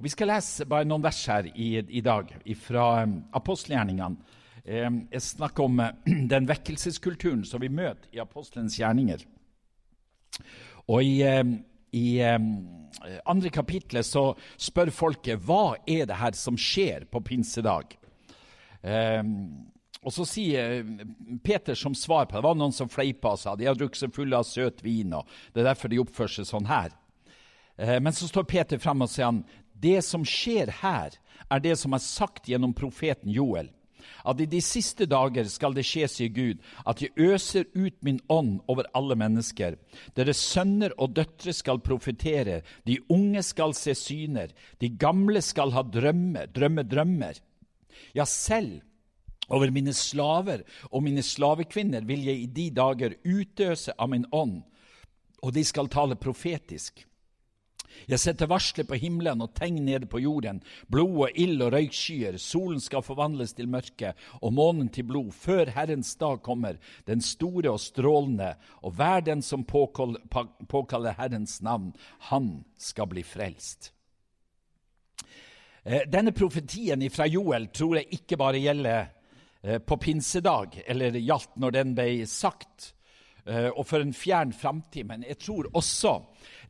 Vi 0.00 0.08
skal 0.08 0.30
lese 0.32 0.64
bare 0.64 0.86
noen 0.88 1.02
vers 1.04 1.18
her 1.28 1.44
i, 1.52 1.74
i 1.76 2.00
dag 2.00 2.30
fra 2.56 2.84
um, 3.04 3.18
apostelgjerningene. 3.36 4.38
Um, 4.64 4.96
jeg 5.12 5.24
snakker 5.26 5.66
om 5.66 5.82
uh, 5.82 5.90
den 6.32 6.48
vekkelseskulturen 6.48 7.42
som 7.44 7.60
vi 7.60 7.68
møter 7.68 8.08
i 8.16 8.22
apostelens 8.22 8.78
gjerninger. 8.80 9.26
Og 10.88 11.04
i, 11.04 11.20
um, 11.28 11.52
i 11.92 12.22
andre 12.24 13.52
kapitlet 13.52 14.08
så 14.08 14.30
spør 14.56 14.92
folket 14.94 15.44
hva 15.44 15.76
er 15.84 16.08
det 16.08 16.16
her 16.16 16.38
som 16.38 16.56
skjer 16.56 17.04
på 17.10 17.20
pinsedag. 17.26 17.92
Og 20.00 20.14
så 20.16 20.24
sier 20.24 20.80
uh, 20.80 21.06
Peter 21.44 21.76
som 21.76 21.92
svar 21.92 22.24
på 22.24 22.38
det, 22.38 22.40
det 22.40 22.48
var 22.48 22.56
noen 22.56 22.72
som 22.72 22.88
fleipa 22.88 23.36
og 23.36 23.44
sa 23.44 23.52
de 23.52 23.68
har 23.68 23.76
drukket 23.76 24.06
seg 24.06 24.16
fulle 24.16 24.40
av 24.40 24.48
søt 24.48 24.80
vin. 24.86 25.12
og 25.12 25.28
Det 25.52 25.60
er 25.60 25.74
derfor 25.74 25.92
de 25.92 26.00
oppfører 26.00 26.38
seg 26.40 26.48
sånn 26.54 26.72
her. 26.72 26.96
Uh, 27.76 27.98
men 28.00 28.16
så 28.16 28.30
står 28.30 28.48
Peter 28.48 28.80
frem 28.80 29.04
og 29.04 29.12
sier 29.12 29.28
han, 29.28 29.44
det 29.82 30.00
som 30.06 30.24
skjer 30.26 30.72
her, 30.82 31.16
er 31.50 31.60
det 31.60 31.76
som 31.80 31.94
er 31.96 32.02
sagt 32.04 32.48
gjennom 32.48 32.74
profeten 32.76 33.32
Joel. 33.32 33.70
At 34.24 34.40
i 34.40 34.48
de 34.48 34.60
siste 34.64 35.06
dager 35.08 35.48
skal 35.48 35.74
det 35.76 35.84
skje, 35.88 36.08
sier 36.10 36.32
Gud, 36.34 36.60
at 36.88 37.00
jeg 37.02 37.14
øser 37.16 37.66
ut 37.72 37.96
min 38.04 38.20
ånd 38.32 38.60
over 38.70 38.88
alle 38.96 39.16
mennesker. 39.18 39.78
Deres 40.16 40.40
sønner 40.40 40.94
og 41.00 41.14
døtre 41.16 41.54
skal 41.56 41.82
profetere, 41.84 42.60
de 42.84 42.98
unge 43.12 43.42
skal 43.46 43.74
se 43.76 43.94
syner, 43.96 44.52
de 44.80 44.92
gamle 44.92 45.42
skal 45.44 45.72
ha 45.76 45.84
drømmer, 45.84 46.50
drømme 46.52 46.84
drømmer. 46.88 47.40
Ja, 48.16 48.24
selv 48.24 48.80
over 49.50 49.72
mine 49.74 49.94
slaver 49.96 50.62
og 50.90 51.04
mine 51.04 51.24
slavekvinner 51.26 52.04
vil 52.06 52.22
jeg 52.28 52.44
i 52.44 52.50
de 52.54 52.68
dager 52.74 53.16
utøse 53.24 53.94
av 53.98 54.12
min 54.12 54.28
ånd, 54.32 54.60
og 55.40 55.54
de 55.56 55.64
skal 55.64 55.88
tale 55.90 56.18
profetisk. 56.20 57.06
Jeg 58.10 58.22
setter 58.22 58.50
varsler 58.50 58.86
på 58.88 58.98
himmelen 59.00 59.42
og 59.44 59.52
tegn 59.56 59.82
nede 59.86 60.08
på 60.10 60.22
jorden, 60.22 60.62
blod 60.90 61.26
og 61.26 61.38
ild 61.40 61.62
og 61.64 61.72
røykskyer, 61.74 62.38
solen 62.40 62.80
skal 62.82 63.04
forvandles 63.06 63.54
til 63.56 63.70
mørke 63.70 64.14
og 64.40 64.54
månen 64.56 64.90
til 64.92 65.06
blod, 65.08 65.30
før 65.36 65.72
Herrens 65.74 66.14
dag 66.20 66.42
kommer, 66.42 66.80
den 67.06 67.22
store 67.24 67.74
og 67.74 67.80
strålende, 67.80 68.54
og 68.82 68.96
hver 68.98 69.24
den 69.26 69.42
som 69.42 69.64
påkaller 69.64 71.16
Herrens 71.18 71.60
navn, 71.62 71.92
han 72.30 72.52
skal 72.78 73.10
bli 73.10 73.24
frelst. 73.26 73.92
Eh, 75.82 76.02
denne 76.06 76.32
profetien 76.36 77.02
fra 77.10 77.26
Joel 77.26 77.70
tror 77.72 78.00
jeg 78.00 78.20
ikke 78.20 78.36
bare 78.40 78.60
gjelder 78.60 79.06
eh, 79.62 79.78
på 79.80 79.96
pinsedag, 79.96 80.82
eller 80.86 81.16
gjaldt 81.16 81.56
når 81.56 81.76
den 81.76 81.94
ble 81.96 82.26
sagt, 82.28 82.92
og 83.48 83.84
for 83.88 84.04
en 84.04 84.12
fjern 84.14 84.52
framtid. 84.52 85.06
Men 85.08 85.24
jeg 85.26 85.38
tror 85.40 85.70
også 85.72 86.12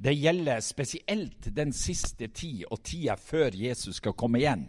det 0.00 0.14
gjelder 0.16 0.62
spesielt 0.64 1.50
den 1.56 1.74
siste 1.76 2.30
tid 2.32 2.62
og 2.70 2.82
tida 2.86 3.16
før 3.20 3.56
Jesus 3.58 3.98
skal 4.00 4.14
komme 4.16 4.40
igjen. 4.40 4.68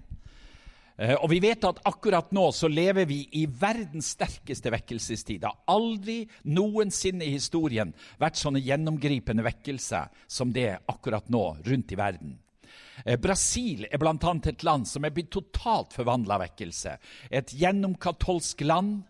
Eh, 1.02 1.16
og 1.16 1.32
vi 1.32 1.40
vet 1.42 1.64
at 1.66 1.80
akkurat 1.88 2.30
nå 2.36 2.44
så 2.54 2.70
lever 2.70 3.08
vi 3.10 3.24
i 3.40 3.46
verdens 3.48 4.12
sterkeste 4.14 4.70
vekkelsestid. 4.74 5.42
Det 5.42 5.50
har 5.50 5.74
aldri 5.74 6.20
noensinne 6.54 7.26
i 7.26 7.34
historien 7.38 7.94
vært 8.22 8.38
sånne 8.38 8.62
gjennomgripende 8.62 9.46
vekkelser 9.48 10.12
som 10.28 10.54
det 10.54 10.76
akkurat 10.92 11.32
nå 11.34 11.46
rundt 11.66 11.96
i 11.96 12.00
verden. 12.00 12.36
Eh, 13.06 13.18
Brasil 13.18 13.88
er 13.90 14.02
bl.a. 14.02 14.36
et 14.46 14.68
land 14.68 14.86
som 14.88 15.08
er 15.08 15.16
blitt 15.16 15.32
totalt 15.34 15.96
forvandla 15.96 16.38
vekkelse. 16.44 16.98
Et 17.32 17.56
gjennomkatolsk 17.64 18.62
land 18.68 19.02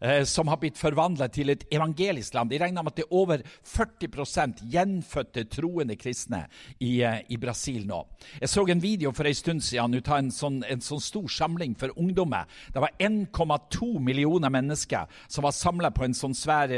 eh, 0.00 0.24
som 0.24 0.48
har 0.48 0.60
blitt 0.60 0.78
forvandla 0.78 1.28
til 1.32 1.52
et 1.52 1.64
evangelisk 1.74 2.34
land. 2.34 2.50
De 2.50 2.60
regner 2.60 2.82
med 2.82 2.92
at 2.92 3.00
det 3.00 3.06
er 3.06 3.16
over 3.16 3.42
40% 3.66 4.62
gjenfødte 4.72 5.44
troende 5.52 5.96
kristne 5.98 6.44
i, 6.78 7.02
eh, 7.02 7.20
i, 7.28 7.36
Brasil 7.36 7.86
nå. 7.86 8.02
Jeg 8.40 8.52
så 8.52 8.66
en 8.68 8.82
video 8.82 9.12
for 9.12 9.28
en 9.28 9.34
stund 9.34 9.62
siden 9.64 9.94
ut 9.94 10.08
av 10.08 10.18
en 10.18 10.32
sånn, 10.34 10.62
en 10.68 10.84
sånn 10.84 11.02
stor 11.02 11.28
samling 11.28 11.76
for 11.78 11.94
ungdommer. 11.96 12.46
Det 12.74 12.82
var 12.82 12.94
1,2 12.98 13.98
millioner 14.00 14.50
mennesker 14.50 15.06
som 15.28 15.46
var 15.46 15.56
samla 15.56 15.92
på 15.94 16.04
en 16.04 16.16
sånn 16.16 16.36
svær 16.36 16.72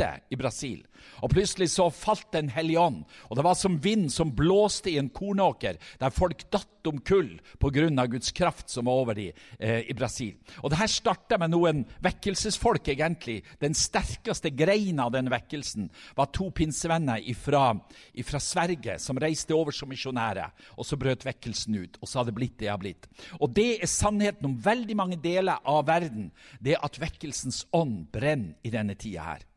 slette 0.00 0.20
i 0.30 0.36
Brasil. 0.36 0.80
Og 1.20 1.30
Plutselig 1.32 1.70
så 1.72 1.88
falt 1.90 2.32
Den 2.32 2.50
hellige 2.50 2.80
ånd, 2.80 3.04
og 3.28 3.36
det 3.36 3.44
var 3.44 3.54
som 3.54 3.78
vind 3.82 4.10
som 4.12 4.30
blåste 4.36 4.90
i 4.90 4.98
en 4.98 5.10
kornåker, 5.10 5.78
der 5.98 6.10
folk 6.10 6.44
datt 6.50 6.86
om 6.86 7.00
kull 7.00 7.40
pga. 7.60 8.06
Guds 8.06 8.32
kraft 8.32 8.70
som 8.70 8.86
var 8.86 9.00
over 9.02 9.14
dem 9.14 9.32
eh, 9.58 9.90
i 9.90 9.94
Brasil. 9.94 10.36
Og 10.62 10.70
det 10.70 10.78
her 10.80 10.88
starta 10.88 11.38
med 11.38 11.50
noen 11.52 11.82
vekkelsesfolk, 12.00 12.88
egentlig. 12.88 13.42
Den 13.60 13.74
sterkeste 13.74 14.50
greina 14.50 15.06
av 15.06 15.12
den 15.12 15.28
vekkelsen 15.30 15.90
var 16.16 16.30
to 16.32 16.50
pinsevenner 16.50 17.20
fra 17.34 18.40
Sverige 18.40 18.98
som 18.98 19.18
reiste 19.20 19.54
over 19.54 19.72
som 19.72 19.90
misjonærer. 19.90 20.54
Og 20.78 20.86
så 20.86 20.96
brøt 20.96 21.26
vekkelsen 21.26 21.76
ut, 21.76 22.00
og 22.00 22.08
så 22.08 22.20
har 22.20 22.30
det 22.30 22.36
blitt 22.36 22.58
det 22.58 22.70
det 22.70 22.72
har 22.72 22.80
blitt. 22.80 23.08
Og 23.40 23.50
det 23.50 23.80
er 23.82 23.90
sannheten 23.90 24.46
om 24.46 24.58
veldig 24.62 24.96
mange 24.96 25.20
deler 25.20 25.60
av 25.64 25.86
verden. 25.88 26.30
Det 26.60 26.76
er 26.76 26.84
at 26.84 27.00
vekkelsens 27.00 27.64
ånd 27.76 28.06
brenner 28.12 28.56
i 28.62 28.72
denne 28.72 28.94
tida 28.94 29.26
her. 29.32 29.49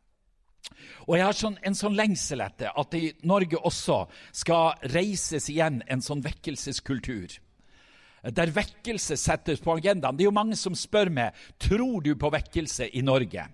Og 1.08 1.18
jeg 1.18 1.26
har 1.26 1.38
sånn, 1.38 1.58
en 1.66 1.76
sånn 1.76 1.98
lengsel 1.98 2.44
etter 2.46 2.72
at 2.80 2.96
i 2.96 3.10
Norge 3.28 3.60
også 3.60 4.04
skal 4.32 4.78
reises 4.94 5.50
igjen 5.52 5.82
en 5.92 6.04
sånn 6.04 6.24
vekkelseskultur. 6.24 7.36
Der 8.24 8.54
vekkelse 8.56 9.18
settes 9.20 9.60
på 9.60 9.76
agendaen. 9.76 10.16
Det 10.16 10.24
er 10.24 10.32
jo 10.32 10.38
mange 10.38 10.56
som 10.56 10.78
spør 10.80 11.12
meg 11.12 11.36
tror 11.60 12.00
du 12.06 12.14
på 12.16 12.32
vekkelse 12.32 12.88
i 12.96 13.04
Norge. 13.04 13.50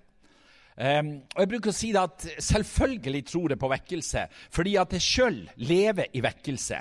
Um, 0.79 1.09
og 1.33 1.41
jeg 1.41 1.49
bruker 1.51 1.73
å 1.73 1.75
si 1.75 1.89
det 1.91 1.99
at 1.99 2.25
Selvfølgelig 2.39 3.23
tror 3.27 3.51
jeg 3.51 3.59
på 3.59 3.67
vekkelse, 3.67 4.21
fordi 4.55 4.77
at 4.79 4.93
jeg 4.95 5.03
sjøl 5.03 5.39
lever 5.67 6.13
i 6.15 6.21
vekkelse. 6.23 6.77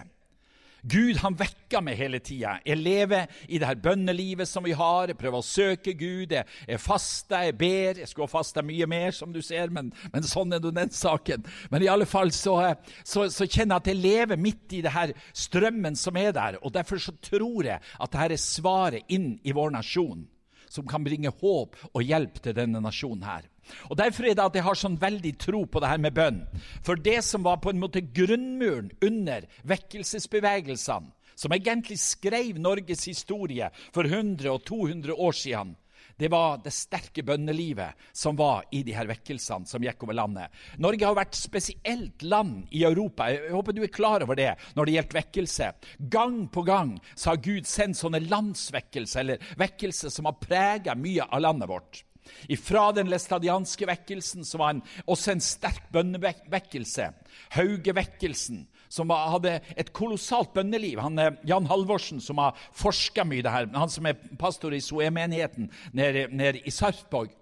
Gud 0.89 1.19
han 1.23 1.37
vekker 1.37 1.83
meg 1.85 1.99
hele 1.99 2.21
tida. 2.25 2.57
Jeg 2.67 2.81
lever 2.81 3.27
i 3.49 3.59
det 3.61 3.69
her 3.69 3.81
bønnelivet 3.83 4.49
som 4.49 4.65
vi 4.65 4.75
har. 4.77 5.11
Jeg 5.11 5.19
prøver 5.21 5.43
å 5.43 5.45
søke 5.45 5.95
Gud. 5.99 6.33
Jeg, 6.33 6.47
jeg 6.69 6.81
faster, 6.81 7.49
jeg 7.49 7.57
ber. 7.61 8.01
Jeg 8.03 8.09
skulle 8.09 8.29
ha 8.29 8.33
fasta 8.33 8.65
mye 8.65 8.89
mer, 8.91 9.13
som 9.17 9.35
du 9.35 9.41
ser, 9.45 9.73
men, 9.75 9.91
men 10.15 10.27
sånn 10.27 10.55
er 10.55 10.63
nå 10.65 10.73
den 10.75 10.93
saken. 10.95 11.45
Men 11.73 11.85
i 11.85 11.91
alle 11.93 12.09
fall 12.09 12.33
så, 12.35 12.57
så, 13.03 13.29
så, 13.29 13.47
kjenner 13.49 13.77
jeg 13.77 13.83
at 13.83 13.93
jeg 13.93 14.01
lever 14.01 14.41
midt 14.41 14.79
i 14.79 14.83
det 14.85 14.95
her 14.95 15.13
strømmen 15.37 15.99
som 15.99 16.17
er 16.21 16.33
der. 16.37 16.61
Og 16.63 16.73
derfor 16.75 17.03
så 17.03 17.15
tror 17.21 17.69
jeg 17.69 17.83
at 17.83 18.15
dette 18.15 18.39
er 18.39 18.43
svaret 18.43 19.15
inn 19.15 19.35
i 19.45 19.55
vår 19.57 19.75
nasjon, 19.77 20.25
som 20.69 20.89
kan 20.89 21.05
bringe 21.05 21.33
håp 21.41 21.77
og 21.93 22.03
hjelp 22.05 22.41
til 22.45 22.57
denne 22.57 22.83
nasjonen 22.85 23.29
her. 23.29 23.49
Og 23.89 23.99
Derfor 24.01 24.29
er 24.29 24.39
det 24.39 24.47
at 24.47 24.59
jeg 24.59 24.67
har 24.67 24.79
sånn 24.79 24.99
veldig 25.01 25.35
tro 25.41 25.65
på 25.67 25.83
det 25.83 25.91
her 25.93 26.03
med 26.03 26.17
bønn. 26.17 26.41
For 26.87 27.01
det 27.01 27.21
som 27.27 27.45
var 27.47 27.61
på 27.63 27.73
en 27.73 27.83
måte 27.83 28.05
grunnmuren 28.05 28.93
under 29.05 29.49
vekkelsesbevegelsene, 29.69 31.13
som 31.39 31.55
egentlig 31.55 32.01
skrev 32.03 32.57
Norges 32.59 33.05
historie 33.07 33.69
for 33.95 34.09
100 34.09 34.49
og 34.51 34.65
200 34.67 35.15
år 35.15 35.37
siden, 35.39 35.77
det 36.19 36.33
var 36.33 36.59
det 36.65 36.73
sterke 36.75 37.23
bønnelivet 37.23 37.95
som 38.17 38.37
var 38.39 38.65
i 38.75 38.81
de 38.83 38.95
her 38.97 39.07
vekkelsene 39.07 39.69
som 39.71 39.85
gikk 39.85 40.03
over 40.03 40.17
landet. 40.19 40.51
Norge 40.83 41.07
har 41.07 41.15
vært 41.15 41.39
spesielt 41.39 42.25
land 42.27 42.67
i 42.75 42.83
Europa. 42.89 43.29
Jeg 43.31 43.55
håper 43.55 43.77
du 43.77 43.85
er 43.87 43.95
klar 43.95 44.27
over 44.27 44.39
det 44.39 44.51
når 44.75 44.89
det 44.89 44.97
gjelder 44.97 45.21
vekkelse. 45.21 45.71
Gang 46.11 46.41
på 46.51 46.67
gang 46.67 46.97
så 47.15 47.33
har 47.33 47.45
Gud 47.45 47.71
sendt 47.71 48.01
sånne 48.01 48.25
landsvekkelser, 48.27 49.23
eller 49.23 49.55
vekkelser 49.63 50.11
som 50.11 50.27
har 50.27 50.41
prega 50.43 50.99
mye 50.99 51.29
av 51.29 51.45
landet 51.47 51.71
vårt. 51.71 52.03
Ifra 52.49 52.89
den 52.97 53.11
læstadianske 53.13 53.89
vekkelsen, 53.89 54.45
så 54.45 54.61
var 54.61 54.75
han 54.75 54.83
også 55.07 55.35
en 55.35 55.45
sterk 55.45 55.89
bønnevekkelse, 55.95 57.11
Haugevekkelsen, 57.55 58.67
som 58.89 59.11
hadde 59.13 59.59
et 59.77 59.93
kolossalt 59.93 60.55
bønneliv. 60.57 61.01
Han, 61.05 61.19
eh, 61.19 61.37
Jan 61.49 61.69
Halvorsen, 61.69 62.21
som 62.21 62.39
har 62.39 62.57
forska 62.73 63.25
mye 63.25 63.43
det 63.43 63.53
her, 63.53 63.69
han 63.75 63.93
som 63.93 64.07
er 64.07 64.19
pastor 64.39 64.75
i 64.75 64.81
Soe-menigheten 64.81 65.71
nede, 65.93 66.29
nede 66.33 66.65
i 66.65 66.71
Sarpsborg. 66.71 67.35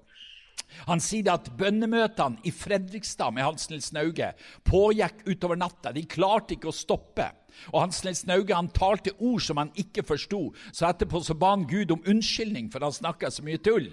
Han 0.86 1.00
sier 1.02 1.30
at 1.32 1.48
bønnemøtene 1.58 2.42
i 2.46 2.52
Fredrikstad 2.54 3.34
med 3.34 3.46
Hans 3.46 3.68
Nils 3.70 3.92
Nauge 3.94 4.32
pågikk 4.66 5.22
utover 5.28 5.58
natta. 5.58 5.92
De 5.94 6.04
klarte 6.10 6.56
ikke 6.56 6.70
å 6.72 6.74
stoppe. 6.74 7.28
Og 7.72 7.80
Hans 7.80 8.02
Nils 8.04 8.24
Nauge 8.28 8.56
han 8.56 8.68
talte 8.74 9.14
ord 9.16 9.42
som 9.46 9.60
han 9.62 9.72
ikke 9.78 10.04
forsto. 10.06 10.50
Så 10.72 10.88
etterpå 10.88 11.22
så 11.24 11.36
ba 11.38 11.54
han 11.54 11.66
Gud 11.70 11.94
om 11.94 12.04
unnskyldning, 12.04 12.68
for 12.72 12.84
han 12.84 12.94
snakka 12.94 13.30
så 13.32 13.46
mye 13.46 13.62
tull. 13.62 13.88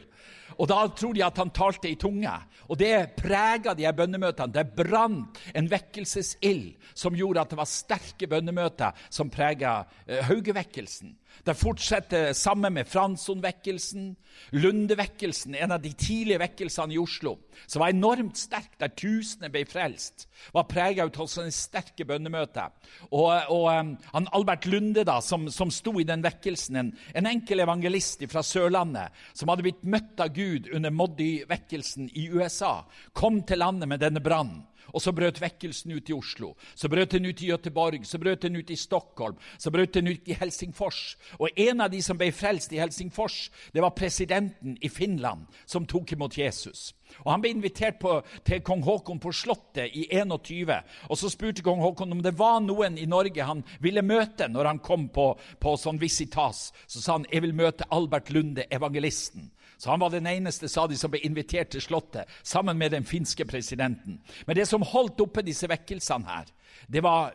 Og 0.57 0.69
da 0.69 0.83
tror 0.93 1.15
de 1.15 1.23
at 1.25 1.39
han 1.41 1.53
talte 1.55 1.89
i 1.89 1.97
tunge. 1.99 2.33
Og 2.69 2.77
det 2.79 3.15
prega 3.17 3.73
de 3.73 3.87
her 3.87 3.95
bønnemøtene. 3.97 4.53
Det 4.53 4.75
brant 4.77 5.41
en 5.53 5.69
vekkelsesild 5.71 6.73
som 6.93 7.17
gjorde 7.17 7.41
at 7.41 7.53
det 7.53 7.59
var 7.59 7.69
sterke 7.69 8.29
bønnemøter 8.29 9.05
som 9.09 9.31
prega 9.33 9.81
uh, 9.83 10.21
Haugevekkelsen. 10.29 11.17
Det 11.45 11.55
fortsetter 11.57 12.33
sammen 12.37 12.73
med 12.73 12.87
Fransson-vekkelsen, 12.87 14.13
Lunde-vekkelsen, 14.53 15.55
en 15.55 15.73
av 15.75 15.81
de 15.81 15.91
tidlige 15.97 16.39
vekkelsene 16.41 16.95
i 16.95 16.99
Oslo, 17.01 17.35
som 17.67 17.81
var 17.83 17.93
enormt 17.93 18.37
sterk, 18.39 18.71
der 18.79 18.93
tusener 18.97 19.51
ble 19.53 19.63
frelst, 19.69 20.27
var 20.53 20.67
prega 20.69 21.05
av 21.05 21.27
sånne 21.29 21.53
sterke 21.53 22.05
bønnemøter. 22.07 22.71
Og, 23.11 23.29
og 23.53 23.67
um, 23.69 23.91
han 24.13 24.29
Albert 24.33 24.67
Lunde, 24.69 25.03
da, 25.07 25.19
som, 25.25 25.49
som 25.53 25.73
sto 25.73 25.95
i 25.99 26.07
den 26.07 26.23
vekkelsen, 26.25 26.79
en, 26.79 26.93
en 27.13 27.29
enkel 27.29 27.65
evangelist 27.65 28.23
fra 28.31 28.45
Sørlandet, 28.45 29.13
som 29.33 29.51
hadde 29.51 29.67
blitt 29.67 29.83
møtt 29.83 30.12
av 30.19 30.33
Gud 30.33 30.69
under 30.73 30.91
Moddy-vekkelsen 30.91 32.09
i 32.13 32.27
USA, 32.29 32.83
kom 33.13 33.41
til 33.41 33.63
landet 33.63 33.89
med 33.89 34.03
denne 34.03 34.21
brannen. 34.23 34.63
Og 34.93 35.01
så 35.01 35.13
brøt 35.15 35.39
vekkelsen 35.41 35.93
ut 35.95 36.09
i 36.09 36.13
Oslo. 36.13 36.53
Så 36.75 36.89
brøt 36.91 37.15
den 37.15 37.25
ut 37.25 37.41
i 37.41 37.49
Göteborg, 37.49 38.03
så 38.05 38.19
brøt 38.19 38.43
den 38.43 38.55
ut 38.55 38.69
i 38.69 38.77
Stockholm, 38.77 39.37
så 39.57 39.71
brøt 39.71 39.93
den 39.93 40.07
ut 40.07 40.27
i 40.27 40.35
Helsingfors. 40.37 41.15
Og 41.39 41.49
en 41.55 41.81
av 41.81 41.91
de 41.91 42.01
som 42.01 42.17
ble 42.17 42.31
frelst 42.35 42.73
i 42.73 42.81
Helsingfors, 42.81 43.49
det 43.73 43.81
var 43.81 43.95
presidenten 43.97 44.77
i 44.81 44.89
Finland 44.89 45.47
som 45.65 45.87
tok 45.89 46.13
imot 46.13 46.37
Jesus. 46.37 46.93
Og 47.23 47.31
Han 47.31 47.41
ble 47.41 47.51
invitert 47.53 47.99
på, 48.01 48.19
til 48.45 48.61
kong 48.65 48.83
Haakon 48.85 49.19
på 49.21 49.31
Slottet 49.33 49.93
i 49.93 50.07
21. 50.11 50.73
Og 51.09 51.17
Så 51.17 51.29
spurte 51.29 51.65
kong 51.65 51.81
Haakon 51.81 52.11
om 52.11 52.23
det 52.25 52.37
var 52.37 52.59
noen 52.61 52.97
i 52.97 53.05
Norge 53.09 53.43
han 53.43 53.63
ville 53.81 54.01
møte 54.01 54.47
når 54.49 54.65
han 54.65 54.79
kom 54.79 55.09
på, 55.13 55.33
på 55.59 55.75
sånn 55.77 56.01
visitas. 56.01 56.71
Så 56.87 57.01
sa 57.01 57.17
han 57.17 57.29
jeg 57.31 57.45
vil 57.45 57.53
møte 57.57 57.89
Albert 57.89 58.29
Lunde, 58.33 58.65
evangelisten. 58.69 59.51
Så 59.77 59.89
Han 59.89 59.99
var 59.99 60.09
den 60.09 60.27
eneste 60.27 60.69
sa 60.69 60.87
de, 60.87 60.97
som 60.97 61.11
ble 61.11 61.21
invitert 61.25 61.69
til 61.73 61.81
Slottet, 61.81 62.29
sammen 62.43 62.77
med 62.77 62.91
den 62.91 63.05
finske 63.05 63.45
presidenten. 63.45 64.19
Men 64.47 64.55
det 64.55 64.67
som 64.67 64.81
holdt 64.81 65.21
oppe 65.21 65.41
disse 65.45 65.69
vekkelsene 65.69 66.27
her, 66.27 66.51
det 66.87 67.03
var 67.03 67.33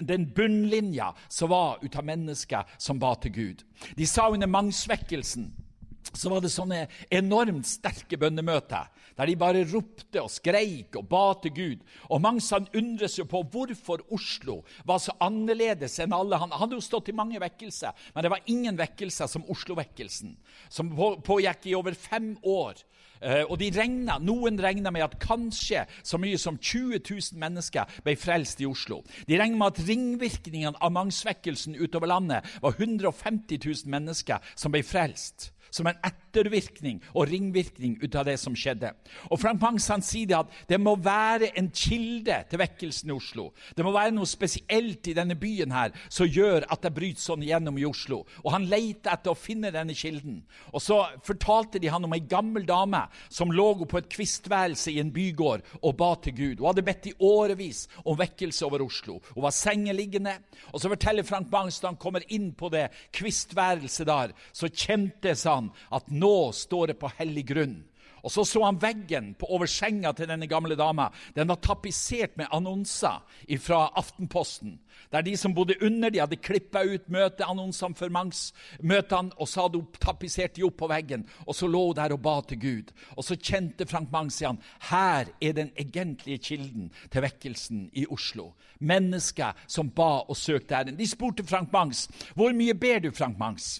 den 0.00 0.26
bunnlinja 0.34 1.12
som 1.28 1.50
var 1.50 1.78
ut 1.82 1.96
av 1.96 2.04
mennesker 2.04 2.64
som 2.78 2.98
ba 2.98 3.14
til 3.20 3.32
Gud. 3.32 3.64
De 3.96 4.06
sa 4.06 4.28
under 4.32 4.50
mangsvekkelsen 4.50 5.52
så 6.14 6.30
var 6.32 6.42
det 6.42 6.52
sånne 6.52 6.86
enormt 7.12 7.68
sterke 7.68 8.18
bønnemøter 8.20 8.88
der 9.18 9.26
de 9.26 9.34
bare 9.38 9.64
ropte 9.66 10.22
og 10.22 10.30
skreik 10.30 10.96
og 11.00 11.08
ba 11.10 11.32
til 11.42 11.54
Gud. 11.54 11.80
Og 12.06 12.22
mange 12.22 12.42
sånn 12.44 12.68
undres 12.78 13.18
jo 13.18 13.26
på 13.28 13.42
hvorfor 13.50 14.04
Oslo 14.14 14.60
var 14.86 15.02
så 15.02 15.16
annerledes 15.24 15.98
enn 16.02 16.14
alle. 16.14 16.38
Han 16.38 16.54
hadde 16.54 16.78
jo 16.78 16.84
stått 16.84 17.10
i 17.10 17.16
mange 17.18 17.40
vekkelser, 17.42 17.96
men 18.14 18.24
det 18.24 18.30
var 18.30 18.46
ingen 18.46 18.78
vekkelser 18.78 19.30
som 19.30 19.46
Oslo-vekkelsen, 19.50 20.36
som 20.70 20.94
pågikk 21.26 21.66
i 21.66 21.74
over 21.78 21.98
fem 21.98 22.36
år. 22.46 22.78
Uh, 23.18 23.42
og 23.50 23.56
de 23.58 23.72
regnet, 23.74 24.22
Noen 24.22 24.60
regna 24.62 24.92
med 24.94 25.02
at 25.02 25.16
kanskje 25.18 25.80
så 26.06 26.20
mye 26.22 26.38
som 26.38 26.54
20 26.54 27.00
000 27.02 27.40
mennesker 27.42 27.98
ble 28.06 28.14
frelst 28.14 28.62
i 28.62 28.68
Oslo. 28.70 29.00
De 29.26 29.34
regna 29.40 29.58
med 29.58 29.72
at 29.72 29.82
ringvirkningene 29.88 30.78
av 30.78 30.94
mangsvekkelsen 30.94 31.74
utover 31.82 32.12
landet 32.12 32.46
var 32.62 32.78
150 32.78 33.58
000 33.58 33.90
mennesker 33.90 34.54
som 34.54 34.70
ble 34.70 34.84
frelst 34.86 35.50
som 35.70 35.88
en 35.88 35.98
ettervirkning 36.06 37.00
og 37.14 37.28
ringvirkning 37.30 37.98
ut 38.02 38.16
av 38.18 38.26
det 38.28 38.36
som 38.40 38.56
skjedde. 38.56 38.92
Og 39.30 39.40
Frank 39.40 39.60
Mangs 39.62 39.88
han 39.92 40.04
sier 40.04 40.40
at 40.40 40.52
det 40.70 40.78
må 40.80 40.94
være 41.02 41.52
en 41.58 41.70
kilde 41.74 42.36
til 42.50 42.62
vekkelsen 42.62 43.10
i 43.10 43.16
Oslo. 43.16 43.48
Det 43.76 43.84
må 43.86 43.92
være 43.94 44.14
noe 44.16 44.28
spesielt 44.28 45.10
i 45.10 45.16
denne 45.16 45.36
byen 45.38 45.74
her 45.74 45.94
som 46.08 46.28
gjør 46.28 46.66
at 46.68 46.84
det 46.84 46.94
bryter 46.96 47.22
sånn 47.22 47.44
gjennom 47.46 47.78
i 47.80 47.86
Oslo. 47.88 48.24
Og 48.44 48.52
Han 48.54 48.68
leter 48.70 49.12
etter 49.12 49.32
å 49.32 49.38
finne 49.38 49.72
denne 49.74 49.96
kilden. 49.96 50.42
Og 50.72 50.82
Så 50.82 51.00
fortalte 51.26 51.78
de 51.78 51.90
han 51.92 52.04
om 52.04 52.14
ei 52.16 52.24
gammel 52.24 52.66
dame 52.66 53.04
som 53.28 53.52
lå 53.52 53.68
på 53.84 53.98
et 54.00 54.08
kvistværelse 54.10 54.94
i 54.94 55.00
en 55.02 55.12
bygård 55.12 55.62
og 55.82 55.96
ba 55.98 56.14
til 56.22 56.34
Gud. 56.34 56.60
Hun 56.60 56.70
hadde 56.70 56.86
bedt 56.86 57.10
i 57.10 57.16
årevis 57.20 57.86
om 58.04 58.16
vekkelse 58.18 58.64
over 58.66 58.82
Oslo. 58.86 59.18
Hun 59.34 59.44
var 59.44 59.54
sengeliggende. 59.54 60.38
Og 60.72 60.80
Så 60.80 60.88
forteller 60.88 61.26
Frank 61.26 61.50
Mangs 61.52 61.80
da 61.80 61.90
han 61.92 62.00
kommer 62.00 62.24
inn 62.32 62.52
på 62.56 62.70
det 62.72 62.88
kvistværelset 63.12 64.06
der, 64.08 64.32
så 64.52 64.70
kjente 64.72 65.34
sa 65.36 65.57
han 65.58 65.70
at 65.94 66.10
nå 66.10 66.50
står 66.56 66.92
det 66.92 67.00
på 67.02 67.12
hellig 67.18 67.46
grunn. 67.52 67.78
Og 68.22 68.32
Så 68.32 68.44
så 68.44 68.64
han 68.64 68.80
veggen 68.82 69.34
på 69.38 69.46
over 69.54 69.66
senga 69.66 70.12
til 70.12 70.28
denne 70.28 70.46
gamle 70.46 70.76
dama. 70.76 71.08
Den 71.34 71.48
var 71.48 71.60
tapetsert 71.62 72.36
med 72.36 72.50
annonser 72.52 73.22
fra 73.60 73.90
Aftenposten, 73.96 74.78
der 75.12 75.22
de 75.22 75.36
som 75.36 75.54
bodde 75.54 75.78
under, 75.82 76.10
de 76.10 76.20
hadde 76.20 76.36
klippa 76.36 76.82
ut 76.84 77.08
møteannonsene 77.08 77.94
for 77.94 78.08
Mangs-møtene, 78.12 79.32
og 79.38 79.48
så 79.48 79.64
hadde 79.64 79.78
hun 79.78 80.00
tapetsert 80.00 80.56
de 80.56 80.66
opp 80.66 80.76
på 80.76 80.90
veggen. 80.90 81.26
Og 81.46 81.54
så 81.54 81.66
lå 81.66 81.86
hun 81.86 81.96
der 81.96 82.12
og 82.12 82.22
ba 82.22 82.40
til 82.42 82.60
Gud. 82.60 82.92
Og 83.16 83.24
så 83.24 83.36
kjente 83.36 83.86
Frank 83.86 84.12
Mangs 84.12 84.40
igjen 84.42 84.60
her 84.90 85.30
er 85.40 85.52
den 85.52 85.70
egentlige 85.78 86.38
kilden 86.38 86.92
til 87.10 87.22
vekkelsen 87.22 87.90
i 87.92 88.06
Oslo. 88.10 88.52
Mennesker 88.78 89.54
som 89.66 89.90
ba 89.90 90.24
og 90.28 90.36
søkte 90.36 90.74
æren. 90.74 90.98
De 90.98 91.06
spurte 91.06 91.46
Frank 91.46 91.72
Mangs 91.72 92.08
hvor 92.34 92.52
mye 92.52 92.74
ber 92.74 93.00
du, 93.00 93.10
Frank 93.10 93.38
Mangs? 93.38 93.78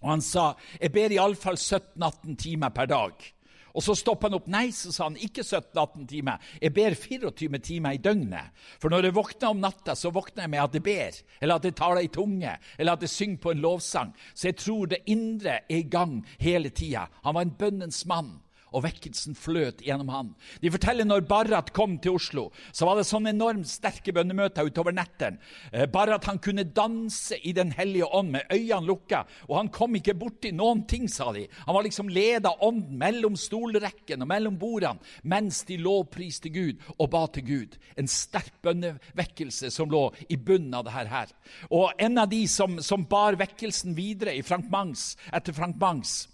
Og 0.00 0.10
han 0.14 0.24
sa 0.24 0.52
jeg 0.78 0.92
ber 0.94 1.14
iallfall 1.14 1.60
17-18 1.60 2.36
timer 2.40 2.74
per 2.74 2.90
dag. 2.90 3.30
Og 3.72 3.80
så 3.84 3.94
stoppa 3.96 4.28
han 4.28 4.36
opp. 4.36 4.48
Nei, 4.52 4.66
så 4.74 4.92
sa 4.92 5.06
han, 5.06 5.16
ikke 5.16 5.44
17-18 5.44 6.06
timer. 6.10 6.50
Jeg 6.60 6.74
ber 6.76 6.96
24 6.98 7.60
timer 7.64 7.96
i 7.96 8.02
døgnet. 8.04 8.52
For 8.80 8.92
når 8.92 9.08
jeg 9.08 9.16
våkner 9.16 9.48
om 9.48 9.62
natta, 9.62 9.96
så 9.96 10.12
våkner 10.12 10.44
jeg 10.44 10.52
med 10.52 10.64
at 10.64 10.76
jeg 10.76 10.84
ber, 10.84 11.20
eller 11.40 11.56
at 11.56 11.68
jeg 11.68 11.78
taler 11.80 12.04
i 12.04 12.12
tunge, 12.12 12.52
eller 12.76 12.98
at 12.98 13.06
jeg 13.06 13.14
synger 13.14 13.42
på 13.42 13.54
en 13.54 13.64
lovsang. 13.64 14.12
Så 14.34 14.50
jeg 14.50 14.58
tror 14.60 14.92
det 14.92 15.02
indre 15.12 15.62
er 15.62 15.78
i 15.80 15.88
gang 15.88 16.18
hele 16.42 16.68
tida. 16.68 17.06
Han 17.24 17.38
var 17.38 17.48
en 17.48 17.56
bønnens 17.58 18.04
mann 18.10 18.34
og 18.72 18.84
vekkelsen 18.86 19.36
fløt 19.38 19.82
gjennom 19.84 20.10
han. 20.12 20.32
De 20.62 20.72
forteller 20.72 21.06
når 21.08 21.26
Barrat 21.28 21.72
kom 21.76 21.98
til 22.02 22.16
Oslo, 22.18 22.48
så 22.72 22.88
var 22.88 22.98
det 22.98 23.06
sånn 23.08 23.28
enormt 23.30 23.68
sterke 23.70 24.14
bønnemøter 24.16 24.66
utover 24.68 24.94
nettene. 24.96 25.40
Eh, 25.72 25.86
Barrat 25.90 26.26
kunne 26.42 26.64
danse 26.64 27.36
i 27.42 27.52
Den 27.52 27.72
hellige 27.76 28.06
ånd 28.06 28.30
med 28.32 28.48
øynene 28.50 28.86
lukka, 28.88 29.24
og 29.48 29.56
han 29.58 29.68
kom 29.74 29.96
ikke 29.98 30.16
borti 30.18 30.52
noen 30.56 30.84
ting, 30.88 31.08
sa 31.08 31.32
de. 31.34 31.44
Han 31.66 31.76
var 31.76 31.84
liksom 31.86 32.08
leda 32.08 32.54
ånden 32.64 32.96
mellom 32.98 33.36
stolrekken 33.36 34.22
og 34.24 34.30
mellom 34.30 34.58
bordene 34.58 35.02
mens 35.28 35.62
de 35.68 35.76
lovpriste 35.80 36.50
Gud 36.52 36.80
og 36.96 37.10
ba 37.12 37.26
til 37.32 37.46
Gud. 37.46 37.76
En 37.98 38.08
sterk 38.10 38.54
bønnevekkelse 38.64 39.70
som 39.74 39.90
lå 39.92 40.06
i 40.32 40.38
bunnen 40.40 40.74
av 40.74 40.86
dette 40.86 41.10
her. 41.12 41.32
Og 41.70 41.92
en 42.02 42.18
av 42.22 42.30
de 42.30 42.42
som, 42.50 42.78
som 42.82 43.06
bar 43.08 43.38
vekkelsen 43.40 43.96
videre 43.98 44.34
i 44.36 44.44
Frank 44.46 44.70
Mangs, 44.72 45.12
etter 45.32 45.56
Frank 45.56 45.78
Mangs, 45.80 46.26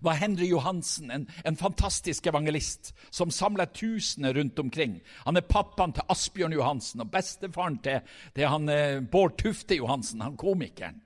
var 0.00 0.18
Henry 0.20 0.48
Johansen, 0.50 1.10
en, 1.10 1.26
en 1.44 1.56
fantastisk 1.56 2.26
evangelist 2.26 2.94
som 3.10 3.30
samla 3.30 3.66
tusener 3.66 4.34
rundt 4.34 4.58
omkring. 4.58 5.00
Han 5.24 5.36
er 5.36 5.46
pappaen 5.48 5.94
til 5.96 6.06
Asbjørn 6.08 6.56
Johansen 6.56 7.04
og 7.04 7.10
bestefaren 7.12 7.78
til, 7.84 8.00
til 8.34 8.50
han, 8.50 8.68
eh, 8.68 9.00
Bård 9.00 9.38
Tufte 9.40 9.78
Johansen, 9.78 10.20
han 10.24 10.38
komikeren. 10.40 11.02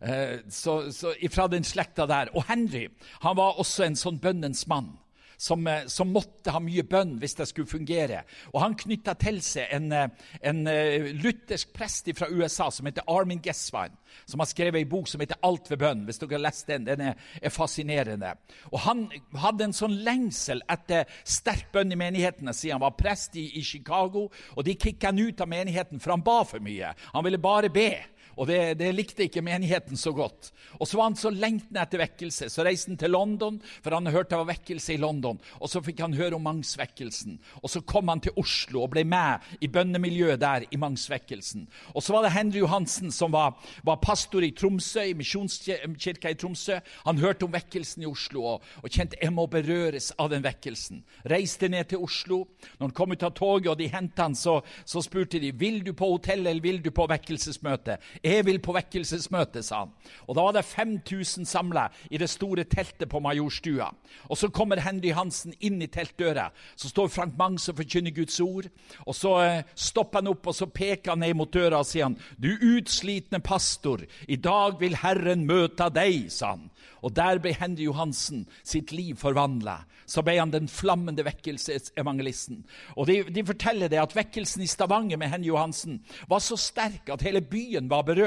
Eh, 0.00 0.38
så, 0.48 0.92
så 0.92 1.14
Fra 1.30 1.48
den 1.48 1.64
slekta 1.64 2.06
der. 2.06 2.30
Og 2.34 2.46
Henry 2.48 2.86
han 3.24 3.36
var 3.36 3.58
også 3.58 3.86
en 3.86 3.98
sånn 3.98 4.20
bønnens 4.22 4.66
mann 4.70 4.94
som, 5.38 5.66
eh, 5.66 5.86
som, 5.86 6.10
måtte 6.12 6.50
ha 6.50 6.60
mye 6.60 6.82
bønn 6.82 7.14
hvis 7.22 7.36
det 7.38 7.46
skulle 7.48 7.70
fungere. 7.70 8.24
Og 8.52 8.60
Han 8.60 8.74
knytta 8.78 9.14
til 9.14 9.38
seg 9.44 9.70
en, 9.72 9.92
eh, 9.92 10.08
en, 10.42 10.66
eh, 10.66 11.12
luthersk 11.14 11.72
prest 11.72 12.10
fra 12.18 12.26
USA 12.28 12.70
som 12.70 12.86
heter 12.86 13.06
Armin 13.06 13.40
Gesswein, 13.42 13.94
som 14.26 14.40
har 14.40 14.46
skrevet 14.46 14.82
en 14.82 14.88
bok 14.88 15.06
som 15.08 15.20
heter 15.20 15.36
'Alt 15.42 15.70
ved 15.70 15.78
bønn'. 15.78 16.04
hvis 16.04 16.18
dere 16.18 16.32
har 16.32 16.38
lest 16.38 16.66
Den 16.66 16.84
den 16.84 17.00
er, 17.00 17.14
er 17.42 17.50
fascinerende. 17.50 18.34
Og 18.72 18.80
Han 18.80 19.10
hadde 19.34 19.64
en 19.64 19.72
sånn 19.72 20.02
lengsel 20.04 20.60
etter 20.68 21.06
sterk 21.24 21.72
bønn 21.72 21.92
i 21.92 21.94
menighetene 21.94 22.52
siden 22.52 22.72
han 22.72 22.80
var 22.80 22.90
prest 22.98 23.36
i, 23.36 23.58
i 23.58 23.62
Chicago. 23.62 24.28
og 24.56 24.64
De 24.64 24.74
kicka 24.74 25.06
han 25.08 25.18
ut 25.18 25.40
av 25.40 25.48
menigheten, 25.48 26.00
for 26.00 26.10
han 26.10 26.22
ba 26.22 26.42
for 26.44 26.58
mye. 26.58 26.94
Han 27.12 27.24
ville 27.24 27.38
bare 27.38 27.70
be. 27.70 28.04
Og 28.38 28.46
det, 28.46 28.78
det, 28.78 28.92
likte 28.94 29.26
ikke 29.26 29.42
menigheten 29.44 29.98
så 29.98 30.12
godt. 30.14 30.52
Og 30.78 30.86
så 30.86 30.98
var 30.98 31.08
han 31.08 31.18
så 31.18 31.32
lengtende 31.34 31.82
etter 31.82 32.02
vekkelse. 32.02 32.48
Så 32.52 32.64
reiste 32.66 32.92
han 32.92 33.00
til 33.00 33.10
London, 33.10 33.58
for 33.82 33.96
han 33.96 34.06
hørte 34.06 34.30
det 34.32 34.40
var 34.42 34.50
vekkelse 34.52 34.94
i 34.94 35.00
London. 35.00 35.40
Og 35.58 35.70
så 35.72 35.82
fikk 35.82 36.02
han 36.04 36.14
høre 36.14 36.36
om 36.36 36.44
Mangsvekkelsen. 36.46 37.38
Og 37.62 37.72
så 37.72 37.82
kom 37.82 38.10
han 38.12 38.22
til 38.22 38.36
Oslo 38.38 38.84
og 38.84 38.92
ble 38.92 39.02
med 39.08 39.48
i 39.64 39.70
bønnemiljøet 39.72 40.42
der 40.42 40.66
i 40.70 40.78
Mangsvekkelsen. 40.80 41.66
Og 41.94 42.04
så 42.04 42.14
var 42.14 42.26
det 42.26 42.34
Henry 42.36 42.62
Johansen 42.62 43.10
som 43.14 43.34
var, 43.34 43.56
var 43.86 44.00
pastor 44.04 44.44
i 44.46 44.52
Tromsø, 44.54 45.02
i 45.08 45.16
Misjonskirka 45.18 46.30
i 46.30 46.38
Tromsø. 46.38 46.78
Han 47.08 47.22
hørte 47.22 47.48
om 47.48 47.54
vekkelsen 47.54 48.04
i 48.04 48.10
Oslo 48.10 48.44
og, 48.54 48.68
og 48.84 48.92
kjente 48.92 49.18
jeg 49.18 49.34
må 49.34 49.48
berøres 49.50 50.12
av 50.20 50.30
den 50.30 50.44
vekkelsen. 50.46 51.02
Reiste 51.28 51.70
ned 51.72 51.90
til 51.90 52.04
Oslo. 52.04 52.44
Når 52.78 52.90
han 52.90 52.96
kom 53.00 53.16
ut 53.16 53.26
av 53.26 53.34
toget 53.34 53.72
og 53.72 53.80
de 53.80 53.90
hentet 53.90 54.22
han, 54.22 54.36
så, 54.38 54.60
så 54.86 55.02
spurte 55.04 55.40
de 55.42 55.50
vil 55.58 55.80
du 55.86 55.92
på 55.96 56.12
hotell 56.12 56.46
eller 56.46 56.62
vil 56.62 56.82
du 56.84 56.92
på 56.94 57.08
vekkelsesmøte. 57.10 57.98
'Jeg 58.28 58.46
vil 58.46 58.58
på 58.58 58.72
vekkelsesmøte', 58.72 59.62
sa 59.62 59.78
han. 59.78 59.92
Og 60.26 60.36
Da 60.36 60.42
var 60.42 60.52
det 60.52 60.64
5000 60.64 61.46
samla 61.46 61.88
i 62.10 62.16
det 62.16 62.28
store 62.30 62.64
teltet 62.64 63.08
på 63.08 63.20
Majorstua. 63.20 63.94
Og 64.28 64.36
Så 64.36 64.48
kommer 64.48 64.80
Henry 64.80 65.12
Hansen 65.12 65.54
inn 65.60 65.82
i 65.82 65.86
teltdøra. 65.86 66.50
Så 66.76 66.88
står 66.88 67.08
Frank 67.08 67.38
Mangs 67.38 67.68
og 67.68 67.76
forkynner 67.76 68.10
Guds 68.10 68.40
ord. 68.40 68.64
Og 69.06 69.14
Så 69.14 69.38
eh, 69.40 69.62
stopper 69.74 70.18
han 70.18 70.28
opp 70.28 70.46
og 70.46 70.54
så 70.54 70.66
peker 70.66 71.10
han 71.10 71.18
ned 71.18 71.34
mot 71.34 71.52
døra 71.52 71.78
og 71.78 71.86
sier 71.86 72.04
han, 72.04 72.18
'Du 72.38 72.56
utslitne 72.76 73.40
pastor, 73.40 74.00
i 74.28 74.36
dag 74.36 74.80
vil 74.80 74.96
Herren 74.96 75.46
møte 75.46 75.90
deg', 75.90 76.30
sa 76.30 76.50
han. 76.50 76.70
Og 77.02 77.14
der 77.16 77.38
ble 77.42 77.52
Henry 77.54 77.86
Johansen 77.86 78.46
sitt 78.66 78.92
liv 78.92 79.16
forvandla. 79.20 79.84
Så 80.08 80.22
ble 80.24 80.38
han 80.38 80.52
den 80.52 80.68
flammende 80.72 81.24
vekkelsesevangelisten. 81.26 82.62
Og 82.96 83.06
de, 83.10 83.20
de, 83.28 83.44
forteller 83.46 83.90
det 83.92 84.00
at 84.00 84.16
vekkelsen 84.16 84.64
i 84.64 84.70
Stavanger 84.70 85.20
med 85.20 85.30
Henry 85.32 85.50
Johansen 85.50 86.00
var 86.30 86.42
så 86.44 86.56
sterk 86.56 87.12
at 87.12 87.24
hele 87.26 87.42
byen 87.44 87.90
var 87.90 88.06
berørt. 88.08 88.17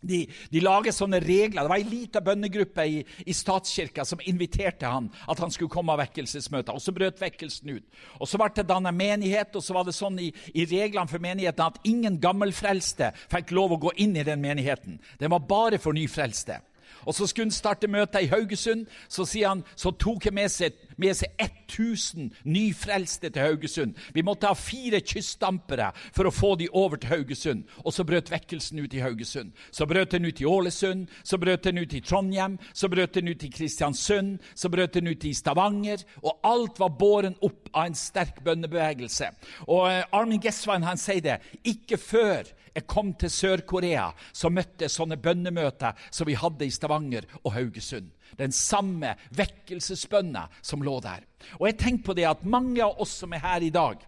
De, 0.00 0.20
de 0.52 0.60
lager 0.62 0.94
sånne 0.94 1.18
regler. 1.24 1.64
Det 1.64 1.70
var 1.72 1.80
ei 1.80 1.88
lita 1.88 2.20
bønnegruppe 2.22 2.84
i, 2.86 3.00
i, 3.26 3.34
statskirka 3.34 4.04
som 4.06 4.22
inviterte 4.30 4.86
han, 4.86 5.08
at 5.26 5.42
han 5.42 5.50
skulle 5.50 5.72
komme 5.72 5.94
av 5.94 6.02
vekkelsesmøter. 6.04 6.76
Og 6.76 6.82
så 6.82 6.94
brøt 6.94 7.18
vekkelsen 7.22 7.72
ut. 7.74 7.98
Og 8.20 8.30
Så 8.30 8.38
ble 8.38 8.50
det 8.54 8.68
dannet 8.68 8.94
menighet, 8.94 9.56
og 9.58 9.64
så 9.64 9.74
var 9.74 9.88
det 9.88 9.96
sånn 9.98 10.20
i, 10.22 10.30
i 10.54 10.68
reglene 10.70 11.10
for 11.10 11.22
menigheten 11.22 11.66
at 11.66 11.82
ingen 11.88 12.20
gammelfrelste 12.22 13.10
fikk 13.26 13.54
lov 13.58 13.74
å 13.74 13.82
gå 13.88 13.96
inn 14.04 14.14
i 14.16 14.26
den 14.26 14.42
menigheten. 14.44 15.00
Den 15.18 15.34
var 15.34 15.46
bare 15.50 15.82
for 15.82 15.96
nyfrelste. 15.96 16.60
Og 17.06 17.14
Så 17.14 17.26
skulle 17.26 17.46
han 17.46 17.50
starte 17.50 17.88
møtet 17.88 18.22
i 18.22 18.30
Haugesund. 18.32 18.86
Så, 19.08 19.26
han, 19.46 19.64
så 19.76 19.90
tok 19.90 20.24
han 20.24 20.34
med 20.34 20.48
seg 20.48 20.72
med 20.98 21.14
seg 21.16 21.30
1000 21.38 22.32
nyfrelste 22.48 23.30
til 23.30 23.42
Haugesund. 23.42 23.94
Vi 24.14 24.24
måtte 24.26 24.50
ha 24.50 24.56
fire 24.58 25.00
kystdampere 25.04 25.92
for 26.16 26.28
å 26.28 26.34
få 26.34 26.54
de 26.58 26.68
over 26.72 26.98
til 26.98 27.12
Haugesund. 27.12 27.64
Og 27.84 27.94
så 27.94 28.04
brøt 28.08 28.32
vekkelsen 28.32 28.82
ut 28.82 28.94
i 28.94 29.02
Haugesund. 29.04 29.52
Så 29.70 29.86
brøt 29.86 30.12
den 30.12 30.26
ut 30.28 30.42
i 30.42 30.48
Ålesund, 30.48 31.06
så 31.22 31.38
brøt 31.38 31.64
den 31.68 31.78
ut 31.78 31.94
i 31.94 32.02
Trondheim, 32.02 32.58
så 32.74 32.90
brøt 32.90 33.14
den 33.14 33.30
ut 33.30 33.44
i 33.46 33.52
Kristiansund, 33.54 34.38
så 34.54 34.70
brøt 34.72 34.98
den 34.98 35.10
ut 35.12 35.24
i 35.24 35.34
Stavanger. 35.34 36.02
Og 36.22 36.38
alt 36.46 36.80
var 36.82 36.96
båren 36.98 37.38
opp 37.40 37.70
av 37.72 37.88
en 37.88 37.98
sterk 37.98 38.42
bønnebevegelse. 38.44 39.30
Og 39.68 39.86
eh, 39.90 40.04
Armin 40.12 40.42
Gesswein 40.42 40.86
han 40.86 41.00
sier 41.00 41.22
det. 41.24 41.38
Ikke 41.62 42.00
før 42.00 42.48
jeg 42.78 42.86
kom 42.90 43.12
til 43.18 43.32
Sør-Korea, 43.32 44.10
så 44.32 44.50
møtte 44.52 44.86
jeg 44.86 44.94
sånne 44.94 45.18
bønnemøter 45.22 45.98
som 46.10 46.28
vi 46.28 46.36
hadde 46.38 46.66
i 46.66 46.74
Stavanger 46.74 47.26
og 47.42 47.52
Haugesund. 47.56 48.10
Den 48.38 48.52
samme 48.54 49.14
vekkelsesbønna 49.36 50.46
som 50.62 50.84
lå 50.84 50.98
der. 51.04 51.24
Og 51.58 51.68
jeg 51.70 51.78
tenker 51.80 52.10
på 52.10 52.18
det 52.18 52.28
at 52.28 52.46
mange 52.46 52.82
av 52.84 53.00
oss 53.02 53.16
som 53.22 53.34
er 53.34 53.44
her 53.44 53.66
i 53.66 53.74
dag, 53.74 54.04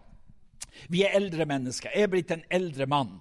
vi 0.87 1.03
er 1.03 1.17
eldre 1.17 1.45
mennesker. 1.49 1.91
Jeg 1.91 2.07
er 2.07 2.11
blitt 2.11 2.31
en 2.33 2.47
eldre 2.49 2.87
mann. 2.89 3.19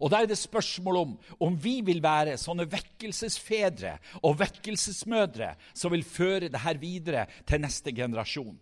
Og 0.00 0.10
Da 0.10 0.22
er 0.22 0.26
det 0.26 0.38
spørsmål 0.40 0.96
om 0.96 1.18
om 1.40 1.56
vi 1.60 1.80
vil 1.84 2.00
være 2.02 2.38
sånne 2.40 2.64
vekkelsesfedre 2.72 3.98
og 4.22 4.38
vekkelsesmødre 4.40 5.54
som 5.74 5.92
vil 5.92 6.04
føre 6.04 6.48
dette 6.48 6.76
videre 6.80 7.26
til 7.46 7.60
neste 7.60 7.92
generasjon. 7.92 8.56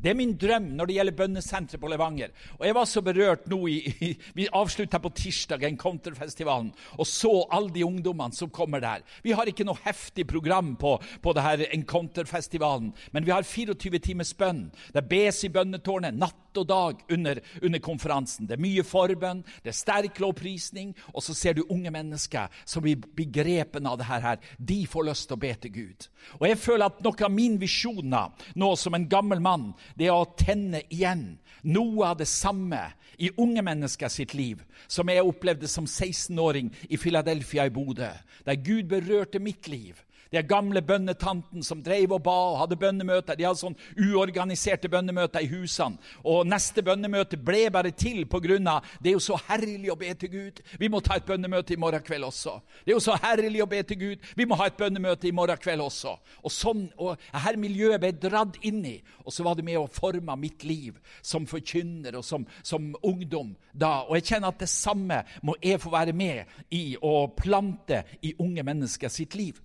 Det 0.00 0.12
er 0.12 0.18
min 0.18 0.36
drøm 0.38 0.70
når 0.76 0.88
det 0.88 0.96
gjelder 0.98 1.18
bønnesenteret 1.18 1.82
på 1.82 1.90
Levanger. 1.92 2.32
Og 2.58 2.66
Jeg 2.66 2.76
var 2.78 2.88
så 2.88 3.02
berørt 3.04 3.48
nå 3.50 3.60
i, 3.68 3.78
i 4.00 4.12
Vi 4.34 4.48
avslutta 4.52 5.00
på 5.02 5.12
tirsdag 5.16 5.66
Encounterfestivalen 5.68 6.72
og 6.98 7.06
så 7.08 7.32
alle 7.52 7.72
de 7.74 7.84
ungdommene 7.84 8.34
som 8.36 8.50
kommer 8.50 8.80
der. 8.82 9.02
Vi 9.22 9.34
har 9.36 9.48
ikke 9.48 9.66
noe 9.66 9.80
heftig 9.84 10.26
program 10.28 10.74
på, 10.80 10.96
på 11.22 11.34
det 11.34 11.44
her 11.44 11.64
Encounterfestivalen, 11.72 12.92
men 13.12 13.26
vi 13.26 13.34
har 13.34 13.46
24 13.46 13.98
timers 14.02 14.32
bønn. 14.38 14.68
Det 14.94 15.04
bes 15.08 15.42
i 15.44 15.52
bønnetårnet 15.52 16.16
natt 16.18 16.38
og 16.60 16.68
dag 16.68 16.98
under, 17.12 17.40
under, 17.62 17.80
konferansen. 17.80 18.46
Det 18.46 18.56
er 18.56 18.62
mye 18.62 18.84
forbønn, 18.84 19.42
det 19.64 19.72
er 19.72 19.76
sterk 19.76 20.20
lovprisning, 20.20 20.92
og 21.14 21.24
så 21.24 21.34
ser 21.36 21.56
du 21.56 21.62
unge 21.64 21.90
mennesker 21.94 22.52
som 22.68 22.84
blir 22.84 23.00
begrepen 23.16 23.88
av 23.88 23.98
det 24.00 24.08
her. 24.08 24.42
De 24.58 24.82
får 24.86 25.08
lyst 25.08 25.28
til 25.30 25.38
å 25.38 25.42
be 25.42 25.52
til 25.62 25.72
Gud. 25.72 26.08
Og 26.40 26.46
jeg 26.48 26.60
føler 26.60 26.90
at 26.90 27.00
noe 27.04 27.24
av 27.24 27.32
min 27.32 27.58
visjoner 27.60 28.48
nå 28.60 28.72
som 28.76 28.96
en 28.96 29.08
gammel 29.08 29.40
mann, 29.42 29.70
det 29.96 30.08
er 30.08 30.16
å 30.16 30.28
tenne 30.38 30.82
igjen 30.88 31.38
noe 31.62 32.08
av 32.10 32.18
det 32.20 32.28
samme 32.30 32.80
i 33.22 33.30
unge 33.38 33.62
mennesker 33.64 34.10
sitt 34.10 34.34
liv 34.34 34.62
som 34.90 35.08
jeg 35.08 35.24
opplevde 35.24 35.68
som 35.70 35.86
16-åring 35.86 36.72
i 36.90 36.98
Philadelphia 36.98 37.68
i 37.68 37.74
Bodø, 37.74 38.10
der 38.46 38.62
Gud 38.64 38.88
berørte 38.90 39.42
mitt 39.42 39.68
liv 39.70 40.00
de 40.32 40.42
gamle 40.48 40.82
bønnetanten 40.82 41.62
som 41.64 41.82
drev 41.84 42.14
og 42.16 42.22
ba 42.24 42.36
og 42.52 42.58
hadde 42.62 42.78
bønnemøter. 42.80 43.36
De 43.36 43.46
hadde 43.46 43.60
sånn 43.60 43.76
uorganiserte 44.00 44.90
bønnemøter 44.92 45.44
i 45.44 45.50
husene. 45.52 46.00
Og 46.24 46.46
neste 46.48 46.84
bønnemøte 46.84 47.36
ble 47.36 47.66
bare 47.72 47.92
til 47.92 48.24
pga. 48.26 48.80
det 49.00 49.10
er 49.10 49.12
jo 49.12 49.20
så 49.20 49.38
herlig 49.48 49.92
å 49.92 49.96
be 49.96 50.14
til 50.14 50.30
Gud. 50.30 50.62
Vi 50.78 50.88
må 50.88 51.00
ta 51.00 51.16
et 51.16 51.26
bønnemøte 51.26 51.74
i 51.74 51.76
morgen 51.76 52.02
kveld 52.02 52.24
også. 52.24 52.60
Det 52.84 52.92
er 52.92 52.96
jo 52.96 53.00
så 53.00 53.16
herlig 53.22 53.62
å 53.62 53.66
be 53.66 53.82
til 53.82 53.98
Gud. 53.98 54.18
Vi 54.36 54.44
må 54.44 54.56
ha 54.56 54.66
et 54.66 54.76
bønnemøte 54.76 55.28
i 55.28 55.32
morgen 55.32 55.58
kveld 55.58 55.80
også. 55.80 56.16
Og 56.42 56.52
sånn, 56.52 56.86
og 56.96 57.18
her 57.32 57.56
miljøet 57.56 58.00
ble 58.00 58.12
dratt 58.12 58.56
inn 58.62 58.84
i. 58.86 58.96
Og 59.24 59.32
så 59.32 59.44
var 59.44 59.56
det 59.56 59.64
med 59.64 59.78
å 59.78 59.90
forme 59.90 60.36
mitt 60.36 60.64
liv 60.64 60.98
som 61.22 61.46
forkynner 61.46 62.16
og 62.18 62.24
som, 62.24 62.46
som 62.62 62.94
ungdom 63.02 63.54
da. 63.72 64.02
Og 64.08 64.16
jeg 64.18 64.32
kjenner 64.32 64.52
at 64.52 64.62
det 64.62 64.70
samme 64.72 65.22
må 65.42 65.56
jeg 65.62 65.80
få 65.82 65.92
være 65.92 66.16
med 66.16 66.48
i 66.74 66.96
å 67.00 67.28
plante 67.36 68.02
i 68.22 68.34
unge 68.40 68.64
mennesker 68.66 69.12
sitt 69.12 69.36
liv. 69.38 69.60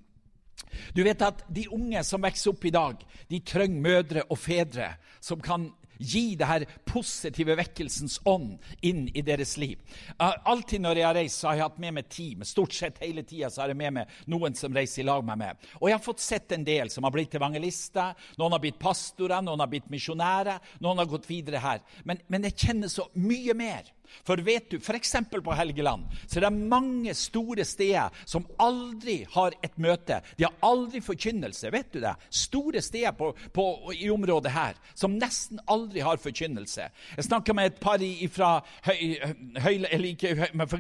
Du 0.95 1.03
vet 1.05 1.21
at 1.21 1.43
De 1.53 1.67
unge 1.74 2.03
som 2.03 2.21
vokser 2.21 2.51
opp 2.51 2.65
i 2.65 2.74
dag, 2.74 3.03
de 3.29 3.39
trenger 3.45 3.81
mødre 3.81 4.24
og 4.29 4.39
fedre 4.39 4.93
som 5.24 5.41
kan 5.41 5.69
gi 6.00 6.36
det 6.39 6.50
her 6.50 6.66
positive 6.88 7.58
vekkelsens 7.60 8.20
ånd 8.27 8.58
inn 8.86 9.06
i 9.13 9.24
deres 9.25 9.56
liv. 9.62 9.82
Alltid 10.18 10.84
når 10.84 11.01
jeg 11.01 11.08
har 11.08 11.20
reist, 11.20 11.42
så 11.42 11.50
har 11.50 11.60
jeg 11.60 11.68
hatt 11.68 11.82
med 11.84 11.98
meg 11.98 12.10
team. 12.13 12.46
Stort 12.48 12.75
sett 12.75 13.01
hele 13.04 13.24
tida 13.27 13.51
har 13.58 13.74
jeg 13.74 13.80
med 13.80 13.98
meg 14.00 14.16
noen 14.32 14.56
som 14.58 14.74
reiser 14.75 15.04
i 15.04 15.08
lag 15.08 15.25
med 15.25 15.42
meg. 15.42 15.68
Og 15.82 15.89
jeg 15.89 15.98
har 15.98 16.06
fått 16.06 16.24
sett 16.24 16.56
en 16.56 16.66
del 16.68 16.92
som 16.94 17.08
har 17.08 17.16
blitt 17.16 17.36
evangelister, 17.38 18.16
noen 18.39 18.58
har 18.58 18.63
blitt 18.63 18.80
pastorer, 18.82 19.44
noen 19.46 19.63
har 19.63 19.72
blitt 19.72 19.92
misjonærer, 19.94 20.63
noen 20.84 21.04
har 21.04 21.12
gått 21.12 21.30
videre 21.30 21.62
her. 21.63 21.84
Men, 22.08 22.22
men 22.27 22.48
jeg 22.50 22.58
kjenner 22.68 22.92
så 22.92 23.10
mye 23.18 23.56
mer 23.58 23.94
for 24.24 24.39
vet 24.44 24.70
du, 24.72 24.77
f.eks. 24.77 25.16
på 25.44 25.56
Helgeland 25.56 26.08
så 26.27 26.39
er 26.39 26.48
det 26.48 26.68
mange 26.72 27.13
store 27.18 27.66
steder 27.68 28.13
som 28.25 28.46
aldri 28.62 29.20
har 29.34 29.56
et 29.63 29.75
møte. 29.82 30.22
De 30.38 30.48
har 30.48 30.56
aldri 30.66 31.01
forkynnelse. 31.04 31.72
vet 31.72 31.92
du 31.94 32.00
det? 32.04 32.16
Store 32.30 32.82
steder 32.82 33.12
på, 33.18 33.34
på, 33.54 33.66
i 33.96 34.10
området 34.10 34.54
her 34.56 34.80
som 34.94 35.18
nesten 35.20 35.60
aldri 35.66 35.87
har 35.96 36.17
forkynnelse. 36.17 36.89
Jeg 37.15 37.25
snakka 37.25 37.53
med 37.53 37.65
et 37.65 37.79
par 37.79 38.01
fra 38.32 38.63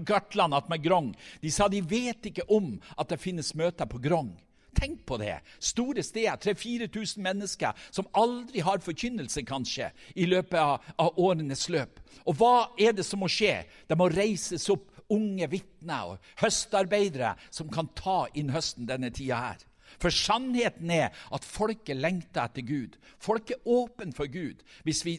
Gartland, 0.05 0.53
med 0.69 0.83
Grong. 0.83 1.15
De 1.41 1.51
sa 1.51 1.67
de 1.67 1.81
vet 1.81 2.25
ikke 2.25 2.47
om 2.49 2.79
at 2.97 3.09
det 3.09 3.19
finnes 3.21 3.55
møter 3.55 3.85
på 3.85 3.97
Grong. 4.03 4.35
Tenk 4.77 5.05
på 5.05 5.17
det! 5.17 5.39
Store 5.59 6.03
steder, 6.03 6.37
3000-4000 6.37 7.21
mennesker 7.25 7.73
som 7.89 8.07
aldri 8.13 8.61
har 8.61 8.83
forkynnelse, 8.83 9.41
kanskje, 9.41 9.89
i 10.15 10.27
løpet 10.29 10.59
av, 10.59 10.83
av, 11.01 11.17
årenes 11.17 11.65
løp. 11.73 11.99
Og 12.29 12.37
hva 12.37 12.69
er 12.77 12.93
det 12.93 13.05
som 13.07 13.23
må 13.23 13.29
skje? 13.31 13.63
Det 13.89 13.97
må 13.97 14.09
reises 14.13 14.69
opp 14.69 14.91
unge 15.13 15.47
vitner 15.49 16.13
og 16.13 16.29
høstarbeidere 16.43 17.33
som 17.49 17.71
kan 17.73 17.89
ta 17.97 18.25
inn 18.37 18.51
høsten 18.53 18.85
denne 18.89 19.09
tida 19.15 19.39
her. 19.47 19.65
For 20.01 20.13
sannheten 20.13 20.91
er 20.93 21.09
at 21.33 21.47
folket 21.47 21.97
lengter 21.97 22.45
etter 22.45 22.65
Gud. 22.67 22.97
Folk 23.19 23.51
er 23.51 23.63
åpne 23.65 24.13
for 24.17 24.29
Gud 24.31 24.61
hvis 24.85 25.03
vi 25.05 25.17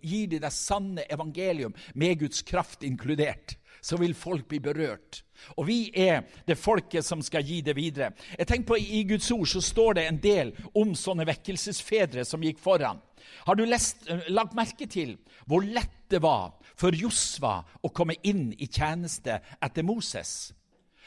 gir 0.00 0.30
dem 0.32 0.44
det 0.44 0.52
sanne 0.54 1.04
evangelium 1.12 1.74
med 1.94 2.18
Guds 2.24 2.42
kraft 2.46 2.82
inkludert 2.86 3.58
så 3.84 3.98
vil 4.00 4.14
folk 4.16 4.48
bli 4.48 4.60
berørt. 4.64 5.20
Og 5.58 5.66
vi 5.68 5.78
er 5.92 6.22
det 6.48 6.56
folket 6.56 7.04
som 7.04 7.20
skal 7.22 7.44
gi 7.44 7.60
det 7.64 7.74
videre. 7.76 8.14
Jeg 8.38 8.48
tenker 8.48 8.70
på 8.72 8.78
I 8.80 9.02
Guds 9.08 9.28
ord 9.34 9.48
så 9.50 9.60
står 9.60 9.98
det 9.98 10.06
en 10.08 10.20
del 10.22 10.54
om 10.72 10.94
sånne 10.96 11.26
vekkelsesfedre 11.28 12.24
som 12.24 12.44
gikk 12.44 12.62
foran. 12.62 13.02
Har 13.44 13.56
du 13.56 13.64
lest, 13.64 14.08
eh, 14.08 14.24
lagt 14.28 14.54
merke 14.54 14.86
til 14.86 15.18
hvor 15.46 15.64
lett 15.64 16.08
det 16.08 16.22
var 16.22 16.54
for 16.76 16.96
Josva 16.96 17.64
å 17.82 17.92
komme 17.92 18.16
inn 18.22 18.52
i 18.58 18.66
tjeneste 18.66 19.40
etter 19.60 19.82
Moses? 19.82 20.52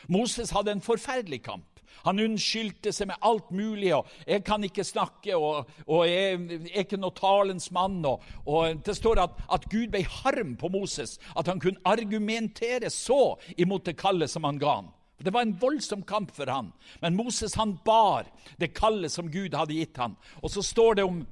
Moses 0.08 0.52
hadde 0.52 0.72
en 0.72 0.82
forferdelig 0.82 1.44
kamp. 1.44 1.77
Han 2.06 2.20
unnskyldte 2.20 2.92
seg 2.94 3.10
med 3.12 3.22
alt 3.22 3.52
mulig. 3.52 3.94
og 3.96 4.08
'Jeg 4.28 4.44
kan 4.44 4.64
ikke 4.64 4.84
snakke, 4.84 5.38
og, 5.38 5.68
og 5.88 6.08
jeg 6.08 6.34
er 6.34 6.84
ikke 6.84 6.98
noe 6.98 7.12
talens 7.12 7.72
mann.' 7.72 8.06
Og, 8.06 8.22
og 8.46 8.86
Det 8.86 8.96
står 8.96 9.20
at, 9.20 9.30
at, 9.52 9.70
Gud 9.70 9.88
ble 9.88 10.04
harm 10.04 10.56
på 10.56 10.68
Moses, 10.68 11.20
at 11.38 11.48
han 11.48 11.60
kunne 11.60 11.82
argumentere 11.86 12.90
så 12.90 13.36
imot 13.58 13.86
det 13.86 13.98
kallet 13.98 14.30
som 14.30 14.44
han 14.44 14.60
ga 14.60 14.76
ham. 14.76 14.94
Det 15.18 15.34
var 15.34 15.42
en 15.42 15.58
voldsom 15.60 16.04
kamp 16.04 16.32
for 16.32 16.46
han. 16.46 16.72
Men 17.02 17.16
Moses 17.16 17.56
han 17.58 17.80
bar 17.86 18.28
det 18.62 18.76
kallet 18.78 19.12
som 19.12 19.32
Gud 19.32 19.56
hadde 19.58 19.74
gitt 19.74 19.98
han. 19.98 20.16
Og 20.44 20.52
så 20.54 20.62
står 20.62 20.96
det 20.96 21.04
om 21.04 21.24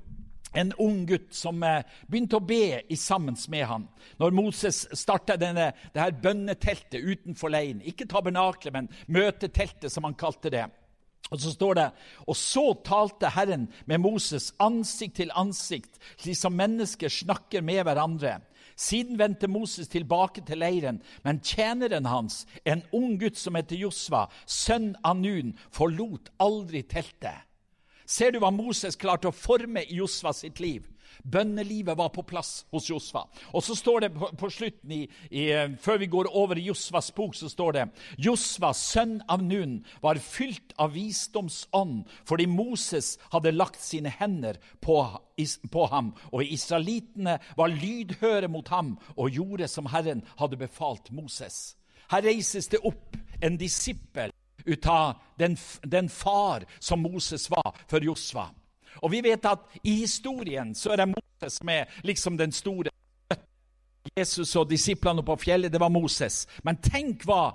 en 0.56 0.72
ung 0.82 1.04
gutt 1.10 1.34
som 1.36 1.64
eh, 1.64 1.84
begynte 2.08 2.40
å 2.40 2.46
be 2.46 2.80
i 2.88 2.98
sammen 3.00 3.38
med 3.52 3.68
ham. 3.70 3.88
Når 4.22 4.36
Moses 4.36 4.86
starta 4.96 5.38
det 5.40 5.52
her 5.96 6.18
bønneteltet 6.24 7.04
utenfor 7.04 7.52
leiren, 7.54 7.84
ikke 7.84 8.08
tabernaklet, 8.10 8.74
men 8.74 8.90
møteteltet, 9.08 9.92
som 9.92 10.08
han 10.08 10.18
kalte 10.18 10.54
det. 10.54 10.66
Og 11.34 11.42
så 11.42 11.52
står 11.56 11.78
det 11.80 11.86
Og 12.30 12.36
så 12.38 12.66
talte 12.86 13.32
Herren 13.34 13.68
med 13.90 14.04
Moses 14.04 14.52
ansikt 14.62 15.18
til 15.22 15.34
ansikt, 15.36 15.98
slik 16.22 16.38
som 16.38 16.54
mennesker 16.58 17.10
snakker 17.10 17.66
med 17.66 17.84
hverandre. 17.88 18.40
Siden 18.76 19.16
vendte 19.20 19.48
Moses 19.48 19.88
tilbake 19.88 20.44
til 20.46 20.60
leiren, 20.60 21.00
men 21.24 21.40
tjeneren 21.40 22.06
hans, 22.12 22.44
en 22.68 22.84
ung 22.92 23.16
gutt 23.22 23.40
som 23.40 23.56
heter 23.56 23.80
Josva, 23.80 24.26
sønn 24.46 24.98
av 25.00 25.16
Nun, 25.22 25.54
forlot 25.72 26.34
aldri 26.44 26.84
teltet. 26.84 27.45
Ser 28.06 28.32
du 28.32 28.40
hva 28.42 28.52
Moses 28.54 28.98
klarte 29.00 29.30
å 29.30 29.36
forme 29.36 29.82
i 29.86 29.98
Josva 30.00 30.34
sitt 30.36 30.62
liv? 30.62 30.86
Bønnelivet 31.26 31.98
var 31.98 32.12
på 32.14 32.24
plass 32.28 32.66
hos 32.74 32.90
Josva. 32.90 33.24
Og 33.56 33.64
så 33.66 33.76
står 33.78 34.04
det 34.04 34.10
på, 34.14 34.30
på 34.38 34.50
slutten, 34.54 34.92
i, 34.94 35.02
i, 35.32 35.46
før 35.82 35.98
vi 36.02 36.10
går 36.12 36.30
over 36.38 36.60
i 36.60 36.68
Josvas 36.68 37.10
bok, 37.16 37.34
så 37.38 37.50
står 37.50 37.78
det 37.78 37.86
Josva, 38.22 38.74
sønn 38.78 39.18
av 39.32 39.42
Nun, 39.46 39.80
var 40.04 40.22
fylt 40.22 40.76
av 40.82 40.94
visdomsånd 40.94 42.04
fordi 42.28 42.46
Moses 42.52 43.16
hadde 43.34 43.56
lagt 43.56 43.82
sine 43.82 44.12
hender 44.20 44.60
på, 44.84 45.00
på 45.72 45.90
ham, 45.90 46.14
og 46.32 46.46
israelitene 46.46 47.40
var 47.58 47.74
lydhøre 47.74 48.52
mot 48.52 48.70
ham 48.74 48.96
og 49.16 49.34
gjorde 49.34 49.70
som 49.72 49.90
Herren 49.90 50.24
hadde 50.38 50.62
befalt 50.62 51.10
Moses. 51.16 51.76
Her 52.12 52.26
reises 52.28 52.70
det 52.70 52.84
opp 52.86 53.18
en 53.42 53.58
disippel 53.58 54.34
ut 54.66 54.88
av 54.88 55.22
den, 55.40 55.58
den 55.84 56.10
far 56.10 56.66
som 56.80 57.02
Moses 57.02 57.50
var 57.50 57.76
for 57.88 58.04
Josva. 58.04 58.50
Og 59.04 59.12
vi 59.12 59.22
vet 59.26 59.46
at 59.46 59.66
i 59.84 59.96
historien 60.02 60.76
så 60.76 60.94
er 60.94 61.04
det 61.04 61.14
Moses 61.14 61.60
som 61.60 61.70
er 61.70 61.92
liksom 62.04 62.38
den 62.40 62.52
store 62.56 62.94
Jesus 64.16 64.54
og 64.56 64.70
disiplene 64.70 65.24
på 65.26 65.36
fjellet, 65.42 65.72
det 65.74 65.82
var 65.82 65.90
Moses. 65.90 66.46
Men 66.64 66.78
tenk 66.78 67.26
hva, 67.26 67.50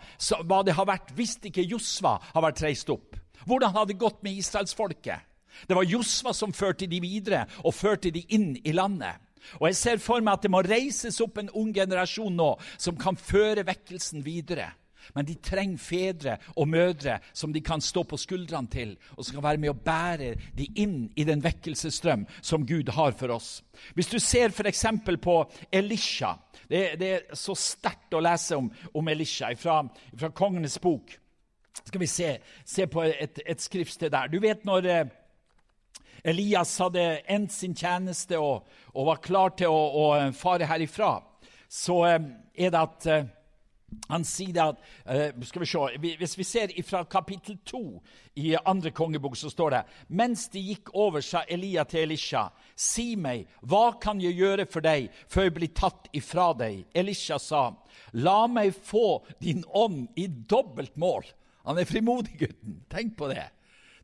hva 0.45 0.61
det 0.67 0.75
har 0.77 0.89
vært 0.89 1.13
hvis 1.17 1.39
ikke 1.47 1.65
Josva 1.65 2.17
har 2.33 2.45
vært 2.45 2.63
reist 2.67 2.91
opp. 2.91 3.17
Hvordan 3.47 3.73
hadde 3.73 3.95
det 3.95 4.03
gått 4.03 4.23
med 4.27 4.37
israelsfolket? 4.37 5.29
Det 5.69 5.77
var 5.77 5.89
Josva 5.89 6.35
som 6.37 6.53
førte 6.53 6.89
de 6.91 7.01
videre 7.03 7.45
og 7.65 7.75
førte 7.75 8.13
de 8.13 8.25
inn 8.35 8.53
i 8.65 8.75
landet. 8.77 9.17
Og 9.61 9.69
Jeg 9.69 9.77
ser 9.77 10.03
for 10.03 10.21
meg 10.21 10.37
at 10.37 10.45
det 10.45 10.53
må 10.53 10.61
reises 10.63 11.21
opp 11.25 11.41
en 11.41 11.51
ung 11.57 11.73
generasjon 11.75 12.35
nå 12.37 12.51
som 12.77 12.99
kan 13.01 13.17
føre 13.17 13.65
vekkelsen 13.67 14.25
videre. 14.25 14.69
Men 15.15 15.29
de 15.29 15.37
trenger 15.43 15.81
fedre 15.83 16.37
og 16.57 16.69
mødre 16.69 17.19
som 17.33 17.53
de 17.53 17.63
kan 17.65 17.83
stå 17.85 18.05
på 18.09 18.19
skuldrene 18.21 18.71
til, 18.71 18.97
og 19.17 19.25
som 19.25 19.39
kan 19.39 19.47
være 19.49 19.63
med 19.63 19.73
å 19.73 19.79
bære 19.85 20.35
de 20.57 20.69
inn 20.83 20.99
i 21.17 21.27
den 21.29 21.43
vekkelsesstrøm 21.45 22.27
som 22.43 22.67
Gud 22.67 22.93
har 22.97 23.17
for 23.19 23.35
oss. 23.37 23.61
Hvis 23.95 24.11
du 24.13 24.19
ser 24.19 24.53
f.eks. 24.53 24.85
på 25.23 25.37
Elisha 25.73 26.35
Det, 26.71 26.99
det 27.01 27.09
er 27.11 27.35
så 27.35 27.55
sterkt 27.59 28.15
å 28.15 28.21
lese 28.23 28.57
om, 28.57 28.69
om 28.95 29.09
Elisha 29.09 29.49
fra, 29.59 29.81
fra 30.15 30.31
Kongenes 30.31 30.79
bok. 30.79 31.17
Skal 31.85 32.01
vi 32.01 32.07
se, 32.07 32.29
se 32.65 32.87
på 32.87 33.03
et, 33.03 33.41
et 33.47 33.63
skriftsted 33.63 34.13
der. 34.13 34.31
Du 34.31 34.39
vet 34.43 34.63
når 34.69 34.87
eh, 34.87 35.11
Elias 36.25 36.77
hadde 36.79 37.05
endt 37.31 37.53
sin 37.55 37.75
tjeneste 37.77 38.39
og, 38.39 38.69
og 38.95 39.09
var 39.09 39.23
klar 39.25 39.55
til 39.59 39.73
å, 39.73 39.81
å, 40.03 40.07
fare 40.37 40.69
herifra, 40.69 41.17
så 41.71 42.01
eh, 42.09 42.31
er 42.55 42.75
det 42.75 42.83
at 42.83 43.11
eh, 43.11 43.29
han 44.09 44.25
sier 44.27 44.53
det 44.55 44.63
at 44.63 44.81
uh, 45.07 45.45
skal 45.47 45.63
vi 45.63 45.69
se, 45.71 46.15
Hvis 46.19 46.37
vi 46.39 46.47
ser 46.47 46.73
fra 46.87 47.03
kapittel 47.05 47.59
2 47.67 47.83
i 48.43 48.55
andre 48.57 48.91
kongebok, 48.91 49.37
så 49.37 49.51
står 49.51 49.71
det 49.75 49.83
Mens 50.09 50.49
de 50.53 50.63
gikk 50.63 50.93
over, 50.95 51.21
sa 51.21 51.43
Elia 51.49 51.85
til 51.85 52.05
Elisha, 52.07 52.49
si 52.75 53.15
meg, 53.17 53.49
hva 53.63 53.99
kan 54.03 54.21
jeg 54.23 54.39
gjøre 54.39 54.67
for 54.71 54.85
deg 54.85 55.11
før 55.29 55.49
jeg 55.49 55.57
blir 55.59 55.75
tatt 55.75 56.11
ifra 56.17 56.51
deg? 56.59 56.85
Elisha 56.95 57.39
sa, 57.43 57.71
la 58.13 58.47
meg 58.51 58.75
få 58.75 59.23
din 59.43 59.65
ånd 59.67 60.09
i 60.19 60.27
dobbelt 60.27 60.97
mål. 60.97 61.27
Han 61.69 61.79
er 61.79 61.89
frimodig, 61.89 62.39
gutten. 62.41 62.81
Tenk 62.91 63.17
på 63.19 63.29
det. 63.31 63.51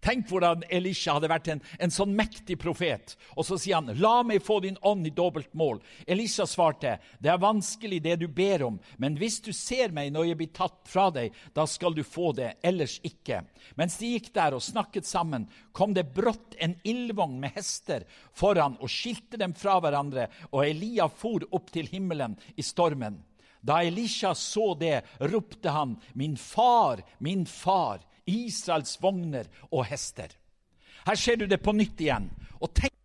Tenk 0.07 0.29
hvordan 0.31 0.61
Elisha 0.71 1.17
hadde 1.17 1.27
vært 1.27 1.49
en, 1.51 1.61
en, 1.83 1.91
sånn 1.91 2.13
mektig 2.15 2.55
profet. 2.63 3.17
Og 3.35 3.43
så 3.49 3.57
sier 3.59 3.81
han, 3.81 3.91
'La 3.99 4.21
meg 4.23 4.45
få 4.45 4.61
din 4.63 4.79
ånd 4.87 5.09
i 5.09 5.11
dobbelt 5.11 5.51
mål'. 5.51 5.81
Elisha 6.07 6.47
svarte, 6.47 7.01
'Det 7.19 7.33
er 7.33 7.43
vanskelig, 7.43 7.99
det 8.03 8.21
du 8.21 8.29
ber 8.29 8.63
om, 8.63 8.79
men 8.99 9.19
hvis 9.19 9.41
du 9.43 9.51
ser 9.53 9.91
meg 9.91 10.13
når 10.13 10.29
jeg 10.29 10.39
blir 10.39 10.53
tatt 10.55 10.79
fra 10.87 11.11
deg, 11.11 11.35
da 11.55 11.67
skal 11.67 11.95
du 11.95 12.05
få 12.07 12.31
det, 12.39 12.55
ellers 12.63 13.01
ikke.' 13.03 13.43
Mens 13.75 13.99
de 13.99 14.15
gikk 14.15 14.33
der 14.33 14.55
og 14.55 14.63
snakket 14.63 15.07
sammen, 15.07 15.49
kom 15.73 15.93
det 15.93 16.15
brått 16.15 16.55
en 16.63 16.79
ildvogn 16.85 17.41
med 17.41 17.59
hester 17.59 18.07
foran 18.33 18.79
og 18.79 18.89
skilte 18.89 19.37
dem 19.37 19.55
fra 19.59 19.81
hverandre, 19.81 20.31
og 20.53 20.69
Elia 20.69 21.09
for 21.09 21.43
opp 21.51 21.73
til 21.75 21.91
himmelen 21.91 22.39
i 22.55 22.63
stormen. 22.63 23.25
Da 23.59 23.83
Elisha 23.83 24.35
så 24.35 24.79
det, 24.79 25.03
ropte 25.19 25.71
han, 25.71 25.99
'Min 26.15 26.37
far, 26.37 27.03
min 27.19 27.45
far'. 27.45 28.07
Israels 28.27 28.97
vogner 29.03 29.49
og 29.71 29.87
hester. 29.87 30.35
Her 31.07 31.19
ser 31.19 31.39
du 31.39 31.47
det 31.47 31.63
på 31.63 31.75
nytt 31.77 32.01
igjen. 32.03 32.29
Og 32.61 32.73
tenk 32.75 32.97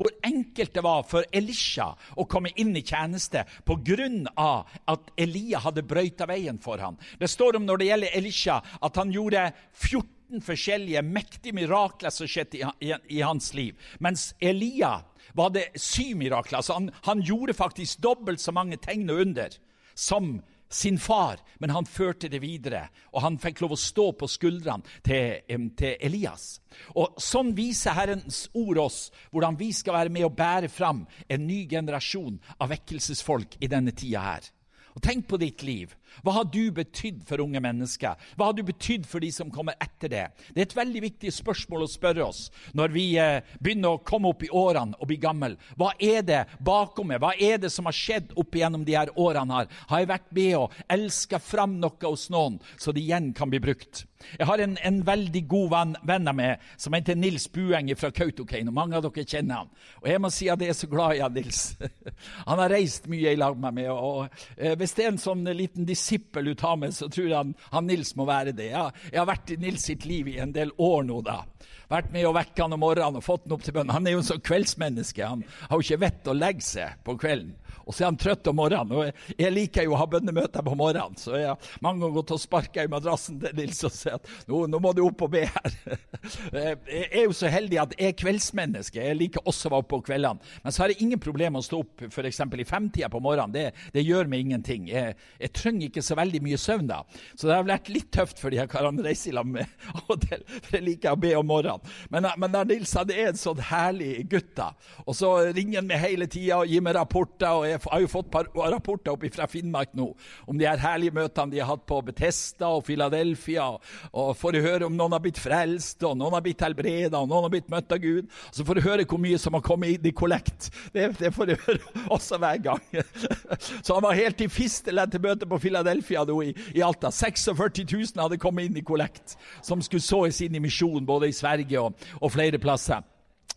hvor, 0.00 0.12
enkelt 0.24 0.72
det 0.74 0.82
var 0.84 1.02
for 1.04 1.26
Elisha 1.36 1.90
å 2.16 2.24
komme 2.24 2.52
inn 2.56 2.72
i 2.76 2.80
tjeneste 2.80 3.42
pga. 3.68 4.64
at 4.86 5.10
Elia 5.16 5.58
hadde 5.60 5.82
brøyta 5.82 6.26
veien 6.26 6.58
for 6.58 6.78
ham. 6.78 6.96
Det 7.18 7.28
står 7.28 7.56
om 7.56 7.66
når 7.66 7.76
det 7.78 7.86
gjelder 7.90 8.16
Elisha, 8.16 8.62
at 8.80 8.96
han 8.96 9.12
gjorde 9.12 9.52
14 9.74 10.40
forskjellige 10.40 11.02
mektige 11.02 11.52
mirakler 11.52 12.10
som 12.10 12.26
skjedde 12.26 12.72
i, 12.80 13.20
hans 13.20 13.52
liv. 13.54 13.76
Mens 13.98 14.34
Elia 14.40 15.02
var 15.34 15.50
det 15.50 15.68
syv 15.76 16.16
mirakler. 16.16 16.58
Altså 16.58 16.78
han, 16.78 16.90
han 17.04 17.20
gjorde 17.20 17.54
faktisk 17.54 18.00
dobbelt 18.00 18.40
så 18.40 18.52
mange 18.52 18.80
tegn 18.80 19.10
og 19.10 19.20
under 19.26 19.58
som 19.94 20.38
sin 20.72 20.98
far, 20.98 21.40
men 21.58 21.70
han 21.70 21.86
førte 21.86 22.28
det 22.30 22.38
videre. 22.42 22.84
Og 23.12 23.24
han 23.24 23.38
fikk 23.42 23.60
lov 23.64 23.74
å 23.74 23.80
stå 23.80 24.06
på 24.20 24.28
skuldrene 24.30 24.86
til, 25.02 25.42
til, 25.76 25.96
Elias. 25.98 26.60
Og 26.94 27.18
Sånn 27.20 27.52
viser 27.56 27.96
Herrens 27.96 28.44
ord 28.54 28.78
oss 28.78 29.00
hvordan 29.32 29.58
vi 29.58 29.72
skal 29.74 29.98
være 29.98 30.14
med 30.14 30.28
å 30.28 30.34
bære 30.34 30.70
fram 30.70 31.02
en 31.28 31.46
ny 31.46 31.64
generasjon 31.70 32.38
av 32.58 32.70
vekkelsesfolk 32.70 33.58
i 33.60 33.70
denne 33.70 33.94
tida 33.96 34.22
her. 34.28 34.46
Og 34.94 35.02
Tenk 35.02 35.26
på 35.30 35.38
ditt 35.42 35.62
liv. 35.66 35.92
Hva 36.24 36.34
har 36.40 36.48
du 36.52 36.62
betydd 36.74 37.22
for 37.28 37.42
unge 37.44 37.62
mennesker? 37.62 38.18
Hva 38.36 38.50
har 38.50 38.56
du 38.56 38.62
betydd 38.66 39.06
for 39.08 39.22
de 39.22 39.30
som 39.34 39.50
kommer 39.52 39.78
etter 39.80 40.12
det? 40.12 40.26
Det 40.50 40.62
er 40.62 40.68
et 40.68 40.76
veldig 40.76 41.04
viktig 41.06 41.32
spørsmål 41.34 41.86
å 41.86 41.90
spørre 41.90 42.26
oss 42.26 42.42
når 42.76 42.94
vi 42.94 43.06
eh, 43.20 43.40
begynner 43.60 43.96
å 43.96 44.02
komme 44.06 44.32
opp 44.32 44.44
i 44.46 44.52
årene 44.52 44.98
og 44.98 45.10
bli 45.10 45.20
gammel. 45.22 45.56
Hva 45.80 45.92
er 45.96 46.22
det 46.26 46.44
bakom 46.64 47.10
meg? 47.10 47.22
Hva 47.22 47.34
er 47.38 47.60
det 47.62 47.72
som 47.72 47.88
har 47.88 47.96
skjedd 47.96 48.34
opp 48.38 48.54
igjennom 48.56 48.84
de 48.86 48.98
her 48.98 49.12
årene? 49.16 49.62
her? 49.62 49.72
Har 49.90 50.02
jeg 50.02 50.10
vært 50.10 50.30
med 50.36 50.52
og 50.58 50.78
elska 50.90 51.40
fram 51.42 51.78
noe 51.80 52.06
hos 52.06 52.28
noen, 52.32 52.60
så 52.80 52.94
det 52.94 53.04
igjen 53.04 53.32
kan 53.36 53.50
bli 53.52 53.62
brukt? 53.62 54.04
Jeg 54.36 54.46
har 54.46 54.60
en, 54.60 54.76
en 54.84 55.00
veldig 55.06 55.42
god 55.48 55.70
venn, 55.72 55.94
venn, 56.06 56.28
av 56.28 56.36
meg 56.36 56.64
som 56.80 56.94
heter 56.94 57.16
Nils 57.16 57.46
Bueng 57.52 57.88
fra 57.96 58.10
Kautokeino. 58.14 58.72
Mange 58.74 58.98
av 58.98 59.06
dere 59.06 59.24
kjenner 59.24 59.62
han. 59.62 59.70
Og 60.02 60.10
jeg 60.10 60.20
må 60.22 60.30
si 60.34 60.50
at 60.52 60.60
jeg 60.60 60.74
er 60.74 60.76
så 60.76 60.88
glad 60.90 61.16
i 61.16 61.22
han, 61.24 61.34
Nils. 61.34 61.62
Han 62.50 62.60
har 62.60 62.72
reist 62.72 63.06
mye 63.10 63.32
i 63.32 63.38
lag 63.38 63.56
med 63.60 63.78
meg. 63.78 63.88
og, 63.90 64.28
eh, 64.56 64.74
Hvis 64.78 64.92
det 64.96 65.04
er 65.04 65.12
en 65.12 65.20
sånn 65.20 65.44
liten 65.56 65.86
disippel 66.00 66.50
du 66.50 66.54
tar 66.54 66.80
med, 66.80 66.94
så 66.96 67.08
tror 67.12 67.34
han, 67.36 67.54
han 67.70 67.86
Nils 67.86 68.14
må 68.16 68.26
være 68.28 68.56
det. 68.56 68.72
Jeg, 68.72 69.06
jeg 69.12 69.20
har 69.20 69.28
vært 69.28 69.52
i 69.52 69.60
Nils 69.60 69.86
sitt 69.90 70.08
liv 70.08 70.32
i 70.32 70.40
en 70.42 70.54
del 70.56 70.72
år 70.80 71.04
nå, 71.06 71.20
da. 71.26 71.42
Vært 71.90 72.12
med 72.14 72.28
å 72.28 72.34
vekke 72.36 72.62
han 72.62 72.76
om 72.76 72.84
morgenen 72.84 73.18
og 73.18 73.26
fått 73.26 73.48
han 73.48 73.56
opp 73.56 73.64
til 73.66 73.74
bønn. 73.74 73.90
Han 73.90 74.06
er 74.06 74.14
jo 74.14 74.22
en 74.22 74.28
sånn 74.28 74.44
kveldsmenneske. 74.46 75.26
Han 75.26 75.42
har 75.66 75.76
jo 75.76 75.86
ikke 75.86 76.04
vett 76.04 76.30
å 76.30 76.36
legge 76.36 76.62
seg 76.62 77.00
på 77.06 77.16
kvelden. 77.18 77.56
Og 77.90 77.96
så 77.96 78.04
er 78.04 78.10
han 78.12 78.18
trøtt 78.20 78.46
om 78.46 78.58
morgenen. 78.60 78.92
og 78.94 79.34
Jeg 79.40 79.50
liker 79.50 79.86
jo 79.86 79.96
å 79.96 79.98
ha 79.98 80.06
bønnemøter 80.10 80.62
på 80.62 80.76
morgenen, 80.78 81.16
så 81.18 81.34
jeg 81.34 81.48
har 81.50 81.70
mange 81.82 82.04
ganger 82.04 82.20
gått 82.20 82.34
og 82.36 82.42
sparka 82.42 82.84
i 82.86 82.90
madrassen 82.90 83.40
til 83.42 83.56
Nils 83.58 83.80
og 83.86 83.94
sagt 83.94 84.20
at 84.20 84.50
nå, 84.50 84.62
nå, 84.70 84.78
må 84.82 84.92
du 84.94 85.02
opp 85.02 85.24
og 85.26 85.32
be 85.32 85.42
her. 85.48 85.76
Jeg 86.60 87.06
er 87.08 87.24
jo 87.24 87.34
så 87.34 87.48
heldig 87.50 87.78
at 87.80 87.92
jeg 87.96 88.10
er 88.10 88.16
kveldsmenneske. 88.18 89.00
Jeg 89.00 89.16
liker 89.16 89.46
også 89.48 89.68
å 89.68 89.72
være 89.72 89.84
oppe 89.84 89.92
på 89.94 90.00
kveldene. 90.10 90.50
Men 90.64 90.74
så 90.74 90.82
har 90.82 90.92
jeg 90.92 91.00
ingen 91.04 91.20
problemer 91.22 91.54
med 91.54 91.62
å 91.62 91.66
stå 91.66 91.78
opp 91.80 92.04
f.eks. 92.10 92.40
i 92.44 92.66
femtida 92.68 93.08
på 93.12 93.22
morgenen. 93.22 93.54
Det, 93.54 93.64
det, 93.94 94.04
gjør 94.04 94.28
meg 94.30 94.44
ingenting. 94.44 94.88
Jeg, 94.90 95.16
jeg, 95.40 95.52
trenger 95.56 95.88
ikke 95.88 96.04
så 96.04 96.18
veldig 96.18 96.42
mye 96.44 96.58
søvn 96.60 96.90
da. 96.90 97.00
Så 97.32 97.48
det 97.48 97.56
har 97.56 97.68
vært 97.68 97.90
litt 97.92 98.10
tøft 98.14 98.42
for 98.42 98.52
de 98.52 98.60
her 98.60 98.68
karene 98.70 99.00
å 99.00 99.06
reise 99.06 99.30
i 99.30 99.34
lag 99.36 99.48
med 99.48 99.64
av 99.94 100.12
og 100.12 100.26
til. 100.26 100.44
For 100.58 100.78
jeg 100.78 100.86
liker 100.86 101.16
å 101.16 101.22
be 101.22 101.32
om 101.38 101.48
morgenen. 101.50 101.79
Men, 102.12 102.28
men 102.40 102.54
der 102.54 102.68
Nils 102.70 102.94
han 102.98 103.10
er 103.14 103.30
en 103.30 103.40
sånn 103.40 103.60
herlig 103.70 104.12
gutt, 104.30 104.52
da. 104.58 104.70
Og 105.06 105.16
så 105.16 105.32
ringer 105.50 105.80
han 105.80 105.88
meg 105.90 106.02
hele 106.02 106.28
tida 106.30 106.60
og 106.62 106.70
gir 106.70 106.84
meg 106.84 106.96
rapporter. 106.98 107.50
og 107.50 107.66
jeg 107.68 107.80
har 107.86 108.04
jo 108.04 108.10
fått 108.10 108.30
par 108.30 108.50
rapporter 108.72 109.14
opp 109.14 109.26
fra 109.34 109.46
Finnmark 109.50 109.94
nå 109.98 110.10
om 110.46 110.58
de 110.58 110.66
her 110.66 110.80
herlige 110.80 111.14
møtene 111.14 111.54
de 111.54 111.60
har 111.60 111.70
hatt 111.70 111.84
på 111.88 112.00
Betesta 112.06 112.70
og 112.76 112.84
Philadelphia. 112.86 113.66
Og 114.12 114.32
får 114.38 114.60
høre 114.64 114.88
om 114.88 114.96
noen 114.96 115.14
har 115.16 115.22
blitt 115.22 115.40
frelst, 115.40 116.02
og 116.06 116.16
noen 116.18 116.36
har 116.36 116.44
blitt 116.44 116.62
helbreda, 116.64 117.20
og 117.20 117.30
noen 117.30 117.46
har 117.46 117.52
blitt 117.52 117.70
møtt 117.72 117.92
av 117.94 118.00
Gud. 118.02 118.30
Så 118.54 118.66
får 118.66 118.78
du 118.78 118.86
høre 118.86 119.06
hvor 119.08 119.20
mye 119.22 119.38
som 119.40 119.56
har 119.56 119.64
kommet 119.64 119.96
inn 119.96 120.10
i 120.10 120.14
kollekt. 120.16 120.70
Det, 120.94 121.10
det, 121.20 121.32
får 121.34 121.50
du 121.50 121.54
høre 121.66 122.06
også 122.12 122.40
hver 122.40 122.60
gang. 122.64 122.82
Så 123.84 123.96
han 123.96 124.04
var 124.04 124.18
helt 124.18 124.40
i 124.44 124.50
fisteledd 124.50 125.14
til 125.14 125.24
møtet 125.24 125.48
på 125.50 125.60
Philadelphia 125.62 126.24
nå 126.28 126.40
i, 126.48 126.54
i, 126.74 126.82
Alta. 126.84 127.12
46 127.14 127.84
000 127.86 128.22
hadde 128.22 128.40
kommet 128.40 128.68
inn 128.68 128.80
i 128.80 128.86
kollekt, 128.86 129.36
som 129.66 129.82
skulle 129.84 130.04
såes 130.04 130.40
inn 130.44 130.56
i 130.56 130.62
misjon 130.62 131.06
både 131.06 131.30
i 131.30 131.36
Sverige 131.36 131.69
og, 131.78 131.94
og 132.20 132.32
flere 132.32 132.58
plasser. 132.58 133.06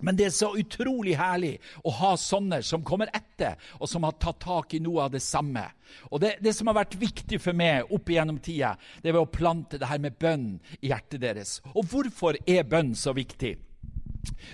Men 0.04 0.18
det 0.18 0.26
er 0.26 0.34
så 0.36 0.50
utrolig 0.58 1.14
herlig 1.16 1.54
å 1.86 1.92
ha 2.00 2.14
sånne 2.20 2.60
som 2.66 2.84
kommer 2.86 3.12
etter, 3.16 3.56
og 3.80 3.88
som 3.88 4.04
har 4.04 4.18
tatt 4.20 4.42
tak 4.44 4.74
i 4.76 4.82
noe 4.84 5.06
av 5.06 5.14
det 5.14 5.22
samme. 5.24 5.64
Og 6.12 6.20
Det, 6.20 6.36
det 6.44 6.54
som 6.58 6.68
har 6.68 6.82
vært 6.82 6.98
viktig 7.00 7.40
for 7.40 7.56
meg 7.56 7.92
opp 7.94 8.10
igjennom 8.10 8.42
tida, 8.44 8.74
det 9.04 9.14
er 9.14 9.20
å 9.22 9.30
plante 9.30 9.80
det 9.80 9.88
her 9.88 10.02
med 10.04 10.18
bønn 10.20 10.48
i 10.82 10.90
hjertet 10.90 11.22
deres. 11.24 11.60
Og 11.76 11.86
hvorfor 11.92 12.40
er 12.44 12.68
bønn 12.68 12.92
så 13.00 13.14
viktig? 13.16 13.56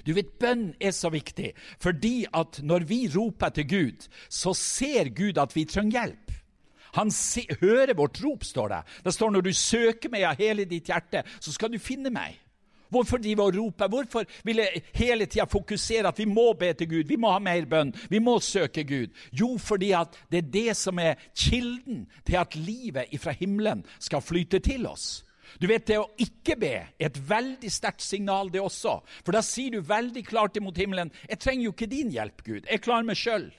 Du 0.06 0.15
vet, 0.17 0.32
Bønn 0.41 0.72
er 0.82 0.93
så 0.98 1.12
viktig 1.13 1.52
fordi 1.78 2.24
at 2.34 2.58
når 2.65 2.88
vi 2.89 3.04
roper 3.13 3.54
til 3.54 3.67
Gud, 3.69 4.08
så 4.26 4.56
ser 4.58 5.12
Gud 5.13 5.38
at 5.38 5.54
vi 5.54 5.67
trenger 5.69 6.00
hjelp. 6.00 6.32
Han 6.98 7.12
se, 7.13 7.43
hører 7.62 7.93
vårt 7.93 8.17
rop, 8.24 8.43
står 8.43 8.72
det. 8.74 8.80
Det 9.06 9.13
står 9.13 9.34
når 9.36 9.45
du 9.45 9.52
søker 9.54 10.10
meg 10.10 10.26
av 10.26 10.41
hele 10.41 10.65
ditt 10.65 10.89
hjerte, 10.89 11.22
så 11.38 11.54
skal 11.54 11.69
du 11.69 11.78
finne 11.78 12.10
meg. 12.13 12.39
Hvorfor 12.89 13.21
drive 13.21 13.43
og 13.43 13.56
rope? 13.58 13.88
Hvorfor 13.88 14.25
vil 14.43 14.62
jeg 14.63 14.84
hele 14.97 15.25
tida 15.25 15.45
fokusere 15.49 16.10
at 16.10 16.19
vi 16.19 16.25
må 16.25 16.54
be 16.60 16.73
til 16.73 16.89
Gud, 16.89 17.08
vi 17.10 17.19
må 17.21 17.32
ha 17.32 17.39
mer 17.39 17.65
bønn, 17.69 17.93
vi 18.10 18.19
må 18.19 18.39
søke 18.39 18.84
Gud? 18.84 19.13
Jo, 19.32 19.56
fordi 19.58 19.91
at 19.97 20.17
det 20.32 20.43
er 20.43 20.52
det 20.54 20.78
som 20.78 20.99
er 20.99 21.19
kilden 21.38 22.08
til 22.25 22.39
at 22.41 22.56
livet 22.56 23.13
fra 23.19 23.32
himmelen 23.32 23.86
skal 23.99 24.21
flyte 24.21 24.60
til 24.60 24.88
oss. 24.89 25.23
Du 25.58 25.67
vet, 25.67 25.88
Det 25.88 25.97
å 25.97 26.10
ikke 26.21 26.56
be 26.60 26.73
er 26.78 26.91
et 26.99 27.17
veldig 27.30 27.71
sterkt 27.71 28.02
signal, 28.06 28.52
det 28.54 28.62
også. 28.62 28.99
For 29.25 29.34
da 29.34 29.41
sier 29.41 29.71
du 29.71 29.82
veldig 29.82 30.25
klart 30.25 30.58
imot 30.58 30.78
himmelen 30.78 31.12
'Jeg 31.28 31.39
trenger 31.39 31.63
jo 31.63 31.71
ikke 31.71 31.89
din 31.89 32.12
hjelp, 32.12 32.43
Gud. 32.43 32.65
Jeg 32.69 32.82
klarer 32.82 33.04
meg 33.04 33.15
sjøl'. 33.15 33.52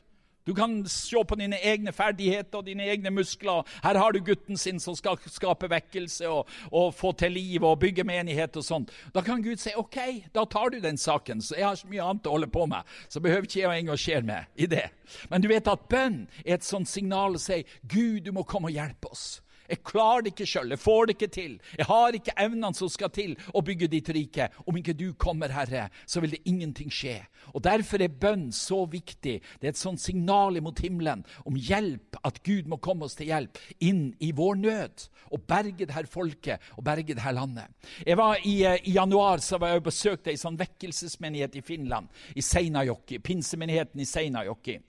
Du 0.51 0.55
kan 0.55 0.89
se 0.89 1.21
på 1.23 1.37
dine 1.39 1.61
egne 1.63 1.93
ferdigheter 1.95 2.59
og 2.59 2.67
dine 2.67 2.89
egne 2.91 3.13
muskler. 3.15 3.63
Her 3.85 3.95
har 3.95 4.11
du 4.11 4.19
gutten 4.27 4.59
sin 4.59 4.81
som 4.83 4.97
skal 4.99 5.21
skape 5.31 5.69
vekkelse 5.71 6.27
og, 6.27 6.49
og 6.75 6.89
få 6.95 7.13
til 7.15 7.37
liv 7.39 7.63
og 7.63 7.79
bygge 7.79 8.03
menighet 8.09 8.59
og 8.59 8.65
sånt. 8.67 8.91
Da 9.15 9.23
kan 9.23 9.45
Gud 9.45 9.63
si 9.63 9.71
OK, 9.79 10.01
da 10.35 10.43
tar 10.51 10.75
du 10.75 10.81
den 10.83 10.99
saken. 10.99 11.39
Så 11.39 11.55
jeg 11.55 11.69
har 11.69 11.79
så 11.79 11.87
mye 11.87 12.03
annet 12.03 12.27
å 12.27 12.35
holde 12.35 12.51
på 12.51 12.67
med, 12.67 12.83
så 13.07 13.23
behøver 13.23 13.47
ikke 13.47 13.61
jeg 13.61 13.71
å 13.71 13.77
engasjere 13.77 14.27
meg 14.27 14.59
i 14.59 14.67
det. 14.75 14.89
Men 15.31 15.45
du 15.45 15.47
vet 15.53 15.71
at 15.71 15.87
bønn 15.87 16.25
er 16.43 16.57
et 16.57 16.67
sånt 16.67 16.91
signal 16.91 17.39
å 17.39 17.45
si 17.45 17.61
Gud, 17.87 18.25
du 18.27 18.35
må 18.35 18.43
komme 18.43 18.73
og 18.73 18.75
hjelpe 18.75 19.15
oss. 19.15 19.29
Jeg 19.71 19.83
klarer 19.87 20.25
det 20.27 20.33
ikke 20.35 20.49
sjøl, 20.51 20.73
jeg 20.75 20.83
får 20.83 21.07
det 21.07 21.15
ikke 21.17 21.31
til. 21.35 21.53
Jeg 21.79 21.87
har 21.87 22.17
ikke 22.17 22.35
evnene 22.43 22.75
som 22.77 22.91
skal 22.91 23.13
til 23.15 23.37
å 23.55 23.63
bygge 23.65 23.91
ditt 23.93 24.11
rike. 24.15 24.49
Om 24.67 24.81
ikke 24.81 24.97
du 24.99 25.13
kommer, 25.15 25.53
Herre, 25.55 25.87
så 26.11 26.23
vil 26.23 26.35
det 26.35 26.43
ingenting 26.51 26.91
skje. 26.91 27.21
Og 27.55 27.63
Derfor 27.65 28.03
er 28.03 28.11
bønn 28.11 28.49
så 28.55 28.83
viktig. 28.91 29.37
Det 29.61 29.69
er 29.69 29.75
et 29.75 29.81
sånt 29.81 30.03
signal 30.03 30.59
imot 30.59 30.83
himmelen 30.83 31.23
om 31.47 31.57
hjelp, 31.57 32.19
at 32.27 32.43
Gud 32.47 32.67
må 32.71 32.81
komme 32.83 33.07
oss 33.07 33.17
til 33.19 33.31
hjelp 33.31 33.61
inn 33.85 34.11
i 34.19 34.33
vår 34.37 34.59
nød 34.61 35.07
og 35.31 35.47
berge 35.47 35.87
det 35.87 35.95
her 35.95 36.09
folket 36.11 36.71
og 36.77 36.85
berge 36.85 37.15
det 37.15 37.23
her 37.23 37.37
landet. 37.37 37.71
Jeg 38.07 38.19
var 38.19 38.43
I, 38.43 38.57
eh, 38.67 38.79
i 38.91 38.97
januar 38.99 39.39
så 39.39 39.59
var 39.59 39.71
jeg 39.71 39.83
og 39.83 39.89
besøkte 39.89 40.33
ei 40.33 40.41
sånn 40.41 40.59
vekkelsesmenighet 40.59 41.61
i 41.61 41.65
Finland, 41.65 42.09
i 42.35 42.43
Seinäjoki, 42.43 43.21
pinsemenigheten 43.23 44.01
i 44.01 44.09
Seinäjoki. 44.09 44.81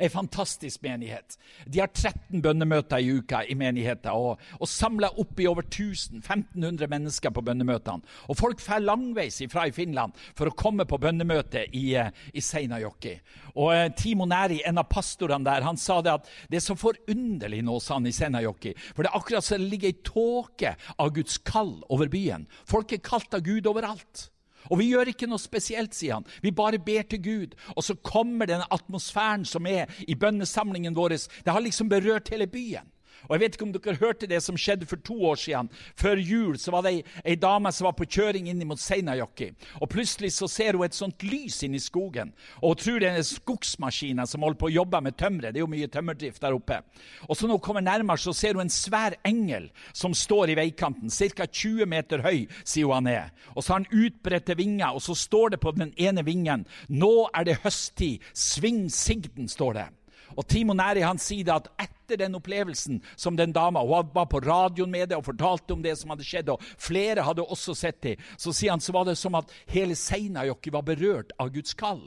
Ei 0.00 0.08
fantastisk 0.08 0.82
menighet. 0.82 1.36
De 1.66 1.80
har 1.82 1.90
13 1.92 2.40
bønnemøter 2.42 3.02
i 3.02 3.10
uka 3.18 3.42
i 3.44 3.56
menigheten 3.58 4.14
og, 4.14 4.40
og 4.58 4.70
samler 4.70 5.18
opp 5.20 5.40
i 5.40 5.46
over 5.50 5.66
1000-1500 5.66 6.88
mennesker 6.90 7.34
på 7.34 7.44
bønnemøtene. 7.44 8.02
Og 8.32 8.38
folk 8.38 8.62
drar 8.62 8.82
langveis 8.82 9.42
fra 9.52 9.66
i 9.68 9.74
Finland 9.74 10.16
for 10.38 10.48
å 10.48 10.56
komme 10.56 10.86
på 10.88 10.98
bønnemøte 11.02 11.66
i, 11.76 11.84
eh, 11.98 12.10
i 12.32 12.42
Seinajoki. 12.42 13.14
Og 13.54 13.72
eh, 13.74 13.90
Timo 13.98 14.26
Næri, 14.28 14.62
en 14.66 14.80
av 14.80 14.88
pastorene 14.90 15.46
der, 15.46 15.66
han 15.66 15.80
sa 15.80 16.00
det 16.02 16.16
at 16.16 16.32
det 16.50 16.60
er 16.60 16.66
så 16.66 16.78
forunderlig 16.78 17.62
nå, 17.66 17.78
sa 17.82 17.98
han 17.98 18.08
i 18.08 18.16
Seinajoki, 18.16 18.74
For 18.94 19.04
det 19.04 19.12
er 19.12 19.20
akkurat 19.20 19.46
som 19.46 19.60
det 19.60 19.70
ligger 19.70 19.92
ei 19.92 20.00
tåke 20.06 20.76
av 20.96 21.14
Guds 21.14 21.38
kall 21.44 21.78
over 21.92 22.10
byen. 22.12 22.48
Folk 22.68 22.94
er 22.94 23.04
kalt 23.04 23.34
av 23.36 23.44
Gud 23.46 23.68
overalt. 23.68 24.31
Og 24.70 24.78
vi 24.80 24.90
gjør 24.92 25.12
ikke 25.12 25.28
noe 25.30 25.42
spesielt, 25.42 25.94
sier 25.96 26.20
han. 26.20 26.26
Vi 26.42 26.54
bare 26.54 26.80
ber 26.82 27.06
til 27.08 27.22
Gud. 27.24 27.56
Og 27.76 27.84
så 27.86 27.96
kommer 27.98 28.50
den 28.50 28.64
atmosfæren 28.70 29.46
som 29.48 29.66
er 29.66 29.90
i 30.06 30.14
bønnesamlingen 30.14 30.96
vår. 30.96 31.16
Det 31.44 31.52
har 31.52 31.64
liksom 31.64 31.90
berørt 31.92 32.32
hele 32.32 32.46
byen. 32.46 32.88
Og 33.28 33.34
jeg 33.34 33.42
vet 33.42 33.56
ikke 33.56 33.66
om 33.66 33.74
dere 33.74 33.98
hørte 34.00 34.28
det 34.30 34.40
som 34.44 34.58
skjedde 34.58 34.88
for 34.90 35.00
to 35.04 35.16
år 35.30 35.38
siden. 35.40 35.70
Før 35.98 36.20
jul 36.20 36.58
så 36.60 36.74
var 36.74 36.86
det 36.86 36.94
ei, 37.24 37.36
dame 37.36 37.72
som 37.72 37.88
var 37.88 37.96
på 37.98 38.06
kjøring 38.06 38.48
inn 38.50 38.62
mot 38.68 38.80
Seinajokki. 38.80 39.50
Og 39.80 39.90
plutselig 39.92 40.32
så 40.36 40.48
ser 40.50 40.78
hun 40.78 40.86
et 40.86 40.96
sånt 40.96 41.22
lys 41.26 41.62
inne 41.66 41.78
i 41.78 41.82
skogen. 41.82 42.32
Og 42.60 42.74
hun 42.74 42.82
tror 42.82 43.02
det 43.02 43.12
er 43.12 43.26
skogsmaskiner 43.26 44.28
som 44.28 44.44
holder 44.44 44.60
på 44.60 44.70
å 44.70 44.74
jobbe 44.76 45.02
med 45.04 45.18
tømmeret. 45.18 45.54
Det 45.54 45.62
er 45.62 45.66
jo 45.66 45.72
mye 45.72 45.90
tømmerdrift 45.92 46.42
der 46.42 46.56
oppe. 46.56 46.80
Og 47.28 47.36
så 47.36 47.46
når 47.46 47.58
hun 47.58 47.66
kommer 47.68 47.86
nærmere, 47.86 48.20
så 48.22 48.34
ser 48.36 48.58
hun 48.58 48.66
en 48.66 48.72
svær 48.72 49.16
engel 49.28 49.70
som 49.92 50.14
står 50.16 50.52
i 50.52 50.58
veikanten. 50.58 51.10
Ca. 51.12 51.46
20 51.46 51.88
meter 51.88 52.22
høy, 52.24 52.46
sier 52.64 52.88
hun 52.88 53.02
han 53.02 53.10
er. 53.12 53.32
Og 53.54 53.62
så 53.62 53.74
har 53.74 53.82
han 53.82 54.04
utbredte 54.04 54.56
vinger, 54.58 54.92
og 54.92 55.02
så 55.04 55.16
står 55.18 55.54
det 55.54 55.62
på 55.62 55.74
den 55.76 55.92
ene 55.96 56.24
vingen 56.26 56.66
Nå 56.88 57.28
er 57.34 57.46
det 57.46 57.60
høsttid. 57.64 58.22
Sving 58.36 58.86
sigden, 58.92 59.48
står 59.48 59.78
det. 59.78 59.88
Og 60.36 60.46
Timo 60.48 60.76
Næri 60.76 61.04
han 61.04 61.20
sier 61.20 61.46
det 61.48 61.54
at 61.54 61.70
etter 61.86 62.20
den 62.24 62.36
opplevelsen 62.38 63.00
som 63.16 63.36
den 63.38 63.52
dama 63.52 63.80
Hun 63.80 64.10
var 64.14 64.26
på 64.26 64.40
radioen 64.40 64.90
med 64.90 65.08
det 65.08 65.16
og 65.16 65.26
fortalte 65.26 65.72
om 65.72 65.82
det 65.82 65.96
som 65.98 66.10
hadde 66.12 66.26
skjedd, 66.26 66.50
og 66.52 66.62
flere 66.78 67.24
hadde 67.26 67.44
også 67.44 67.74
sett 67.74 68.02
det. 68.02 68.16
Så 68.36 68.52
sier 68.52 68.74
han 68.74 68.80
så 68.80 68.92
var 68.92 69.08
det 69.08 69.16
som 69.18 69.34
at 69.38 69.52
hele 69.70 69.94
Seinäjoki 69.98 70.72
var 70.72 70.86
berørt 70.86 71.32
av 71.38 71.52
Guds 71.54 71.74
kall. 71.74 72.04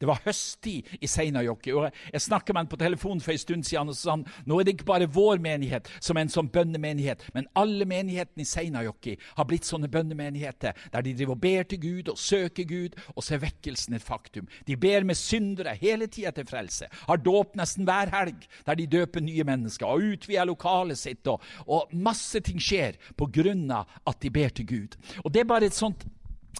Det 0.00 0.08
var 0.08 0.22
høsttid 0.24 0.96
i 1.00 1.10
Seinäjoki. 1.10 1.74
Jeg 2.12 2.22
snakka 2.22 2.52
med 2.52 2.64
han 2.64 2.70
på 2.70 2.80
telefonen 2.80 3.22
for 3.24 3.34
en 3.34 3.42
stund 3.42 3.66
siden 3.66 3.92
og 3.92 3.98
sa 3.98 4.16
han, 4.16 4.24
nå 4.46 4.60
er 4.60 4.66
det 4.66 4.76
ikke 4.76 4.88
bare 4.88 5.10
vår 5.12 5.40
menighet 5.42 5.90
som 6.00 6.16
er 6.16 6.26
en 6.26 6.32
sånn 6.32 6.50
bønnemenighet, 6.52 7.22
men 7.34 7.48
alle 7.58 7.86
menighetene 7.88 8.44
i 8.44 8.48
Seinajokki 8.48 9.16
har 9.38 9.48
blitt 9.48 9.68
sånne 9.68 9.90
bønnemenigheter 9.92 10.76
der 10.92 11.06
de 11.06 11.14
driver 11.16 11.36
og 11.36 11.42
ber 11.42 11.68
til 11.68 11.82
Gud 11.82 12.10
og 12.12 12.20
søker 12.20 12.68
Gud, 12.68 12.96
og 13.14 13.24
så 13.24 13.36
er 13.36 13.44
vekkelsen 13.46 13.96
et 13.96 14.04
faktum. 14.04 14.48
De 14.66 14.76
ber 14.80 15.06
med 15.06 15.18
syndere 15.18 15.76
hele 15.80 16.08
tida 16.12 16.32
til 16.34 16.48
frelse. 16.48 16.88
Har 17.06 17.22
dåp 17.22 17.56
nesten 17.58 17.86
hver 17.88 18.12
helg, 18.14 18.46
der 18.66 18.78
de 18.78 18.88
døper 18.96 19.24
nye 19.24 19.46
mennesker 19.46 19.88
og 19.88 20.04
utvider 20.12 20.48
lokalet 20.48 20.98
sitt. 21.00 21.26
Og, 21.30 21.42
og 21.66 21.92
masse 21.92 22.40
ting 22.44 22.60
skjer 22.62 22.98
på 23.18 23.28
grunn 23.32 23.66
av 23.72 23.90
at 24.06 24.20
de 24.22 24.32
ber 24.32 24.54
til 24.54 24.68
Gud. 24.68 24.98
Og 25.24 25.32
Det 25.32 25.42
er 25.42 25.50
bare 25.50 25.68
et 25.68 25.76
sånt 25.76 26.06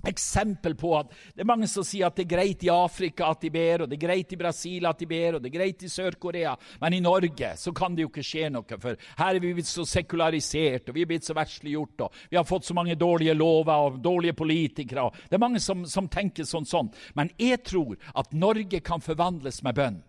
eksempel 0.07 0.75
på 0.79 0.93
at 0.99 1.13
det 1.35 1.45
er 1.45 1.49
mange 1.49 1.69
som 1.71 1.85
sier 1.87 2.09
at 2.09 2.17
det 2.19 2.27
er 2.27 2.35
greit 2.35 2.65
i 2.67 2.71
Afrika 2.73 3.31
at 3.33 3.43
de 3.43 3.51
ber, 3.53 3.85
og 3.85 3.91
det 3.91 3.97
er 3.99 4.07
greit 4.07 4.33
i 4.33 4.39
Brasil 4.41 4.87
at 4.89 5.01
de 5.01 5.09
ber, 5.11 5.37
og 5.37 5.43
det 5.43 5.51
er 5.51 5.57
greit 5.59 5.85
i 5.87 5.91
Sør-Korea, 5.93 6.55
men 6.83 6.97
i 6.97 7.03
Norge 7.05 7.53
så 7.61 7.73
kan 7.77 7.97
det 7.97 8.07
jo 8.07 8.11
ikke 8.13 8.27
skje 8.27 8.51
noe, 8.53 8.81
for 8.83 8.99
her 9.21 9.31
er 9.31 9.43
vi 9.43 9.55
blitt 9.57 9.71
så 9.71 9.87
sekularisert, 9.89 10.91
og 10.91 10.99
vi 10.99 11.07
er 11.07 11.11
blitt 11.11 11.29
så 11.29 11.37
versliggjort, 11.37 12.07
og 12.07 12.21
vi 12.31 12.41
har 12.41 12.49
fått 12.49 12.69
så 12.69 12.77
mange 12.77 12.99
dårlige 13.01 13.37
lover 13.37 13.87
og 13.89 14.01
dårlige 14.05 14.37
politikere. 14.37 15.09
og 15.09 15.17
Det 15.29 15.39
er 15.39 15.45
mange 15.47 15.63
som, 15.63 15.87
som 15.89 16.11
tenker 16.13 16.47
sånn 16.47 16.69
sånn. 16.69 16.93
Men 17.15 17.31
jeg 17.41 17.63
tror 17.67 17.97
at 18.15 18.35
Norge 18.37 18.81
kan 18.85 19.05
forvandles 19.05 19.63
med 19.67 19.77
bønn. 19.79 20.03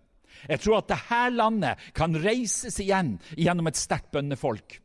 Jeg 0.45 0.61
tror 0.61 0.81
at 0.81 0.91
dette 0.91 1.21
landet 1.33 1.87
kan 1.97 2.13
reises 2.21 2.77
igjen 2.83 3.15
gjennom 3.35 3.69
et 3.71 3.79
sterkt 3.79 4.11
bønnefolk. 4.13 4.81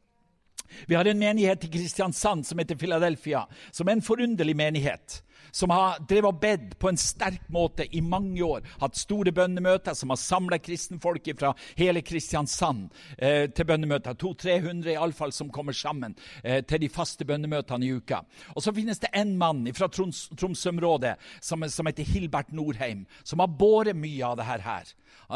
Vi 0.86 0.94
har 0.94 1.04
en 1.04 1.18
menighet 1.18 1.64
i 1.64 1.72
Kristiansand 1.72 2.46
som 2.46 2.58
heter 2.58 2.76
Philadelphia, 2.76 3.46
som 3.70 3.88
er 3.88 3.98
en 3.98 4.02
forunderlig 4.02 4.56
menighet. 4.56 5.22
Som 5.52 5.70
har 5.74 6.00
drevet 6.08 6.30
og 6.30 6.40
bedt 6.40 6.76
på 6.80 6.88
en 6.88 7.00
sterk 7.00 7.44
måte 7.52 7.84
i 7.92 8.00
mange 8.00 8.40
år. 8.44 8.64
Hatt 8.80 8.96
store 8.96 9.34
bønnemøter 9.36 9.96
som 9.96 10.12
har 10.12 10.20
samla 10.20 10.58
kristenfolk 10.62 11.28
fra 11.38 11.52
hele 11.78 12.02
Kristiansand 12.02 12.88
eh, 13.18 13.50
til 13.52 13.68
bønnemøter. 13.68 14.16
200-300 14.16 14.94
iallfall 14.94 15.34
som 15.36 15.50
kommer 15.52 15.76
sammen 15.76 16.16
eh, 16.42 16.62
til 16.64 16.82
de 16.82 16.90
faste 16.92 17.26
bønnemøtene 17.28 17.86
i 17.86 17.92
uka. 17.92 18.22
Og 18.56 18.62
Så 18.64 18.72
finnes 18.72 19.02
det 19.02 19.12
en 19.12 19.36
mann 19.38 19.66
fra 19.76 19.88
Troms, 19.92 20.28
Tromsø-området 20.38 21.16
som, 21.40 21.68
som, 21.68 21.86
heter 21.86 22.08
Hilbert 22.08 22.52
Norheim, 22.52 23.06
som 23.24 23.44
har 23.44 23.52
båret 23.52 23.96
mye 23.96 24.24
av 24.26 24.38
dette 24.40 24.64
her. 24.64 24.92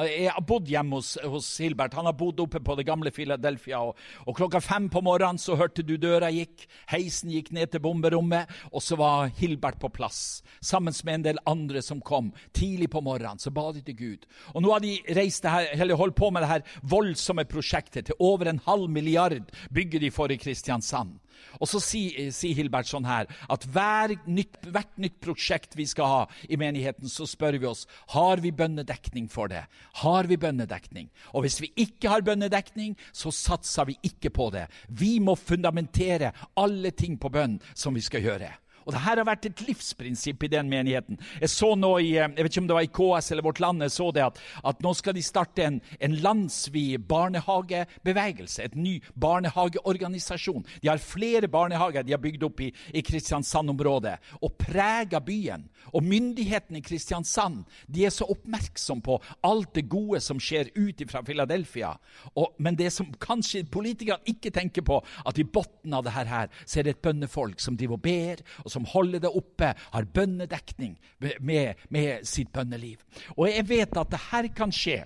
Jeg 0.06 0.28
har 0.28 0.44
bodd 0.44 0.68
hjemme 0.68 0.98
hos, 0.98 1.14
hos, 1.24 1.48
Hilbert. 1.62 1.94
Han 1.96 2.08
har 2.08 2.16
bodd 2.16 2.40
oppe 2.42 2.60
på 2.60 2.76
det 2.76 2.84
gamle 2.88 3.12
Philadelphia. 3.14 3.80
Og, 3.80 3.96
og, 4.26 4.34
klokka 4.36 4.60
fem 4.64 4.88
på 4.92 5.00
morgenen 5.04 5.40
så 5.40 5.56
hørte 5.56 5.84
du 5.86 5.94
døra 6.00 6.28
gikk, 6.32 6.66
heisen 6.92 7.32
gikk 7.32 7.52
ned 7.56 7.72
til 7.72 7.82
bomberommet, 7.84 8.50
og 8.72 8.84
så 8.84 8.98
var 9.00 9.30
Hilbert 9.38 9.80
på 9.80 9.92
plass. 9.92 10.05
Sammen 10.10 10.94
med 11.04 11.14
en 11.14 11.26
del 11.26 11.42
andre 11.46 11.82
som 11.82 12.00
kom. 12.00 12.32
Tidlig 12.56 12.90
på 12.92 13.02
morgenen 13.04 13.40
så 13.42 13.52
ba 13.54 13.68
de 13.72 13.82
til 13.86 13.96
Gud. 13.96 14.26
Og 14.54 14.62
nå 14.62 14.72
har 14.72 14.84
de 14.84 14.96
reist 15.16 15.44
det 15.44 15.52
her, 15.52 15.94
holdt 15.96 16.16
på 16.18 16.30
med 16.30 16.44
det 16.44 16.50
her 16.50 16.66
voldsomme 16.82 17.46
prosjektet. 17.48 18.06
Til 18.06 18.18
over 18.20 18.50
en 18.50 18.62
halv 18.66 18.90
milliard 18.90 19.52
bygger 19.74 20.02
de 20.02 20.10
for 20.14 20.32
i 20.32 20.40
Kristiansand. 20.40 21.18
Og 21.60 21.68
så 21.70 21.80
sier 21.82 22.30
si 22.34 22.52
Hilbert 22.56 22.88
sånn 22.88 23.06
her 23.08 23.28
at 23.52 23.64
hver 23.72 24.14
nytt, 24.28 24.58
hvert 24.72 24.92
nytt 25.00 25.18
prosjekt 25.22 25.76
vi 25.78 25.86
skal 25.88 26.10
ha 26.10 26.22
i 26.48 26.58
menigheten, 26.60 27.08
så 27.12 27.26
spør 27.28 27.58
vi 27.60 27.68
oss 27.70 27.86
har 28.14 28.42
vi 28.44 28.52
bønnedekning 28.56 29.28
for 29.32 29.52
det. 29.52 29.64
Har 30.02 30.28
vi 30.30 30.40
bønnedekning? 30.40 31.10
Og 31.34 31.46
hvis 31.46 31.60
vi 31.62 31.72
ikke 31.86 32.12
har 32.12 32.26
bønnedekning, 32.26 32.96
så 33.12 33.32
satser 33.34 33.90
vi 33.90 33.98
ikke 34.06 34.32
på 34.34 34.50
det. 34.54 34.66
Vi 34.88 35.16
må 35.20 35.36
fundamentere 35.36 36.32
alle 36.56 36.92
ting 36.96 37.18
på 37.20 37.32
bønn 37.32 37.60
som 37.74 37.96
vi 37.96 38.04
skal 38.04 38.24
gjøre. 38.24 38.52
Og 38.86 38.94
Dette 38.94 39.02
har 39.02 39.22
vært 39.26 39.48
et 39.48 39.62
livsprinsipp 39.66 40.44
i 40.46 40.50
den 40.52 40.68
menigheten. 40.70 41.18
Jeg 41.42 41.50
så 41.50 41.72
nå 41.74 41.90
i, 41.98 42.12
eh, 42.14 42.28
jeg 42.30 42.44
vet 42.44 42.52
ikke 42.52 42.62
om 42.62 42.68
det 42.70 42.76
var 42.76 42.86
i 42.86 42.92
KS 42.98 43.32
eller 43.32 43.42
Vårt 43.42 43.60
Land 43.60 43.82
jeg 43.82 43.94
så 43.96 44.10
det 44.14 44.22
at, 44.22 44.38
at 44.62 44.82
nå 44.84 44.92
skal 44.94 45.16
de 45.16 45.24
starte 45.26 45.64
en, 45.64 45.80
en 46.00 46.14
landsvid 46.22 47.02
barnehagebevegelse. 47.10 48.62
Et 48.62 48.76
ny 48.78 48.94
barnehageorganisasjon. 49.18 50.62
De 50.82 50.88
har 50.88 51.02
flere 51.02 51.50
barnehager 51.50 52.06
de 52.06 52.14
har 52.14 52.22
bygd 52.22 52.46
opp 52.46 52.62
i, 52.62 52.70
i 52.94 53.02
Kristiansand-området 53.02 54.14
og 54.40 54.54
preger 54.60 55.24
byen. 55.26 55.66
Og 55.90 56.06
myndighetene 56.06 56.78
i 56.78 56.86
Kristiansand 56.86 57.64
de 57.90 58.06
er 58.06 58.14
så 58.14 58.28
oppmerksom 58.30 59.02
på 59.02 59.18
alt 59.46 59.74
det 59.74 59.88
gode 59.90 60.22
som 60.22 60.38
skjer 60.42 60.70
ut 60.76 61.02
fra 61.10 61.24
Philadelphia. 61.26 61.92
Og, 62.36 62.54
men 62.62 62.78
det 62.78 62.92
som 62.94 63.10
kanskje 63.22 63.64
politikerne 63.66 64.22
ikke 64.30 64.54
tenker 64.54 64.86
på, 64.86 65.00
at 65.26 65.38
i 65.38 65.46
bunnen 65.46 65.96
av 65.96 66.06
dette 66.06 66.26
her, 66.30 66.50
så 66.64 66.80
er 66.80 66.86
det 66.86 66.96
et 66.96 67.04
bønnefolk 67.04 67.60
som 67.62 67.76
driver 67.78 67.98
og 67.98 68.04
ber, 68.06 68.42
og 68.64 68.75
som 68.76 68.86
holder 68.92 69.24
det 69.24 69.32
oppe, 69.32 69.72
har 69.74 70.12
bønnedekning 70.14 70.96
med, 71.40 71.74
med 71.88 72.26
sitt 72.28 72.52
bønneliv. 72.54 73.00
Og 73.36 73.48
jeg 73.50 73.68
vet 73.68 73.96
at 73.96 74.12
det 74.12 74.24
her 74.30 74.50
kan 74.56 74.74
skje 74.74 75.02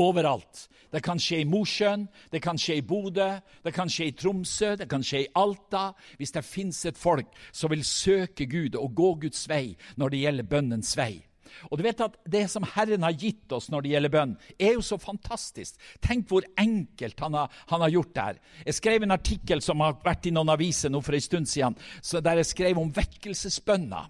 overalt. 0.00 0.68
Det 0.90 1.02
kan 1.06 1.20
skje 1.22 1.44
i 1.44 1.46
Mosjøen, 1.46 2.08
det 2.32 2.40
kan 2.42 2.58
skje 2.58 2.80
i 2.80 2.82
Bodø, 2.82 3.28
det 3.62 3.72
kan 3.74 3.90
skje 3.90 4.08
i 4.10 4.14
Tromsø, 4.18 4.74
det 4.80 4.88
kan 4.90 5.04
skje 5.06 5.24
i 5.24 5.30
Alta. 5.38 5.92
Hvis 6.18 6.34
det 6.34 6.44
fins 6.44 6.82
et 6.86 6.98
folk 6.98 7.30
som 7.52 7.70
vil 7.70 7.84
søke 7.86 8.46
Gud 8.50 8.74
og 8.74 8.94
gå 8.98 9.14
Guds 9.26 9.46
vei 9.48 9.76
når 9.96 10.10
det 10.10 10.22
gjelder 10.24 10.50
bønnens 10.50 10.96
vei. 10.98 11.12
Og 11.70 11.78
du 11.78 11.84
vet 11.86 12.00
at 12.04 12.16
Det 12.30 12.44
som 12.50 12.66
Herren 12.74 13.02
har 13.02 13.16
gitt 13.16 13.52
oss 13.52 13.70
når 13.70 13.82
det 13.82 13.92
gjelder 13.94 14.14
bønn, 14.14 14.36
er 14.58 14.76
jo 14.76 14.84
så 14.84 14.98
fantastisk. 15.00 15.80
Tenk 16.04 16.28
hvor 16.30 16.46
enkelt 16.58 17.20
han 17.20 17.34
har, 17.34 17.50
han 17.72 17.84
har 17.84 17.92
gjort 17.96 18.14
det 18.14 18.28
her. 18.28 18.40
Jeg 18.66 18.78
skrev 18.78 19.02
en 19.02 19.16
artikkel 19.16 19.62
som 19.64 19.82
har 19.84 19.98
vært 20.04 20.30
i 20.30 20.34
noen 20.34 20.52
aviser 20.54 20.92
nå 20.92 21.02
for 21.04 21.16
en 21.16 21.26
stund 21.26 21.50
siden, 21.50 21.76
der 22.20 22.40
jeg 22.40 22.50
skrev 22.52 22.78
om 22.78 22.92
vekkelsesbønna. 22.94 24.06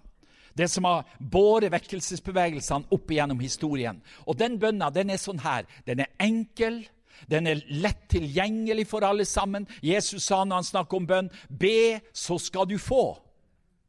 Det 0.57 0.67
som 0.67 0.85
har 0.87 1.07
båret 1.19 1.71
vekkelsesbevegelsene 1.71 2.91
opp 2.91 3.11
igjennom 3.11 3.39
historien. 3.39 4.01
Og 4.27 4.37
den 4.39 4.57
bønna 4.59 4.91
den 4.91 5.13
er 5.13 5.21
sånn 5.21 5.41
her. 5.43 5.67
Den 5.87 6.03
er 6.03 6.11
enkel. 6.19 6.83
Den 7.29 7.47
er 7.47 7.61
lett 7.69 8.07
tilgjengelig 8.11 8.87
for 8.89 9.05
alle 9.05 9.25
sammen. 9.29 9.67
Jesus 9.81 10.25
sa 10.27 10.43
når 10.43 10.61
han 10.61 10.69
snakker 10.71 10.99
om 10.99 11.07
bønn, 11.07 11.29
be, 11.49 12.01
så 12.13 12.39
skal 12.41 12.67
du 12.69 12.77
få. 12.81 13.15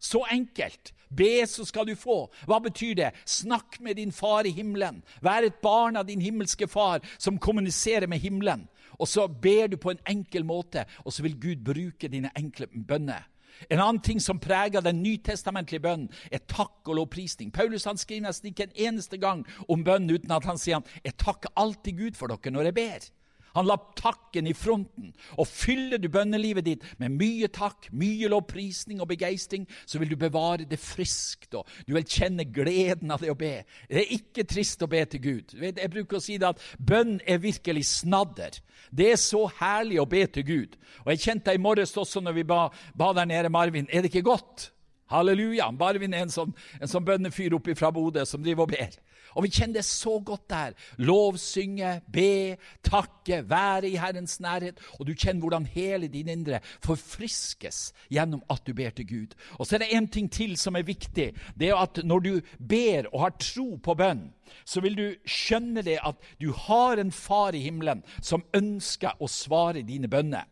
Så 0.02 0.22
enkelt. 0.30 0.92
Be, 1.16 1.46
så 1.46 1.64
skal 1.68 1.86
du 1.88 1.96
få. 1.98 2.26
Hva 2.48 2.60
betyr 2.64 2.94
det? 2.98 3.10
Snakk 3.28 3.80
med 3.80 3.96
din 4.00 4.12
far 4.12 4.46
i 4.48 4.54
himmelen. 4.56 5.02
Vær 5.20 5.46
et 5.46 5.60
barn 5.62 5.98
av 6.00 6.06
din 6.08 6.22
himmelske 6.22 6.68
far 6.70 7.04
som 7.18 7.40
kommuniserer 7.40 8.08
med 8.10 8.22
himmelen. 8.22 8.66
Og 8.98 9.08
så 9.08 9.26
ber 9.28 9.68
du 9.72 9.76
på 9.80 9.92
en 9.92 10.02
enkel 10.08 10.44
måte, 10.44 10.84
og 11.04 11.12
så 11.12 11.24
vil 11.24 11.38
Gud 11.40 11.64
bruke 11.64 12.10
dine 12.12 12.30
enkle 12.38 12.68
bønner. 12.72 13.28
En 13.70 13.80
annen 13.80 14.00
ting 14.02 14.20
som 14.20 14.40
preger 14.40 14.80
den 14.80 15.02
nytestamentlige 15.02 15.82
bønnen, 15.84 16.10
er 16.32 16.42
takk 16.48 16.88
og 16.88 16.96
lovprisning. 16.98 17.52
Paulus 17.52 17.84
han 17.84 18.00
skriver 18.00 18.26
nesten 18.26 18.50
ikke 18.50 18.68
en 18.68 18.78
eneste 18.88 19.18
gang 19.22 19.44
om 19.68 19.84
bønnen 19.84 20.16
uten 20.16 20.32
at 20.34 20.46
han 20.48 20.60
sier 20.60 20.80
han, 20.80 20.86
jeg 21.04 21.18
takker 21.20 21.52
alltid 21.56 21.98
Gud 21.98 22.18
for 22.18 22.32
dere 22.32 22.54
når 22.54 22.70
jeg 22.70 22.78
ber. 22.78 23.10
Han 23.56 23.68
la 23.68 23.76
takken 23.98 24.48
i 24.48 24.54
fronten. 24.56 25.12
Og 25.38 25.48
fyller 25.48 26.00
du 26.00 26.08
bønnelivet 26.12 26.66
ditt 26.66 26.86
med 27.00 27.14
mye 27.18 27.50
takk, 27.52 27.90
mye 27.92 28.30
lovprisning 28.32 29.02
og 29.02 29.10
begeistring, 29.12 29.66
så 29.86 30.00
vil 30.00 30.12
du 30.12 30.16
bevare 30.20 30.66
det 30.68 30.80
friskt, 30.80 31.54
og 31.54 31.68
du 31.86 31.94
vil 31.96 32.08
kjenne 32.08 32.46
gleden 32.48 33.12
av 33.12 33.22
det 33.22 33.32
å 33.32 33.38
be. 33.38 33.54
Det 33.88 34.02
er 34.02 34.16
ikke 34.16 34.46
trist 34.48 34.82
å 34.84 34.90
be 34.90 35.04
til 35.06 35.24
Gud. 35.24 35.56
Jeg 35.60 35.92
bruker 35.92 36.18
å 36.18 36.24
si 36.24 36.38
det 36.40 36.52
at 36.54 36.66
bønn 36.78 37.18
er 37.28 37.42
virkelig 37.42 37.86
snadder. 37.92 38.58
Det 38.90 39.12
er 39.12 39.20
så 39.20 39.46
herlig 39.60 40.00
å 40.02 40.08
be 40.08 40.24
til 40.32 40.46
Gud. 40.48 40.76
Og 41.04 41.12
jeg 41.14 41.24
kjente 41.26 41.50
det 41.50 41.60
i 41.60 41.62
morges 41.62 41.96
også 41.96 42.22
når 42.24 42.40
vi 42.40 42.48
ba, 42.48 42.66
ba 42.98 43.12
der 43.16 43.28
nede, 43.28 43.52
Marvin. 43.52 43.88
Er 43.90 44.02
det 44.02 44.12
ikke 44.12 44.30
godt? 44.32 44.71
Halleluja. 45.12 45.70
Marvin 45.76 46.14
er 46.16 46.26
en 46.26 46.34
sånn, 46.34 46.52
en 46.80 46.90
sånn 46.90 47.06
bønnefyr 47.06 47.56
oppe 47.58 47.76
fra 47.78 47.92
Bodø 47.94 48.24
som 48.28 48.42
driver 48.44 48.66
og 48.66 48.74
ber. 48.74 49.00
Og 49.36 49.46
vi 49.46 49.52
kjenner 49.52 49.80
det 49.80 49.86
så 49.88 50.18
godt 50.24 50.44
der. 50.50 50.74
Lovsynge, 51.00 51.94
be, 52.12 52.58
takke, 52.84 53.42
være 53.48 53.88
i 53.92 53.96
Herrens 54.00 54.38
nærhet. 54.44 54.80
Og 54.98 55.06
du 55.08 55.14
kjenner 55.14 55.40
hvordan 55.44 55.68
hele 55.72 56.10
din 56.12 56.30
indre 56.32 56.60
forfriskes 56.84 57.90
gjennom 58.12 58.42
at 58.52 58.64
du 58.66 58.74
ber 58.76 58.92
til 58.96 59.08
Gud. 59.08 59.36
Og 59.58 59.66
så 59.66 59.76
er 59.76 59.84
det 59.84 59.92
en 59.96 60.10
ting 60.12 60.30
til 60.32 60.56
som 60.60 60.76
er 60.76 60.86
viktig. 60.88 61.30
Det 61.56 61.70
er 61.70 61.80
at 61.80 62.02
når 62.04 62.26
du 62.26 62.32
ber 62.58 63.08
og 63.12 63.20
har 63.26 63.36
tro 63.40 63.76
på 63.82 63.96
bønn, 63.98 64.28
så 64.68 64.82
vil 64.84 64.98
du 64.98 65.06
skjønne 65.24 65.84
det 65.86 65.98
at 66.04 66.18
du 66.40 66.50
har 66.66 67.00
en 67.00 67.12
far 67.12 67.56
i 67.56 67.64
himmelen 67.64 68.02
som 68.20 68.44
ønsker 68.56 69.16
å 69.16 69.30
svare 69.30 69.84
dine 69.86 70.10
bønner. 70.12 70.44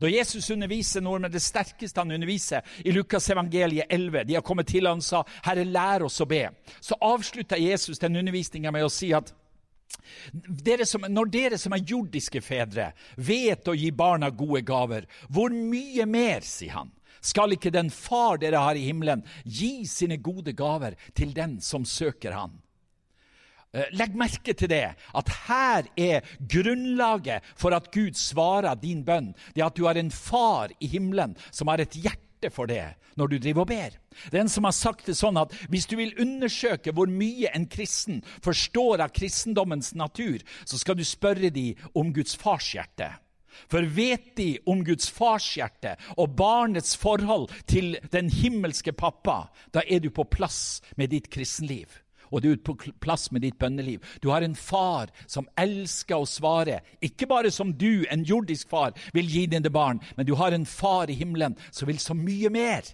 Når 0.00 0.14
Jesus 0.16 0.50
underviser 0.50 1.04
noe 1.04 1.20
med 1.22 1.32
det 1.34 1.42
sterkeste 1.42 2.00
han 2.00 2.14
underviser, 2.14 2.64
i 2.84 2.92
Lukas 2.94 3.30
evangeliet 3.30 3.90
11, 3.92 4.24
de 4.24 4.36
har 4.38 4.44
kommet 4.46 4.68
til 4.70 4.88
han 4.88 5.02
og 5.02 5.06
sa, 5.06 5.22
'Herre, 5.44 5.64
lær 5.64 6.04
oss 6.06 6.20
å 6.20 6.28
be', 6.28 6.50
så 6.80 6.98
avslutta 7.00 7.56
Jesus 7.60 7.98
den 7.98 8.16
undervisninga 8.16 8.70
med 8.70 8.84
å 8.84 8.92
si 8.92 9.12
at 9.12 9.32
dere 10.64 10.86
som, 10.86 11.04
når 11.08 11.30
dere 11.30 11.58
som 11.58 11.72
er 11.72 11.84
jordiske 11.86 12.40
fedre, 12.40 12.92
vet 13.16 13.68
å 13.68 13.76
gi 13.76 13.90
barna 13.90 14.30
gode 14.30 14.62
gaver, 14.66 15.06
hvor 15.28 15.50
mye 15.54 16.06
mer, 16.06 16.40
sier 16.40 16.72
han, 16.78 16.92
skal 17.24 17.54
ikke 17.56 17.72
den 17.72 17.90
far 17.90 18.38
dere 18.42 18.60
har 18.60 18.76
i 18.76 18.84
himmelen, 18.84 19.24
gi 19.44 19.86
sine 19.88 20.18
gode 20.20 20.52
gaver 20.52 20.98
til 21.14 21.32
den 21.36 21.60
som 21.64 21.86
søker 21.88 22.36
han? 22.36 22.58
Eh, 23.74 23.90
legg 23.98 24.14
merke 24.14 24.54
til 24.54 24.70
det, 24.70 24.84
at 24.94 25.30
her 25.48 25.88
er 25.98 26.26
grunnlaget 26.38 27.42
for 27.58 27.74
at 27.74 27.90
Gud 27.90 28.14
svarer 28.14 28.76
din 28.78 29.02
bønn. 29.04 29.32
Det 29.54 29.64
at 29.66 29.74
du 29.74 29.88
har 29.88 29.98
en 29.98 30.12
far 30.14 30.70
i 30.78 30.86
himmelen 30.86 31.34
som 31.50 31.68
har 31.68 31.82
et 31.82 31.96
hjerte 31.98 32.52
for 32.54 32.70
det 32.70 32.94
når 33.18 33.30
du 33.30 33.36
driver 33.38 33.64
og 33.64 33.70
ber. 33.70 33.96
Det 34.30 34.38
er 34.38 34.44
en 34.44 34.52
som 34.52 34.66
har 34.66 34.74
sagt 34.74 35.06
det 35.06 35.16
sånn 35.18 35.38
at 35.38 35.52
hvis 35.70 35.86
du 35.90 35.96
vil 35.98 36.14
undersøke 36.22 36.94
hvor 36.94 37.10
mye 37.10 37.50
en 37.54 37.66
kristen 37.70 38.22
forstår 38.42 39.02
av 39.02 39.14
kristendommens 39.14 39.92
natur, 39.94 40.42
så 40.66 40.78
skal 40.78 40.98
du 40.98 41.04
spørre 41.06 41.50
dem 41.54 41.78
om 41.94 42.14
Guds 42.14 42.34
fars 42.38 42.72
hjerte. 42.74 43.10
For 43.70 43.86
vet 43.86 44.34
de 44.38 44.48
om 44.66 44.82
Guds 44.86 45.06
fars 45.14 45.46
hjerte 45.54 45.94
og 46.18 46.34
barnets 46.38 46.96
forhold 46.98 47.50
til 47.70 47.94
den 48.10 48.30
himmelske 48.30 48.92
pappa, 48.92 49.44
da 49.74 49.82
er 49.86 50.02
du 50.02 50.10
på 50.10 50.26
plass 50.26 50.82
med 50.98 51.14
ditt 51.14 51.30
kristenliv 51.30 52.03
og 52.30 52.42
du 52.42 52.50
er 52.52 52.60
på 52.64 52.76
plass 53.02 53.30
med 53.32 53.44
ditt 53.44 53.58
bønneliv. 53.60 54.02
Du 54.22 54.30
har 54.32 54.42
en 54.42 54.56
far 54.56 55.12
som 55.26 55.48
elsker 55.60 56.16
å 56.18 56.28
svare, 56.28 56.80
ikke 57.04 57.28
bare 57.30 57.52
som 57.54 57.72
du, 57.72 58.04
en 58.10 58.24
jordisk 58.24 58.68
far, 58.72 58.94
vil 59.14 59.30
gi 59.30 59.46
dine 59.50 59.72
barn, 59.72 60.00
men 60.16 60.26
du 60.26 60.34
har 60.38 60.52
en 60.52 60.66
far 60.66 61.10
i 61.10 61.18
himmelen 61.18 61.56
som 61.70 61.88
vil 61.90 62.00
så 62.02 62.16
mye 62.16 62.50
mer. 62.52 62.88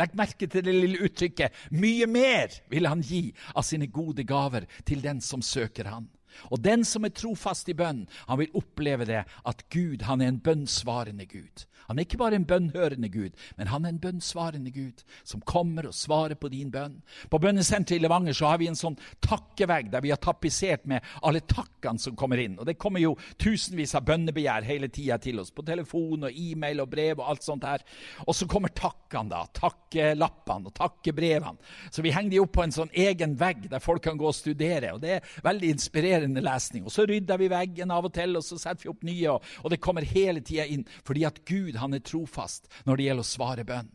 Legg 0.00 0.14
merke 0.16 0.48
til 0.48 0.64
det 0.64 0.72
lille 0.72 1.04
uttrykket 1.04 1.52
'mye 1.70 2.06
mer' 2.08 2.54
vil 2.72 2.86
han 2.88 3.02
gi 3.04 3.34
av 3.54 3.62
sine 3.62 3.86
gode 3.86 4.24
gaver 4.24 4.64
til 4.86 5.02
den 5.02 5.20
som 5.20 5.42
søker 5.42 5.84
han. 5.84 6.08
Og 6.50 6.62
den 6.64 6.84
som 6.88 7.04
er 7.04 7.14
trofast 7.16 7.68
i 7.68 7.76
bønn, 7.78 8.06
han 8.28 8.40
vil 8.40 8.54
oppleve 8.58 9.08
det 9.08 9.24
at 9.24 9.66
Gud 9.72 10.06
han 10.08 10.22
er 10.22 10.32
en 10.32 10.42
bønnsvarende 10.42 11.26
Gud. 11.30 11.66
Han 11.88 11.98
er 11.98 12.06
ikke 12.06 12.20
bare 12.20 12.38
en 12.38 12.46
bønnhørende 12.46 13.08
Gud, 13.12 13.34
men 13.58 13.68
han 13.68 13.84
er 13.84 13.92
en 13.92 14.00
bønnsvarende 14.00 14.70
Gud 14.72 15.02
som 15.28 15.42
kommer 15.44 15.88
og 15.88 15.96
svarer 15.96 16.38
på 16.38 16.48
din 16.52 16.70
bønn. 16.72 17.00
På 17.30 17.40
bønnesenteret 17.42 17.98
i 17.98 18.02
Levanger 18.02 18.36
så 18.36 18.52
har 18.52 18.60
vi 18.62 18.68
en 18.70 18.78
sånn 18.78 18.98
takkevegg 19.24 19.90
der 19.92 20.04
vi 20.04 20.12
har 20.12 20.20
tapisert 20.22 20.86
med 20.88 21.04
alle 21.22 21.42
takkene 21.44 22.00
som 22.00 22.16
kommer 22.18 22.40
inn. 22.40 22.58
Og 22.58 22.66
Det 22.66 22.78
kommer 22.80 23.02
jo 23.02 23.16
tusenvis 23.36 23.96
av 23.98 24.06
bønnebegjær 24.08 24.66
hele 24.66 24.88
tida 24.88 25.18
til 25.18 25.40
oss, 25.42 25.50
på 25.50 25.64
telefon 25.66 26.28
og 26.28 26.38
e-mail 26.38 26.84
og 26.84 26.90
brev 26.92 27.20
og 27.20 27.28
alt 27.32 27.46
sånt 27.46 27.66
her. 27.66 27.82
Og 28.26 28.36
så 28.36 28.46
kommer 28.48 28.72
takkene, 28.72 29.28
da. 29.32 29.42
Takkelappene 29.52 30.70
og 30.70 30.76
takkebrevene. 30.78 31.58
Så 31.90 32.02
vi 32.02 32.14
henger 32.14 32.30
de 32.30 32.42
opp 32.42 32.54
på 32.56 32.64
en 32.64 32.74
sånn 32.74 32.94
egen 32.94 33.36
vegg 33.36 33.68
der 33.70 33.82
folk 33.82 34.04
kan 34.06 34.18
gå 34.20 34.28
og 34.28 34.36
studere. 34.36 34.94
og 34.94 35.02
Det 35.02 35.16
er 35.18 35.36
veldig 35.42 35.74
inspirerende 35.74 36.21
lesning. 36.28 36.84
Og 36.86 36.92
Så 36.92 37.06
rydder 37.08 37.40
vi 37.40 37.50
veggen 37.52 37.90
av 37.90 38.06
og 38.08 38.14
til, 38.14 38.36
og 38.36 38.44
så 38.46 38.58
setter 38.60 38.86
vi 38.86 38.92
opp 38.92 39.02
nye, 39.02 39.38
og 39.62 39.70
det 39.70 39.80
kommer 39.80 40.06
hele 40.06 40.40
tida 40.40 40.66
inn. 40.66 40.86
Fordi 41.06 41.24
at 41.28 41.44
Gud 41.48 41.76
han 41.76 41.94
er 41.94 42.04
trofast 42.04 42.70
når 42.84 42.96
det 42.96 43.08
gjelder 43.08 43.26
å 43.26 43.32
svare 43.32 43.66
bønn. 43.68 43.90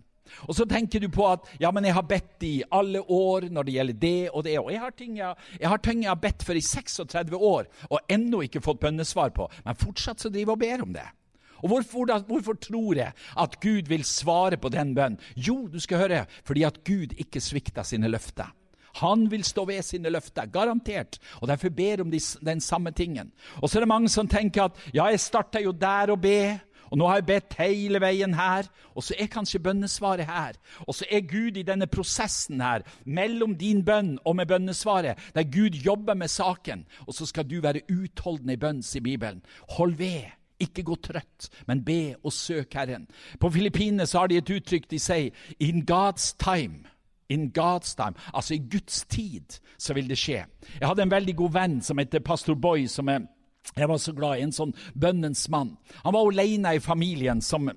Og 0.47 0.55
så 0.57 0.65
tenker 0.67 0.99
du 0.99 1.07
på 1.13 1.25
at 1.29 1.47
ja, 1.61 1.71
men 1.71 1.85
jeg 1.87 1.95
har 1.95 2.07
bedt 2.07 2.43
i 2.43 2.55
alle 2.75 2.99
år 3.01 3.47
når 3.53 3.67
det 3.67 3.75
gjelder 3.77 3.99
det 4.01 4.29
og 4.31 4.43
det. 4.47 4.57
Og 4.59 4.71
jeg 4.73 4.81
har 4.83 4.95
ting 4.97 5.19
jeg, 5.19 5.45
jeg, 5.59 5.69
har, 5.71 5.83
ting 5.83 6.03
jeg 6.03 6.11
har 6.11 6.19
bedt 6.23 6.43
for 6.47 6.59
i 6.59 6.63
36 6.63 7.37
år 7.37 7.69
og 7.89 8.11
ennå 8.11 8.43
ikke 8.45 8.63
fått 8.65 8.81
bønnesvar 8.83 9.31
på. 9.35 9.47
Men 9.65 9.79
fortsatt 9.79 10.23
så 10.23 10.33
driver 10.33 10.53
jeg 10.53 10.57
og 10.57 10.65
ber 10.65 10.85
om 10.87 10.97
det. 10.97 11.07
Og 11.57 11.71
hvorfor, 11.71 12.11
hvorfor, 12.27 12.53
tror 12.61 12.99
jeg 12.99 13.13
at 13.37 13.59
Gud 13.63 13.89
vil 13.89 14.03
svare 14.05 14.59
på 14.61 14.69
den 14.69 14.93
bønnen? 14.93 15.17
Jo, 15.35 15.65
du 15.71 15.79
skal 15.81 16.03
høre, 16.03 16.25
fordi 16.45 16.67
at 16.67 16.83
Gud 16.85 17.15
ikke 17.17 17.41
svikta 17.41 17.83
sine 17.87 18.11
løfter. 18.11 18.51
Han 19.01 19.27
vil 19.31 19.43
stå 19.45 19.65
ved 19.69 19.81
sine 19.85 20.11
løfter, 20.13 20.49
garantert. 20.51 21.19
Og 21.41 21.47
Derfor 21.47 21.69
ber 21.69 22.01
om 22.01 22.11
de, 22.11 22.19
den 22.45 22.61
samme 22.61 22.91
tingen. 22.91 23.31
Og 23.61 23.69
så 23.69 23.79
er 23.79 23.85
det 23.85 23.93
mange 23.93 24.09
som 24.09 24.27
tenker 24.27 24.67
at 24.67 24.79
ja, 24.93 25.09
jeg 25.11 25.19
starta 25.21 25.61
jo 25.61 25.71
der 25.71 26.13
å 26.13 26.19
be. 26.19 26.59
Og 26.91 26.99
nå 26.99 27.07
har 27.09 27.19
jeg 27.19 27.27
bedt 27.27 27.57
hele 27.59 27.99
veien 27.99 28.33
her, 28.37 28.67
og 28.95 29.03
så 29.03 29.15
er 29.19 29.27
kanskje 29.31 29.59
bønnesvaret 29.63 30.27
her. 30.27 30.55
Og 30.87 30.95
så 30.95 31.07
er 31.11 31.25
Gud 31.27 31.59
i 31.59 31.65
denne 31.67 31.87
prosessen 31.91 32.61
her, 32.63 32.85
mellom 33.03 33.57
din 33.59 33.83
bønn 33.85 34.15
og 34.23 34.37
med 34.39 34.47
bønnesvaret, 34.47 35.19
der 35.35 35.51
Gud 35.51 35.75
jobber 35.83 36.15
med 36.15 36.31
saken. 36.31 36.85
Og 37.07 37.13
så 37.13 37.27
skal 37.27 37.47
du 37.49 37.59
være 37.61 37.83
utholdende 37.91 38.55
i 38.55 38.61
bønn, 38.61 38.83
sier 38.83 39.03
Bibelen. 39.03 39.43
Hold 39.77 39.97
ved. 39.99 40.33
Ikke 40.57 40.81
gå 40.81 40.95
trøtt, 41.05 41.51
men 41.69 41.83
be 41.85 42.15
og 42.23 42.33
søk 42.33 42.73
Herren. 42.73 43.03
På 43.37 43.51
Filippinene 43.53 44.07
har 44.09 44.27
de 44.27 44.39
et 44.39 44.49
uttrykk 44.49 44.89
de 44.89 44.99
sier 44.99 45.29
'in 45.59 45.85
God's 45.85 46.33
time'. 46.41 46.96
In 47.29 47.49
God's 47.51 47.95
time, 47.95 48.15
altså 48.33 48.53
i 48.55 48.61
Guds 48.71 49.05
tid, 49.05 49.59
så 49.77 49.93
vil 49.93 50.07
det 50.07 50.19
skje. 50.19 50.45
Jeg 50.79 50.87
hadde 50.87 51.03
en 51.03 51.11
veldig 51.11 51.35
god 51.35 51.57
venn 51.57 51.81
som 51.83 51.99
heter 51.99 52.23
pastor 52.23 52.55
Boy, 52.55 52.85
som 52.87 53.09
jeg, 53.11 53.25
jeg 53.75 53.89
var 53.89 53.99
så 53.99 54.13
glad 54.15 54.37
i 54.37 54.45
en 54.47 54.55
sånn 54.55 54.71
bønnens 54.95 55.49
mann. 55.51 55.75
Han 56.05 56.15
var 56.15 56.31
alene 56.31 56.77
i 56.77 56.83
familien 56.83 57.43
som, 57.43 57.67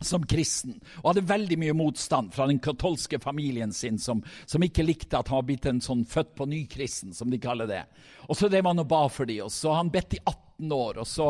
som 0.00 0.24
kristen 0.28 0.76
og 1.02 1.10
hadde 1.10 1.26
veldig 1.28 1.58
mye 1.64 1.76
motstand 1.76 2.30
fra 2.36 2.46
den 2.46 2.60
katolske 2.62 3.18
familien 3.22 3.72
sin, 3.74 3.98
som, 3.98 4.22
som, 4.46 4.62
ikke 4.62 4.86
likte 4.86 5.18
at 5.18 5.32
han 5.32 5.40
var 5.40 5.48
blitt 5.50 5.66
en 5.66 5.82
sånn 5.82 6.06
født 6.06 6.36
på 6.38 6.46
ny 6.50 6.64
kristen, 6.70 7.14
som 7.16 7.32
de 7.32 7.42
kaller 7.42 7.70
det. 7.70 7.82
Og 8.30 8.38
så 8.38 8.50
drev 8.52 8.70
han 8.70 8.84
og 8.84 8.90
ba 8.90 9.06
for 9.10 9.26
dem, 9.28 9.46
og 9.48 9.54
så 9.54 9.74
han 9.78 9.90
bedt 9.90 10.20
i 10.20 10.22
18 10.22 10.45
år. 10.72 10.98
Og 11.02 11.06
så, 11.06 11.28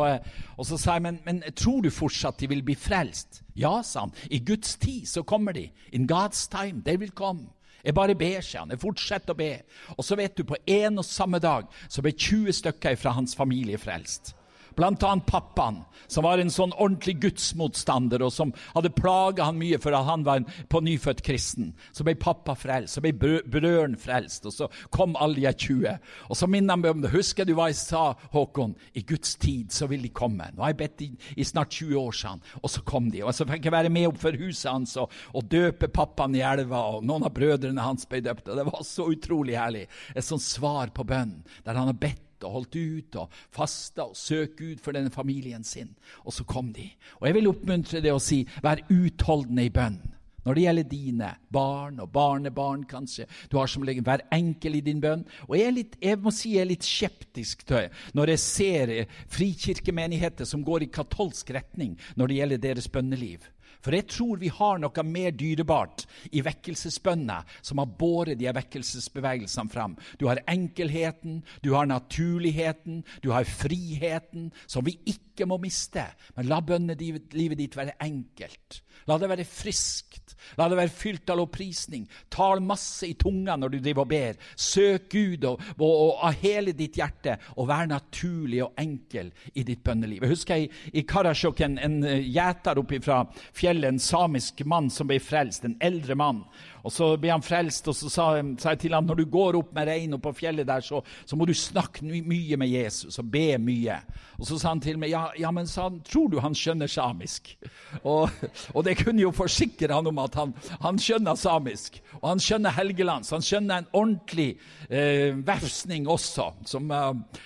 og 0.56 0.66
så 0.66 0.78
sa 0.78 0.96
jeg, 0.96 1.02
men, 1.02 1.20
men 1.26 1.42
tror 1.56 1.82
du 1.82 1.90
fortsatt 1.90 2.38
de 2.40 2.48
vil 2.50 2.62
bli 2.66 2.76
frelst? 2.78 3.42
Ja, 3.58 3.80
sa 3.82 4.06
han. 4.06 4.14
I 4.30 4.38
Guds 4.46 4.76
tid 4.76 5.08
så 5.08 5.24
kommer 5.26 5.56
de. 5.56 5.68
In 5.92 6.08
God's 6.10 6.46
time, 6.50 6.82
they 6.84 6.96
will 6.96 7.10
come. 7.10 7.48
Jeg 7.86 7.94
bare 7.94 8.14
ber, 8.18 8.40
sier 8.42 8.64
han. 8.64 8.72
Jeg 8.74 8.82
fortsetter 8.82 9.34
å 9.34 9.38
be. 9.38 9.52
Og 9.96 10.04
så 10.04 10.18
vet 10.18 10.36
du, 10.38 10.44
på 10.46 10.58
en 10.66 10.98
og 10.98 11.06
samme 11.06 11.38
dag 11.42 11.68
så 11.88 12.02
ble 12.02 12.14
20 12.14 12.60
stykker 12.62 12.98
fra 12.98 13.14
hans 13.18 13.36
familie 13.38 13.78
frelst. 13.78 14.35
Annet 14.76 15.26
pappaen, 15.26 15.80
som 16.06 16.26
var 16.26 16.38
en 16.38 16.52
sånn 16.52 16.74
ordentlig 16.76 17.16
gudsmotstander, 17.22 18.22
og 18.22 18.32
som 18.34 18.52
hadde 18.74 18.92
plaga 18.94 19.46
han 19.48 19.58
mye 19.58 19.78
for 19.82 19.96
at 19.96 20.06
han 20.06 20.24
var 20.26 20.42
en 20.42 20.48
på 20.68 20.82
nyfødt 20.84 21.22
kristen. 21.26 21.72
Så 21.96 22.04
ble 22.06 22.16
pappa 22.20 22.54
frelst, 22.58 22.96
så 22.96 23.02
ble 23.04 23.14
brødren 23.16 23.96
frelst, 24.00 24.46
og 24.46 24.54
så 24.54 24.68
kom 24.94 25.16
alle 25.18 25.40
de 25.40 25.52
20. 25.52 25.96
Og 26.28 26.38
så 26.38 26.48
minner 26.50 26.76
han 26.76 26.84
meg 26.84 26.96
om 26.96 27.04
det. 27.04 27.14
Husker 27.14 27.48
du 27.48 27.54
hva 27.56 27.70
jeg 27.72 27.80
sa, 27.80 28.04
Håkon? 28.34 28.76
I 28.94 29.04
Guds 29.08 29.36
tid 29.42 29.72
så 29.74 29.88
vil 29.90 30.04
de 30.04 30.12
komme. 30.12 30.50
Nå 30.52 30.64
har 30.64 30.74
jeg 30.74 30.80
bedt 30.82 31.06
i, 31.06 31.10
i 31.40 31.46
snart 31.46 31.72
20 31.72 31.96
år, 32.00 32.20
han. 32.28 32.44
Og 32.62 32.70
så 32.72 32.84
kom 32.86 33.10
de. 33.12 33.24
Og 33.24 33.34
så 33.36 33.48
fikk 33.48 33.66
jeg 33.68 33.74
være 33.74 33.92
med 33.92 34.10
opp 34.10 34.20
for 34.22 34.36
huset 34.40 34.70
hans 34.70 34.96
og, 35.00 35.12
og 35.36 35.48
døpe 35.50 35.88
pappaen 35.92 36.36
i 36.36 36.44
elva, 36.44 36.84
og 36.96 37.06
noen 37.06 37.26
av 37.26 37.34
brødrene 37.36 37.84
hans 37.84 38.06
ble 38.10 38.22
døpt. 38.24 38.50
Og 38.52 38.60
det 38.60 38.68
var 38.68 38.86
så 38.86 39.08
utrolig 39.12 39.58
herlig. 39.58 39.86
Et 40.14 40.24
sånt 40.24 40.44
svar 40.44 40.92
på 40.94 41.06
bønn, 41.06 41.38
der 41.64 41.78
han 41.78 41.90
har 41.92 42.00
bedt 42.00 42.25
og 42.44 42.58
holdt 42.58 42.76
ut 42.76 43.16
og 43.22 43.38
fasta 43.54 44.08
og 44.10 44.18
søkt 44.18 44.58
Gud 44.58 44.82
for 44.82 44.96
denne 44.96 45.12
familien 45.14 45.64
sin. 45.64 45.94
Og 46.24 46.34
så 46.36 46.44
kom 46.44 46.72
de. 46.76 46.88
Og 47.20 47.28
jeg 47.28 47.38
vil 47.38 47.50
oppmuntre 47.52 48.02
deg 48.04 48.16
å 48.16 48.22
si 48.22 48.42
vær 48.64 48.84
utholdende 48.92 49.66
i 49.66 49.72
bønn. 49.72 49.98
når 50.46 50.54
det 50.54 50.62
gjelder 50.62 50.86
dine 50.86 51.28
barn 51.50 51.96
og 51.98 52.12
barnebarn, 52.14 52.84
kanskje. 52.86 53.24
Du 53.50 53.56
har 53.58 53.66
som 53.66 53.82
regel 53.82 54.04
hver 54.06 54.22
enkel 54.30 54.76
i 54.78 54.80
din 54.80 55.00
bønn. 55.02 55.24
Og 55.48 55.56
jeg, 55.58 55.72
litt, 55.74 55.96
jeg, 55.98 56.20
må 56.22 56.30
si 56.30 56.52
jeg 56.54 56.62
er 56.62 56.70
litt 56.70 56.86
skeptisk 56.86 57.64
til 57.66 57.88
når 58.14 58.30
jeg 58.30 58.42
ser 58.44 58.92
frikirkemenigheter 59.26 60.46
som 60.46 60.62
går 60.62 60.86
i 60.86 60.92
katolsk 60.94 61.50
retning 61.50 61.98
når 62.14 62.30
det 62.30 62.38
gjelder 62.38 62.62
deres 62.62 62.86
bønneliv. 62.86 63.50
For 63.86 63.94
jeg 63.94 64.08
tror 64.10 64.40
vi 64.42 64.50
har 64.50 64.80
noe 64.82 65.02
mer 65.06 65.34
dyrebart 65.38 66.06
i 66.34 66.42
vekkelsesbønner 66.42 67.46
som 67.62 67.78
har 67.78 67.92
båret 68.00 68.40
de 68.40 68.50
vekkelsesbevegelsene 68.50 69.70
fram. 69.70 69.94
Du 70.18 70.26
har 70.26 70.42
enkelheten, 70.50 71.44
du 71.62 71.70
har 71.76 71.86
naturligheten, 71.86 73.04
du 73.22 73.30
har 73.30 73.46
friheten, 73.46 74.50
som 74.66 74.82
vi 74.86 74.96
ikke 75.06 75.46
må 75.46 75.60
miste. 75.62 76.02
Men 76.34 76.50
la 76.50 76.58
bønnelivet 76.66 77.60
ditt 77.62 77.78
være 77.78 77.94
enkelt. 78.02 78.82
La 79.06 79.20
det 79.22 79.28
være 79.30 79.46
friskt. 79.46 80.34
La 80.58 80.66
det 80.70 80.78
være 80.78 80.92
fylt 80.92 81.30
av 81.30 81.38
lovprisning. 81.38 82.06
Tal 82.32 82.62
masse 82.64 83.06
i 83.06 83.14
tunga 83.18 83.54
når 83.58 83.76
du 83.76 83.78
driver 83.78 84.02
og 84.02 84.10
ber. 84.10 84.40
Søk 84.58 85.08
Gud 85.12 85.46
og, 85.46 85.62
og, 85.78 85.92
og, 85.92 86.12
av 86.26 86.40
hele 86.42 86.74
ditt 86.76 86.98
hjerte, 86.98 87.36
og 87.54 87.68
vær 87.70 87.86
naturlig 87.90 88.64
og 88.64 88.74
enkel 88.82 89.30
i 89.54 89.62
ditt 89.66 89.84
bønneliv. 89.86 90.24
Jeg 90.24 90.34
husker 90.34 90.64
i, 90.64 90.68
i 90.98 91.04
Karasjok 91.06 91.62
en, 91.66 91.78
en 91.78 91.98
gjeter 92.02 92.82
oppe 92.82 93.00
fra 93.04 93.22
fjellet, 93.30 93.75
en 93.84 93.98
samisk 94.00 94.64
mann 94.64 94.88
som 94.90 95.08
ble 95.10 95.18
frelst, 95.20 95.64
en 95.64 95.76
eldre 95.84 96.16
mann. 96.16 96.44
Og 96.86 96.92
Så 96.92 97.08
ble 97.18 97.32
han 97.32 97.42
frelst, 97.42 97.88
og 97.90 97.96
så 97.98 98.08
sa, 98.10 98.24
sa 98.62 98.72
jeg 98.74 98.84
til 98.84 98.94
ham 98.94 99.08
når 99.08 99.18
du 99.18 99.24
går 99.30 99.58
opp 99.58 99.72
med 99.74 99.88
reinen 99.88 100.22
på 100.22 100.30
fjellet 100.38 100.68
der, 100.68 100.84
så, 100.86 101.00
så, 101.26 101.36
må 101.36 101.46
du 101.48 101.54
snakke 101.54 102.06
mye 102.06 102.56
med 102.56 102.70
Jesus 102.70 103.18
og 103.18 103.30
be 103.32 103.58
mye. 103.58 103.98
Og 104.38 104.46
Så 104.46 104.60
sa 104.62 104.70
han 104.70 104.82
til 104.84 105.00
meg 105.02 105.10
ja, 105.10 105.24
ja 105.38 105.50
men 105.50 105.66
han, 105.66 105.98
tror 106.06 106.30
du 106.30 106.38
han 106.40 106.54
skjønner 106.54 106.90
samisk? 106.90 107.56
Og, 108.04 108.30
og 108.72 108.86
det 108.86 108.98
kunne 109.00 109.24
jo 109.24 109.34
forsikre 109.34 109.94
han 109.94 110.06
om 110.06 110.22
at 110.22 110.38
han, 110.38 110.54
han 110.84 111.00
skjønner 111.02 111.34
samisk. 111.34 111.98
Og 112.20 112.28
han 112.30 112.42
skjønner 112.42 112.76
Helgelands. 112.76 113.34
Han 113.34 113.44
skjønner 113.44 113.82
en 113.82 113.90
ordentlig 113.90 114.52
eh, 114.86 115.34
vefsning 115.46 116.06
også, 116.06 116.52
som 116.70 116.86
eh, 116.94 117.42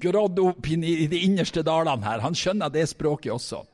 grådd 0.00 0.40
opp 0.40 0.72
i 0.72 0.80
de 1.12 1.20
innerste 1.26 1.64
dalene 1.66 2.08
her. 2.08 2.24
Han 2.24 2.36
skjønner 2.38 2.72
det 2.72 2.88
språket 2.94 3.34
også. 3.36 3.66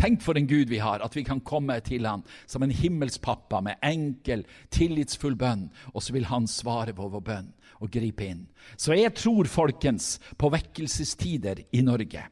Tenk 0.00 0.22
for 0.24 0.38
en 0.38 0.46
Gud 0.48 0.70
vi 0.72 0.78
har, 0.80 1.02
at 1.04 1.16
vi 1.16 1.22
kan 1.28 1.42
komme 1.44 1.74
til 1.84 2.06
Han 2.08 2.22
som 2.48 2.62
en 2.64 2.72
himmelspappa 2.72 3.60
med 3.60 3.82
enkel, 3.84 4.46
tillitsfull 4.72 5.36
bønn, 5.36 5.66
og 5.92 6.00
så 6.00 6.14
vil 6.16 6.24
Han 6.30 6.46
svare 6.48 6.94
på 6.96 7.08
vår 7.12 7.24
bønn 7.26 7.50
og 7.80 7.92
gripe 7.92 8.24
inn. 8.24 8.46
Så 8.80 8.96
jeg 8.96 9.12
tror, 9.16 9.44
folkens, 9.44 10.18
på 10.40 10.48
vekkelsestider 10.52 11.66
i 11.76 11.82
Norge. 11.84 12.22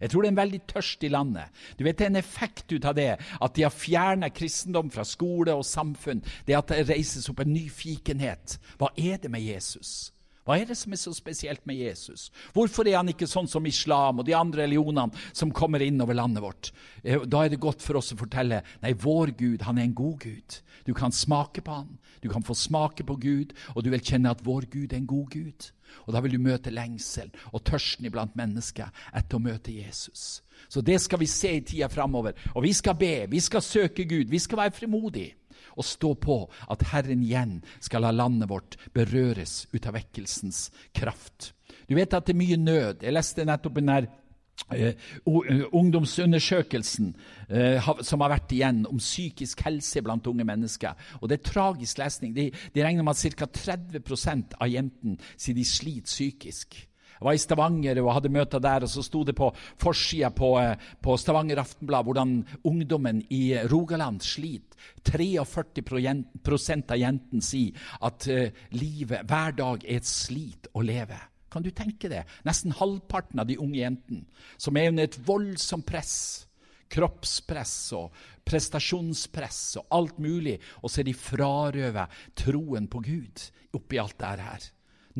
Jeg 0.00 0.10
tror 0.10 0.24
det 0.24 0.28
er 0.28 0.32
en 0.32 0.40
veldig 0.40 0.62
tørst 0.68 1.04
i 1.04 1.12
landet. 1.12 1.52
Du 1.76 1.84
vet 1.84 1.98
Det 1.98 2.06
er 2.06 2.10
en 2.14 2.16
effekt 2.16 2.72
ut 2.72 2.84
av 2.84 2.96
det 2.96 3.18
at 3.20 3.54
de 3.54 3.62
har 3.62 3.70
fjerna 3.70 4.28
kristendom 4.28 4.90
fra 4.90 5.04
skole 5.04 5.52
og 5.52 5.64
samfunn. 5.64 6.24
Det 6.46 6.56
at 6.56 6.72
det 6.72 6.88
reises 6.88 7.28
opp 7.28 7.40
en 7.40 7.52
ny 7.52 7.68
fikenhet. 7.68 8.58
Hva 8.78 8.88
er 8.96 9.20
det 9.20 9.30
med 9.30 9.44
Jesus? 9.44 10.12
Hva 10.44 10.58
er 10.60 10.68
det 10.68 10.76
som 10.76 10.92
er 10.92 11.00
så 11.00 11.10
spesielt 11.16 11.62
med 11.64 11.78
Jesus? 11.80 12.26
Hvorfor 12.52 12.84
er 12.84 12.98
han 12.98 13.08
ikke 13.08 13.28
sånn 13.28 13.48
som 13.48 13.64
islam 13.64 14.20
og 14.20 14.26
de 14.28 14.34
andre 14.36 14.66
religionene 14.66 15.16
som 15.32 15.52
kommer 15.56 15.80
inn 15.80 16.00
over 16.04 16.16
landet 16.18 16.44
vårt? 16.44 16.70
Eh, 17.02 17.22
da 17.24 17.44
er 17.44 17.54
det 17.54 17.62
godt 17.62 17.80
for 17.80 17.96
oss 18.00 18.12
å 18.12 18.18
fortelle 18.20 18.60
nei, 18.82 18.92
vår 18.92 19.32
Gud 19.38 19.64
han 19.64 19.80
er 19.80 19.88
en 19.88 19.96
god 19.96 20.18
Gud. 20.26 20.58
Du 20.84 20.92
kan 20.96 21.14
smake 21.16 21.64
på 21.64 21.78
han, 21.78 21.94
du 22.20 22.28
kan 22.28 22.44
få 22.44 22.56
smake 22.56 23.06
på 23.08 23.16
Gud, 23.20 23.54
og 23.72 23.84
du 23.84 23.88
vil 23.94 24.04
kjenne 24.04 24.34
at 24.36 24.44
vår 24.44 24.68
Gud 24.68 24.92
er 24.92 25.00
en 25.00 25.08
god 25.08 25.32
Gud. 25.32 25.70
Og 26.04 26.12
Da 26.12 26.20
vil 26.20 26.36
du 26.36 26.42
møte 26.42 26.72
lengsel 26.74 27.30
og 27.52 27.62
tørsten 27.64 28.04
iblant 28.08 28.34
mennesker 28.36 28.90
etter 29.14 29.38
å 29.38 29.44
møte 29.44 29.72
Jesus. 29.72 30.42
Så 30.68 30.82
det 30.84 30.98
skal 31.00 31.20
vi 31.22 31.28
se 31.30 31.52
i 31.56 31.62
tida 31.64 31.88
framover. 31.88 32.34
Og 32.54 32.64
vi 32.66 32.72
skal 32.72 32.96
be, 32.98 33.26
vi 33.30 33.40
skal 33.40 33.62
søke 33.62 34.04
Gud, 34.04 34.28
vi 34.32 34.42
skal 34.42 34.64
være 34.64 34.76
frimodige 34.76 35.36
og 35.74 35.86
stå 35.86 36.14
på 36.20 36.38
at 36.70 36.86
Herren 36.92 37.22
igjen 37.24 37.58
skal 37.82 38.04
la 38.04 38.12
landet 38.14 38.50
vårt 38.50 38.78
berøres 38.94 39.64
ut 39.74 39.86
av 39.86 39.96
vekkelsens 39.98 40.68
kraft. 40.96 41.52
Du 41.88 41.96
vet 41.98 42.14
at 42.14 42.26
det 42.26 42.34
er 42.34 42.42
mye 42.42 42.60
nød. 42.60 43.02
Jeg 43.04 43.16
leste 43.16 43.46
nettopp 43.48 43.80
den 43.80 43.92
der 43.92 44.12
Uh, 44.72 44.94
ungdomsundersøkelsen 45.74 47.08
uh, 47.50 47.88
som 48.06 48.22
har 48.22 48.30
vært 48.32 48.52
igjen 48.54 48.84
om 48.86 49.00
psykisk 49.02 49.60
helse 49.66 50.00
blant 50.00 50.26
unge 50.30 50.46
mennesker. 50.46 50.94
Og 51.20 51.28
Det 51.28 51.36
er 51.36 51.50
tragisk 51.50 51.98
lesning. 51.98 52.32
De, 52.36 52.46
de 52.74 52.84
regner 52.84 53.02
med 53.02 53.18
at 53.18 53.34
ca. 53.34 53.50
30% 53.50 54.54
av 54.54 54.70
jentene 54.70 55.18
sier 55.34 55.58
de 55.58 55.66
sliter 55.68 56.08
psykisk. 56.08 56.78
Var 57.24 57.36
i 57.36 57.40
Stavanger 57.40 58.00
og 58.02 58.12
hadde 58.18 58.32
møter 58.32 58.60
der, 58.62 58.84
og 58.84 58.90
så 58.92 59.02
sto 59.04 59.22
det 59.24 59.36
på 59.38 59.48
forsida 59.80 60.28
på, 60.34 60.54
eh, 60.60 60.76
på, 61.00 61.16
Stavanger 61.20 61.62
Aftenblad 61.62 62.04
hvordan 62.04 62.34
ungdommen 62.68 63.22
i 63.32 63.56
Rogaland 63.70 64.22
sliter. 64.22 64.70
43 65.04 66.82
av 66.92 66.98
jentene 67.00 67.44
sier 67.44 67.76
at 68.04 68.26
uh, 68.28 68.64
livet 68.76 69.24
hver 69.24 69.54
dag 69.56 69.86
er 69.86 70.00
et 70.02 70.08
slit 70.08 70.68
å 70.76 70.82
leve. 70.84 71.16
Kan 71.48 71.64
du 71.64 71.70
tenke 71.70 72.10
det? 72.10 72.24
Nesten 72.44 72.74
halvparten 72.74 73.40
av 73.40 73.48
de 73.48 73.56
unge 73.62 73.78
jentene 73.78 74.24
som 74.60 74.76
er 74.76 74.90
under 74.90 75.08
et 75.08 75.16
voldsomt 75.24 75.86
press. 75.88 76.16
Kroppspress 76.92 77.76
og 77.96 78.16
prestasjonspress 78.44 79.60
og 79.80 79.96
alt 79.96 80.18
mulig. 80.20 80.58
Og 80.82 80.90
så 80.90 81.00
er 81.00 81.08
de 81.08 81.16
frarøvet 81.16 82.20
troen 82.36 82.90
på 82.90 83.00
Gud 83.06 83.46
oppi 83.74 84.02
alt 84.02 84.18
det 84.20 84.34
her. 84.42 84.68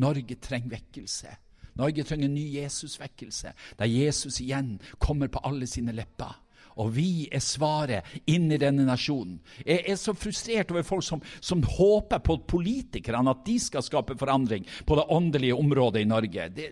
Norge 0.03 0.37
trenger 0.43 0.75
vekkelse. 0.75 1.31
Norge 1.79 2.05
trenger 2.07 2.29
en 2.29 2.37
ny 2.37 2.45
Jesusvekkelse, 2.55 3.51
der 3.79 3.91
Jesus 3.91 4.39
igjen 4.43 4.77
kommer 4.97 5.31
på 5.31 5.41
alle 5.43 5.67
sine 5.67 5.95
lepper. 5.95 6.41
Og 6.75 6.91
vi 6.97 7.27
er 7.31 7.43
svaret 7.43 8.17
inn 8.27 8.49
i 8.51 8.59
denne 8.59 8.83
nasjonen. 8.87 9.37
Jeg 9.63 9.85
er 9.87 9.99
så 9.99 10.11
frustrert 10.15 10.73
over 10.73 10.83
folk 10.83 11.05
som, 11.07 11.21
som 11.39 11.63
håper 11.63 12.19
på 12.23 12.41
politikerne, 12.51 13.31
at 13.31 13.45
de 13.47 13.55
skal 13.63 13.85
skape 13.85 14.17
forandring 14.19 14.67
på 14.87 14.97
det 14.99 15.07
åndelige 15.15 15.55
området 15.55 16.03
i 16.03 16.09
Norge. 16.09 16.49
De, 16.51 16.67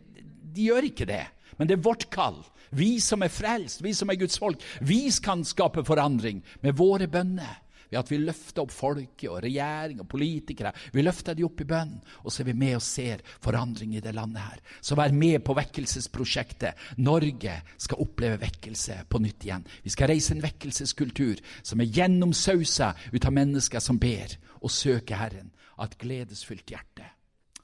de 0.53 0.67
gjør 0.67 0.89
ikke 0.89 1.07
det. 1.07 1.23
Men 1.57 1.69
det 1.69 1.77
er 1.77 1.85
vårt 1.85 2.09
kall. 2.11 2.41
Vi 2.73 2.97
som 3.03 3.23
er 3.23 3.31
frelst, 3.31 3.83
vi 3.85 3.93
som 3.95 4.09
er 4.09 4.19
Guds 4.19 4.39
folk, 4.41 4.63
vi 4.81 5.05
kan 5.23 5.45
skape 5.47 5.85
forandring 5.87 6.41
med 6.65 6.75
våre 6.79 7.07
bønner 7.07 7.62
ved 7.93 8.01
at 8.01 8.09
vi 8.11 8.19
løfter 8.23 8.63
opp 8.63 8.73
folket 8.73 9.29
og 9.29 9.43
regjering 9.45 10.01
og 10.01 10.09
politikere. 10.09 10.73
Vi 10.93 11.05
løfter 11.05 11.37
de 11.37 11.45
opp 11.45 11.61
i 11.61 11.67
bønn, 11.69 11.93
og 12.23 12.33
så 12.33 12.41
er 12.41 12.49
vi 12.49 12.57
med 12.57 12.77
og 12.79 12.85
ser 12.85 13.21
forandring 13.43 13.93
i 13.95 14.01
det 14.03 14.15
landet 14.17 14.41
her. 14.41 14.61
Så 14.81 14.97
vær 14.97 15.13
med 15.13 15.43
på 15.45 15.55
vekkelsesprosjektet. 15.57 16.79
Norge 17.05 17.59
skal 17.77 18.01
oppleve 18.01 18.41
vekkelse 18.41 19.03
på 19.09 19.21
nytt 19.21 19.45
igjen. 19.45 19.67
Vi 19.85 19.93
skal 19.93 20.09
reise 20.09 20.33
en 20.33 20.43
vekkelseskultur 20.43 21.43
som 21.61 21.83
er 21.83 21.91
gjennomsausa 21.93 22.93
ut 23.13 23.29
av 23.29 23.37
mennesker 23.37 23.83
som 23.83 24.01
ber 24.01 24.33
og 24.63 24.73
søker 24.73 25.19
Herren 25.19 25.51
av 25.77 25.91
et 25.91 25.99
gledesfylt 26.01 26.73
hjerte. 26.73 27.05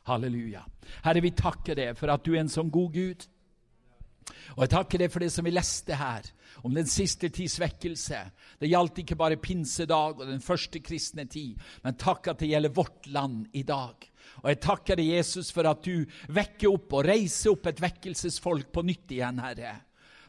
Halleluja. 0.10 0.62
Herre, 1.06 1.22
vi 1.22 1.34
takker 1.38 1.78
deg 1.78 1.98
for 1.98 2.12
at 2.14 2.26
du 2.26 2.34
er 2.36 2.44
en 2.44 2.52
sånn 2.52 2.72
god 2.74 2.94
Gud. 2.96 3.26
Og 4.56 4.64
jeg 4.64 4.74
takker 4.76 5.04
deg 5.04 5.12
for 5.14 5.24
det 5.24 5.32
som 5.34 5.48
vi 5.48 5.54
leste 5.54 5.98
her, 6.00 6.28
om 6.66 6.76
den 6.76 6.88
siste 6.90 7.30
tids 7.34 7.58
vekkelse. 7.62 8.22
Det 8.60 8.70
gjaldt 8.72 9.04
ikke 9.04 9.18
bare 9.20 9.40
pinsedag 9.42 10.20
og 10.20 10.28
den 10.28 10.44
første 10.44 10.82
kristne 10.84 11.28
tid, 11.30 11.60
men 11.86 12.00
takk 12.00 12.32
at 12.32 12.42
det 12.42 12.52
gjelder 12.52 12.76
vårt 12.76 13.10
land 13.14 13.46
i 13.54 13.64
dag. 13.68 14.08
Og 14.44 14.50
jeg 14.52 14.62
takker 14.64 15.00
deg, 15.00 15.14
Jesus, 15.18 15.52
for 15.56 15.68
at 15.70 15.84
du 15.86 16.06
vekker 16.36 16.72
opp 16.72 16.98
og 17.00 17.06
reiser 17.08 17.54
opp 17.54 17.70
et 17.72 17.82
vekkelsesfolk 17.84 18.74
på 18.74 18.86
nytt 18.88 19.16
igjen, 19.18 19.42
Herre 19.44 19.78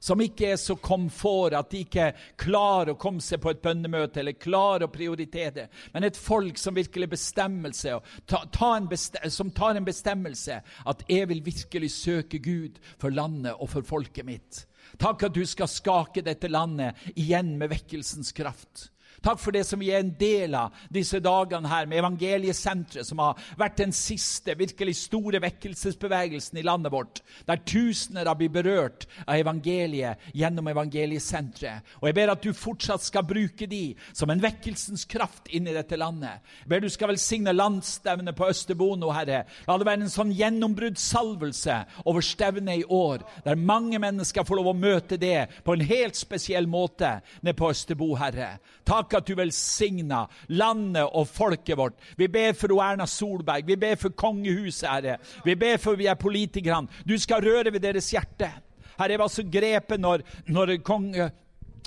som 0.00 0.20
ikke 0.24 0.54
er 0.54 0.58
så 0.60 0.76
komfort 0.80 1.54
at 1.56 1.70
de 1.72 1.82
ikke 1.84 2.10
klarer 2.40 2.94
å 2.94 3.00
komme 3.00 3.22
seg 3.24 3.42
på 3.42 3.52
et 3.52 3.62
bønnemøte 3.62 4.22
eller 4.22 4.38
klarer 4.40 4.86
å 4.86 4.92
prioritere 4.92 5.52
det, 5.56 5.66
men 5.94 6.08
et 6.08 6.18
folk 6.18 6.58
som 6.58 6.76
virkelig 6.76 7.10
bestemmelse, 7.12 7.98
ta, 8.24 8.42
ta 8.48 8.72
bestemmelse, 8.80 9.34
som 9.36 9.52
tar 9.54 9.76
en 9.76 9.86
bestemmelse 9.86 10.60
at 10.90 11.04
jeg 11.08 11.28
vil 11.30 11.44
virkelig 11.44 11.92
søke 11.94 12.40
Gud 12.42 12.80
for 12.96 13.12
landet 13.14 13.54
og 13.58 13.70
for 13.74 13.86
folket 13.86 14.26
mitt. 14.26 14.64
Takk 15.00 15.28
at 15.28 15.36
du 15.36 15.44
skal 15.46 15.70
skake 15.70 16.24
dette 16.26 16.48
landet 16.50 16.98
igjen 17.14 17.54
med 17.60 17.70
vekkelsens 17.70 18.32
kraft. 18.36 18.88
Takk 19.20 19.40
for 19.42 19.52
det 19.52 19.66
som 19.68 19.80
vi 19.80 19.90
er 19.92 20.00
en 20.00 20.12
del 20.16 20.54
av 20.56 20.76
disse 20.92 21.18
dagene 21.20 21.68
her 21.68 21.88
med 21.88 22.00
Evangeliesenteret, 22.00 23.04
som 23.04 23.20
har 23.20 23.40
vært 23.60 23.76
den 23.82 23.92
siste 23.92 24.54
virkelig 24.56 24.94
store 25.02 25.42
vekkelsesbevegelsen 25.44 26.56
i 26.56 26.64
landet 26.64 26.92
vårt, 26.94 27.20
der 27.48 27.60
tusener 27.68 28.30
har 28.30 28.38
blitt 28.40 28.54
berørt 28.54 29.04
av 29.26 29.36
evangeliet 29.36 30.32
gjennom 30.32 30.70
Evangeliesenteret. 30.72 31.84
Og 32.00 32.08
jeg 32.08 32.16
ber 32.16 32.32
at 32.32 32.44
du 32.44 32.56
fortsatt 32.56 33.04
skal 33.04 33.26
bruke 33.28 33.68
de 33.68 33.92
som 34.16 34.32
en 34.32 34.40
vekkelsens 34.40 35.04
kraft 35.10 35.52
inn 35.52 35.68
i 35.68 35.76
dette 35.76 36.00
landet. 36.00 36.40
Jeg 36.62 36.72
ber 36.72 36.84
du 36.84 36.88
skal 36.92 37.12
velsigne 37.12 37.52
landsstevnet 37.52 38.36
på 38.38 38.48
Østerbono, 38.48 39.12
Herre. 39.12 39.44
La 39.68 39.76
det 39.76 39.88
være 39.88 40.06
en 40.06 40.12
sånn 40.12 40.32
gjennombruddssalvelse 40.36 41.76
over 42.08 42.24
stevnet 42.24 42.80
i 42.80 42.88
år, 42.88 43.26
der 43.44 43.60
mange 43.60 44.00
mennesker 44.00 44.48
får 44.48 44.62
lov 44.62 44.72
å 44.72 44.76
møte 44.80 45.20
det 45.20 45.50
på 45.66 45.76
en 45.76 45.84
helt 45.92 46.16
spesiell 46.16 46.68
måte 46.70 47.18
nede 47.42 47.58
på 47.58 47.68
Østerbo, 47.68 48.14
Herre. 48.16 48.54
Takk 48.88 49.09
Takk 49.10 49.24
at 49.24 49.26
du 49.26 49.34
velsigna 49.34 50.20
landet 50.54 51.02
og 51.02 51.26
folket 51.26 51.78
vårt. 51.78 51.96
Vi 52.16 52.28
ber 52.30 52.52
for 52.54 52.76
Erna 52.78 53.06
Solberg, 53.10 53.66
vi 53.66 53.76
ber 53.76 53.96
for 53.98 54.14
kongehuset, 54.14 54.86
Herre. 54.86 55.16
Vi 55.44 55.56
ber 55.58 55.78
for 55.82 55.98
vi 55.98 56.06
er 56.06 56.14
politikerne. 56.14 56.86
Du 57.02 57.16
skal 57.18 57.42
røre 57.42 57.72
ved 57.72 57.82
deres 57.82 58.12
hjerte. 58.14 58.52
Herre, 59.00 59.10
jeg 59.10 59.18
var 59.18 59.32
så 59.32 59.42
grepet 59.42 60.00
når, 60.00 60.22
når 60.46 60.76
kong 60.86 61.10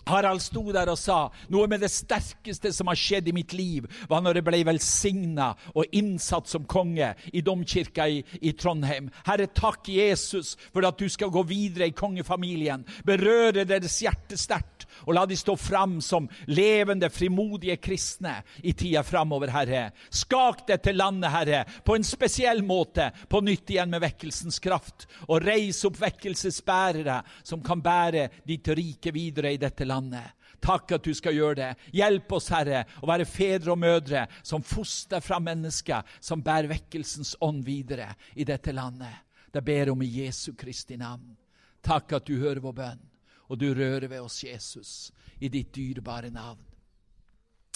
Harald 0.05 0.41
sto 0.43 0.65
der 0.75 0.89
og 0.91 0.99
sa 0.99 1.17
noe 1.53 1.67
med 1.71 1.79
det 1.83 1.91
sterkeste 1.93 2.73
som 2.75 2.89
har 2.91 2.99
skjedd 2.99 3.29
i 3.31 3.35
mitt 3.35 3.53
liv, 3.55 3.87
var 4.11 4.23
når 4.23 4.39
jeg 4.39 4.47
ble 4.49 4.59
velsigna 4.67 5.53
og 5.71 5.95
innsatt 5.95 6.49
som 6.51 6.67
konge 6.67 7.13
i 7.31 7.43
domkirka 7.45 8.09
i, 8.11 8.19
i, 8.41 8.51
Trondheim. 8.51 9.07
Herre, 9.27 9.47
takk, 9.55 9.87
Jesus, 9.87 10.57
for 10.75 10.83
at 10.87 10.99
du 10.99 11.07
skal 11.11 11.31
gå 11.31 11.45
videre 11.47 11.87
i 11.87 11.95
kongefamilien. 11.95 12.83
Berøre 13.07 13.63
deres 13.69 14.01
hjerte 14.03 14.39
sterkt, 14.39 14.87
og 15.05 15.13
la 15.15 15.25
de 15.29 15.37
stå 15.37 15.55
fram 15.59 15.99
som 16.01 16.27
levende, 16.47 17.09
frimodige 17.13 17.77
kristne 17.81 18.35
i 18.63 18.73
tida 18.77 19.03
framover, 19.03 19.51
Herre. 19.53 19.83
Skak 20.09 20.65
dette 20.67 20.93
landet, 20.93 21.31
Herre, 21.33 21.63
på 21.85 21.95
en 21.95 22.07
spesiell 22.07 22.63
måte, 22.65 23.09
på 23.29 23.41
nytt 23.43 23.73
igjen 23.73 23.91
med 23.93 24.03
vekkelsens 24.03 24.59
kraft. 24.63 25.07
Og 25.29 25.43
reis 25.43 25.83
opp 25.87 25.99
vekkelsesbærere 26.01 27.19
som 27.43 27.63
kan 27.65 27.83
bære 27.83 28.29
ditt 28.47 28.67
rike 28.73 29.13
videre 29.15 29.53
i 29.53 29.61
dette 29.61 29.87
landet. 29.87 30.39
Takk 30.63 30.93
at 30.95 31.03
du 31.03 31.11
skal 31.15 31.35
gjøre 31.35 31.59
det. 31.59 31.69
Hjelp 31.97 32.31
oss, 32.37 32.47
Herre, 32.53 32.85
å 33.03 33.09
være 33.09 33.27
fedre 33.27 33.73
og 33.73 33.81
mødre 33.81 34.25
som 34.45 34.63
foster 34.63 35.23
fra 35.23 35.41
mennesker 35.43 36.07
som 36.23 36.43
bærer 36.43 36.71
vekkelsens 36.71 37.35
ånd 37.43 37.65
videre 37.67 38.13
i 38.39 38.47
dette 38.47 38.71
landet. 38.71 39.25
Det 39.51 39.61
ber 39.61 39.91
om 39.91 40.01
i 40.01 40.11
Jesu 40.23 40.53
Kristi 40.57 40.95
navn. 40.97 41.35
Takk 41.83 42.15
at 42.15 42.29
du 42.29 42.37
hører 42.39 42.63
vår 42.63 42.75
bønn, 42.77 43.01
og 43.47 43.59
du 43.59 43.73
rører 43.73 44.07
ved 44.07 44.19
oss, 44.19 44.43
Jesus, 44.43 45.11
i 45.39 45.49
ditt 45.51 45.75
dyrebare 45.75 46.29
navn. 46.29 46.72